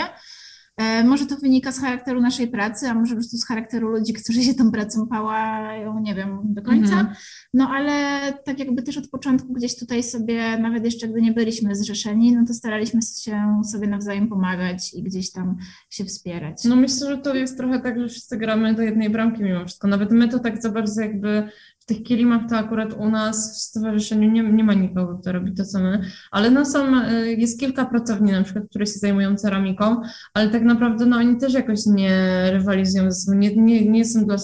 [0.76, 4.12] E, może to wynika z charakteru naszej pracy, a może po prostu z charakteru ludzi,
[4.12, 6.92] którzy się tą pracą pałają, nie wiem do końca.
[7.01, 7.16] Mhm.
[7.55, 7.92] No ale
[8.32, 12.44] tak jakby też od początku gdzieś tutaj sobie, nawet jeszcze gdy nie byliśmy zrzeszeni, no
[12.46, 15.56] to staraliśmy się sobie nawzajem pomagać i gdzieś tam
[15.90, 16.64] się wspierać.
[16.64, 19.88] No myślę, że to jest trochę tak, że wszyscy gramy do jednej bramki mimo wszystko.
[19.88, 21.48] Nawet my to tak za bardzo jakby
[21.85, 25.55] w tych kielimach to akurat u nas w stowarzyszeniu nie, nie ma nikogo, kto robi
[25.55, 26.01] to, co my,
[26.31, 30.01] ale no są, y, jest kilka pracowni na przykład, które się zajmują ceramiką,
[30.35, 34.24] ale tak naprawdę no oni też jakoś nie rywalizują ze sobą, nie, nie, nie są
[34.24, 34.36] dla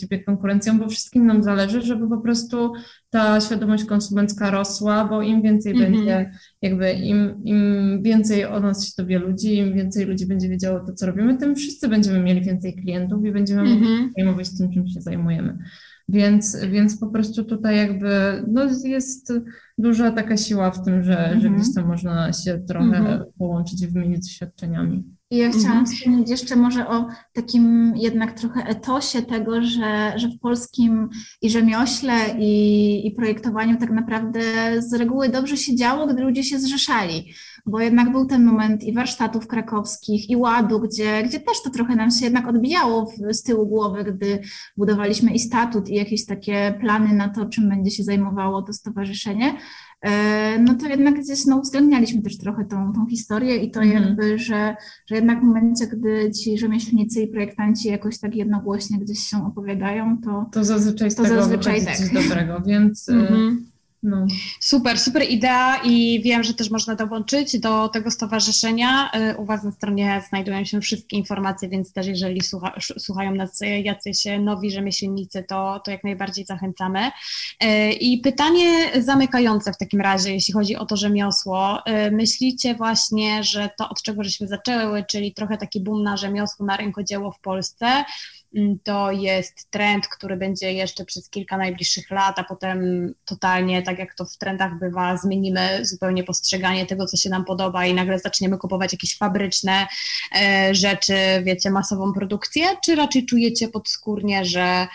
[0.00, 2.72] siebie konkurencją, bo wszystkim nam zależy, żeby po prostu
[3.10, 5.96] ta świadomość konsumencka rosła, bo im więcej mm -hmm.
[5.96, 6.30] będzie,
[6.62, 10.92] jakby im, im więcej o nas się dowie ludzi, im więcej ludzi będzie wiedziało to,
[10.92, 13.80] co robimy, tym wszyscy będziemy mieli więcej klientów i będziemy mm -hmm.
[13.80, 15.58] mogli zajmować tym, czym się zajmujemy.
[16.08, 19.32] Więc, więc po prostu tutaj jakby no jest
[19.78, 21.40] duża taka siła w tym, że, mhm.
[21.40, 23.24] że gdzieś tam można się trochę mhm.
[23.38, 25.04] połączyć i wymienić doświadczeniami.
[25.30, 25.86] I ja chciałam mhm.
[25.86, 31.08] wspomnieć jeszcze może o takim jednak trochę etosie tego, że, że w polskim
[31.42, 34.40] i rzemiośle, i, i projektowaniu tak naprawdę
[34.78, 37.34] z reguły dobrze się działo, gdy ludzie się zrzeszali
[37.66, 41.96] bo jednak był ten moment i warsztatów krakowskich, i ładu, gdzie, gdzie też to trochę
[41.96, 44.40] nam się jednak odbijało w, z tyłu głowy, gdy
[44.76, 49.54] budowaliśmy i statut, i jakieś takie plany na to, czym będzie się zajmowało to stowarzyszenie.
[50.02, 54.04] E, no to jednak gdzieś no, uwzględnialiśmy też trochę tą, tą historię i to mhm.
[54.04, 54.76] jakby, że,
[55.06, 60.18] że jednak w momencie, gdy ci rzemieślnicy i projektanci jakoś tak jednogłośnie gdzieś się opowiadają,
[60.24, 62.12] to to zazwyczaj to tego zazwyczaj tak.
[62.12, 63.73] dobrego, więc e, mhm.
[64.04, 64.26] No.
[64.60, 69.10] Super, super idea i wiem, że też można dołączyć do tego stowarzyszenia.
[69.32, 73.60] Y, u Was na stronie znajdują się wszystkie informacje, więc też jeżeli słucha, słuchają nas
[73.82, 77.10] jacyś nowi rzemieślnicy, to, to jak najbardziej zachęcamy.
[77.64, 81.78] Y, I pytanie zamykające w takim razie, jeśli chodzi o to rzemiosło.
[81.88, 86.66] Y, myślicie właśnie, że to od czego żeśmy zaczęły, czyli trochę taki boom na rzemiosło,
[86.66, 88.04] na rękodzieło w Polsce,
[88.84, 92.78] to jest trend, który będzie jeszcze przez kilka najbliższych lat, a potem
[93.24, 97.86] totalnie, tak jak to w trendach bywa, zmienimy zupełnie postrzeganie tego, co się nam podoba
[97.86, 99.86] i nagle zaczniemy kupować jakieś fabryczne
[100.40, 104.86] e, rzeczy, wiecie, masową produkcję, czy raczej czujecie podskórnie, że,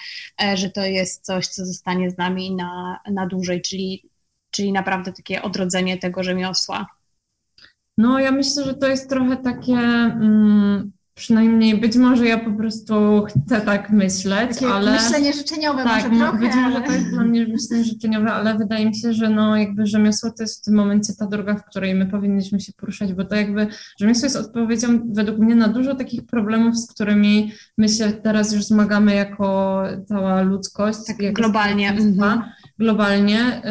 [0.44, 4.10] e, że to jest coś, co zostanie z nami na, na dłużej, czyli,
[4.52, 6.88] czyli naprawdę takie odrodzenie tego rzemiosła?
[7.98, 9.74] No, ja myślę, że to jest trochę takie.
[9.74, 14.92] Mm, Przynajmniej być może ja po prostu chcę tak myśleć, Takie ale...
[14.92, 16.62] Myślenie życzeniowe tak, może trochę, być ale...
[16.62, 20.32] może to jest dla mnie myślenie życzeniowe, ale wydaje mi się, że no jakby rzemiosło
[20.32, 23.36] to jest w tym momencie ta droga, w której my powinniśmy się poruszać, bo to
[23.36, 23.68] jakby
[24.00, 28.64] rzemiosło jest odpowiedzią według mnie na dużo takich problemów, z którymi my się teraz już
[28.64, 31.00] zmagamy jako cała ludzkość.
[31.08, 31.90] Tak globalnie.
[31.90, 32.44] Mhm
[32.80, 33.62] globalnie,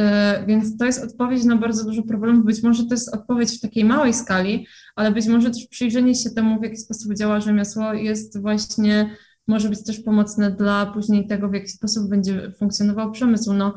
[0.42, 2.44] y, więc to jest odpowiedź na bardzo dużo problemów.
[2.44, 4.66] Być może to jest odpowiedź w takiej małej skali,
[4.96, 9.16] ale być może też przyjrzenie się temu, w jaki sposób działa rzemiosło, jest właśnie,
[9.46, 13.52] może być też pomocne dla później tego, w jaki sposób będzie funkcjonował przemysł.
[13.52, 13.74] No,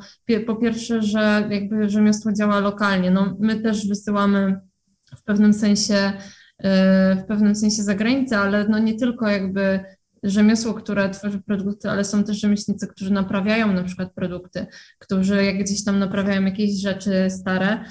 [0.48, 3.12] po pierwsze, że jakby rzemiosło działa lokalnie.
[3.12, 4.60] No, my też wysyłamy
[5.18, 6.14] w pewnym sensie
[6.60, 6.64] y,
[7.16, 9.80] w pewnym sensie za granicę, ale no nie tylko jakby
[10.24, 14.66] rzemiosło, które tworzy produkty, ale są też rzemieślnicy, którzy naprawiają na przykład produkty,
[15.00, 17.86] którzy jak gdzieś tam naprawiają jakieś rzeczy stare,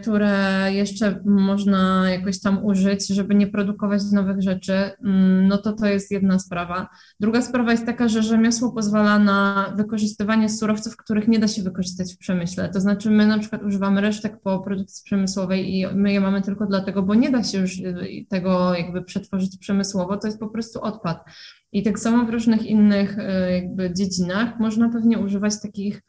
[0.00, 4.72] które jeszcze można jakoś tam użyć, żeby nie produkować nowych rzeczy,
[5.04, 6.88] mm, no to to jest jedna sprawa.
[7.20, 12.14] Druga sprawa jest taka, że rzemiosło pozwala na wykorzystywanie surowców, których nie da się wykorzystać
[12.14, 12.68] w przemyśle.
[12.68, 16.66] To znaczy my na przykład używamy resztek po produkcji przemysłowej i my je mamy tylko
[16.66, 20.80] dlatego, bo nie da się już y, tego jakby przetworzyć przemysłowo, to jest po prostu
[20.80, 21.24] odpad.
[21.72, 26.02] I tak samo w różnych innych y, jakby dziedzinach można pewnie używać takich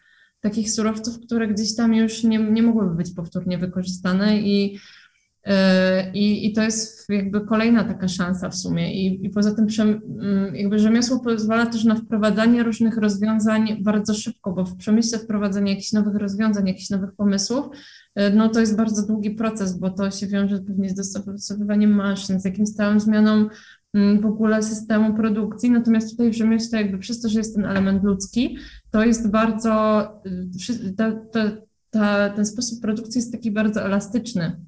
[0.45, 4.80] takich surowców, które gdzieś tam już nie, nie mogłyby być powtórnie wykorzystane i,
[5.43, 8.93] e, i, i to jest jakby kolejna taka szansa w sumie.
[8.93, 14.53] I, i poza tym mm, jakby rzemiosło pozwala też na wprowadzanie różnych rozwiązań bardzo szybko,
[14.53, 17.65] bo w przemyśle wprowadzenie jakichś nowych rozwiązań, jakichś nowych pomysłów,
[18.15, 22.39] e, no to jest bardzo długi proces, bo to się wiąże pewnie z dostosowywaniem maszyn,
[22.39, 23.49] z jakimś stałym zmianą
[24.22, 25.72] w ogóle systemu produkcji.
[25.72, 28.57] Natomiast tutaj w rzemiośle, jakby przez to, że jest ten element ludzki,
[28.91, 30.01] to jest bardzo,
[30.69, 31.51] y, ta, ta,
[31.89, 34.59] ta, ten sposób produkcji jest taki bardzo elastyczny.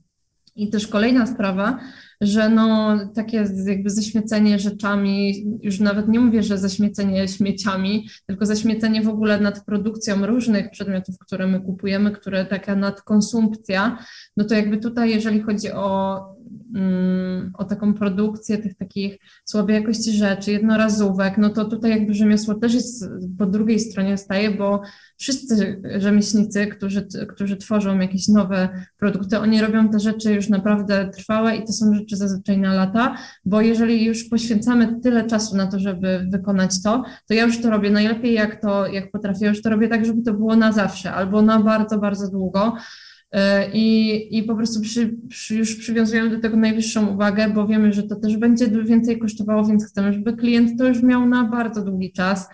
[0.55, 1.79] I też kolejna sprawa,
[2.21, 9.01] że no takie jakby zaśmiecenie rzeczami, już nawet nie mówię, że zaśmiecenie śmieciami, tylko zaśmiecenie
[9.01, 13.97] w ogóle nad produkcją różnych przedmiotów, które my kupujemy, które taka nadkonsumpcja,
[14.37, 16.36] no to jakby tutaj, jeżeli chodzi o Mm,
[17.53, 22.73] o taką produkcję tych takich słabej jakości rzeczy, jednorazówek, no to tutaj jakby rzemiosło też
[22.73, 23.05] jest
[23.37, 24.81] po drugiej stronie staje, bo
[25.17, 31.55] wszyscy rzemieślnicy, którzy, którzy tworzą jakieś nowe produkty, oni robią te rzeczy już naprawdę trwałe
[31.55, 35.79] i to są rzeczy zazwyczaj na lata, bo jeżeli już poświęcamy tyle czasu na to,
[35.79, 39.69] żeby wykonać to, to ja już to robię najlepiej jak to, jak potrafię, już to
[39.69, 42.73] robię tak, żeby to było na zawsze albo na bardzo, bardzo długo.
[43.31, 47.93] E, I, i po prostu przy, przy, już przywiązujemy do tego najwyższą uwagę, bo wiemy,
[47.93, 51.83] że to też będzie więcej kosztowało, więc chcemy, żeby klient to już miał na bardzo
[51.83, 52.47] długi czas.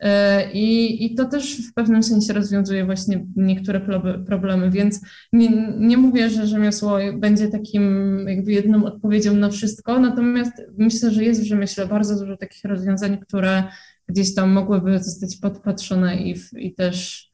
[0.00, 3.80] E, I, I to też w pewnym sensie rozwiązuje właśnie niektóre
[4.26, 5.00] problemy, więc
[5.32, 11.24] nie, nie mówię, że rzemiosło będzie takim jakby jedną odpowiedzią na wszystko, natomiast myślę, że
[11.24, 13.64] jest w rzemiośle bardzo dużo takich rozwiązań, które
[14.08, 17.27] gdzieś tam mogłyby zostać podpatrzone i, i też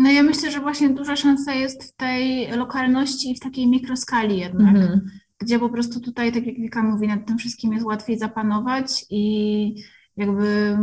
[0.00, 4.38] no ja myślę, że właśnie duża szansa jest w tej lokalności i w takiej mikroskali
[4.38, 5.10] jednak, mhm.
[5.38, 9.74] gdzie po prostu tutaj, tak jak Wika mówi, nad tym wszystkim jest łatwiej zapanować i
[10.16, 10.78] jakby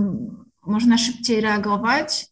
[0.65, 2.27] można szybciej reagować.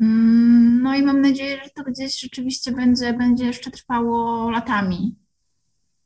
[0.00, 5.16] Mm, no i mam nadzieję, że to gdzieś rzeczywiście będzie, będzie jeszcze trwało latami.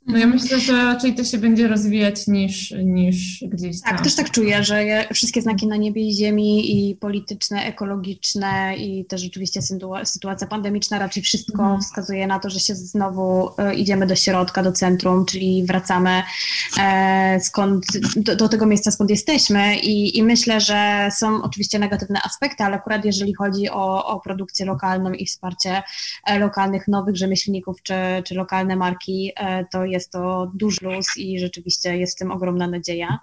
[0.09, 3.95] No ja myślę, że raczej to się będzie rozwijać niż, niż gdzieś tam.
[3.95, 9.05] Tak, też tak czuję, że wszystkie znaki na niebie i ziemi i polityczne, ekologiczne i
[9.05, 9.61] też rzeczywiście
[10.05, 11.81] sytuacja pandemiczna, raczej wszystko mhm.
[11.81, 16.23] wskazuje na to, że się znowu e, idziemy do środka, do centrum, czyli wracamy
[16.81, 17.85] e, skąd,
[18.17, 22.77] do, do, tego miejsca, skąd jesteśmy i, i myślę, że są oczywiście negatywne aspekty, ale
[22.77, 25.83] akurat jeżeli chodzi o, o produkcję lokalną i wsparcie
[26.27, 27.95] e, lokalnych nowych rzemieślników czy,
[28.25, 29.33] czy lokalne marki,
[29.71, 33.19] to jest jest to duży luz i rzeczywiście jest w tym ogromna nadzieja.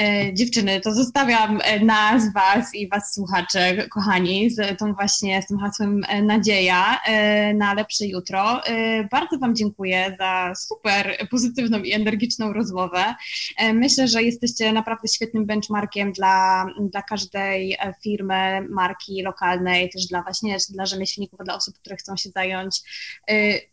[0.00, 5.46] E, dziewczyny, to zostawiam e, nas, Was i Was słuchacze, kochani, z tą właśnie, z
[5.46, 7.00] tym hasłem e, nadzieja
[7.54, 8.60] na lepsze jutro.
[9.10, 13.14] Bardzo Wam dziękuję za super pozytywną i energiczną rozmowę.
[13.74, 20.56] Myślę, że jesteście naprawdę świetnym benchmarkiem dla, dla każdej firmy, marki lokalnej, też dla właśnie
[20.70, 22.80] dla rzemieślników, dla osób, które chcą się zająć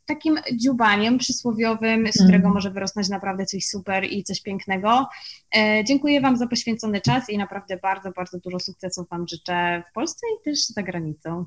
[0.06, 5.07] takim dziubaniem przysłowiowym, z którego którego może wyrosnąć naprawdę coś super i coś pięknego.
[5.56, 9.94] E, dziękuję Wam za poświęcony czas i naprawdę bardzo, bardzo dużo sukcesów Wam życzę w
[9.94, 11.45] Polsce i też za granicą.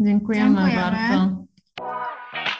[0.00, 0.82] Dziękujemy, Dziękujemy.
[0.82, 2.59] bardzo.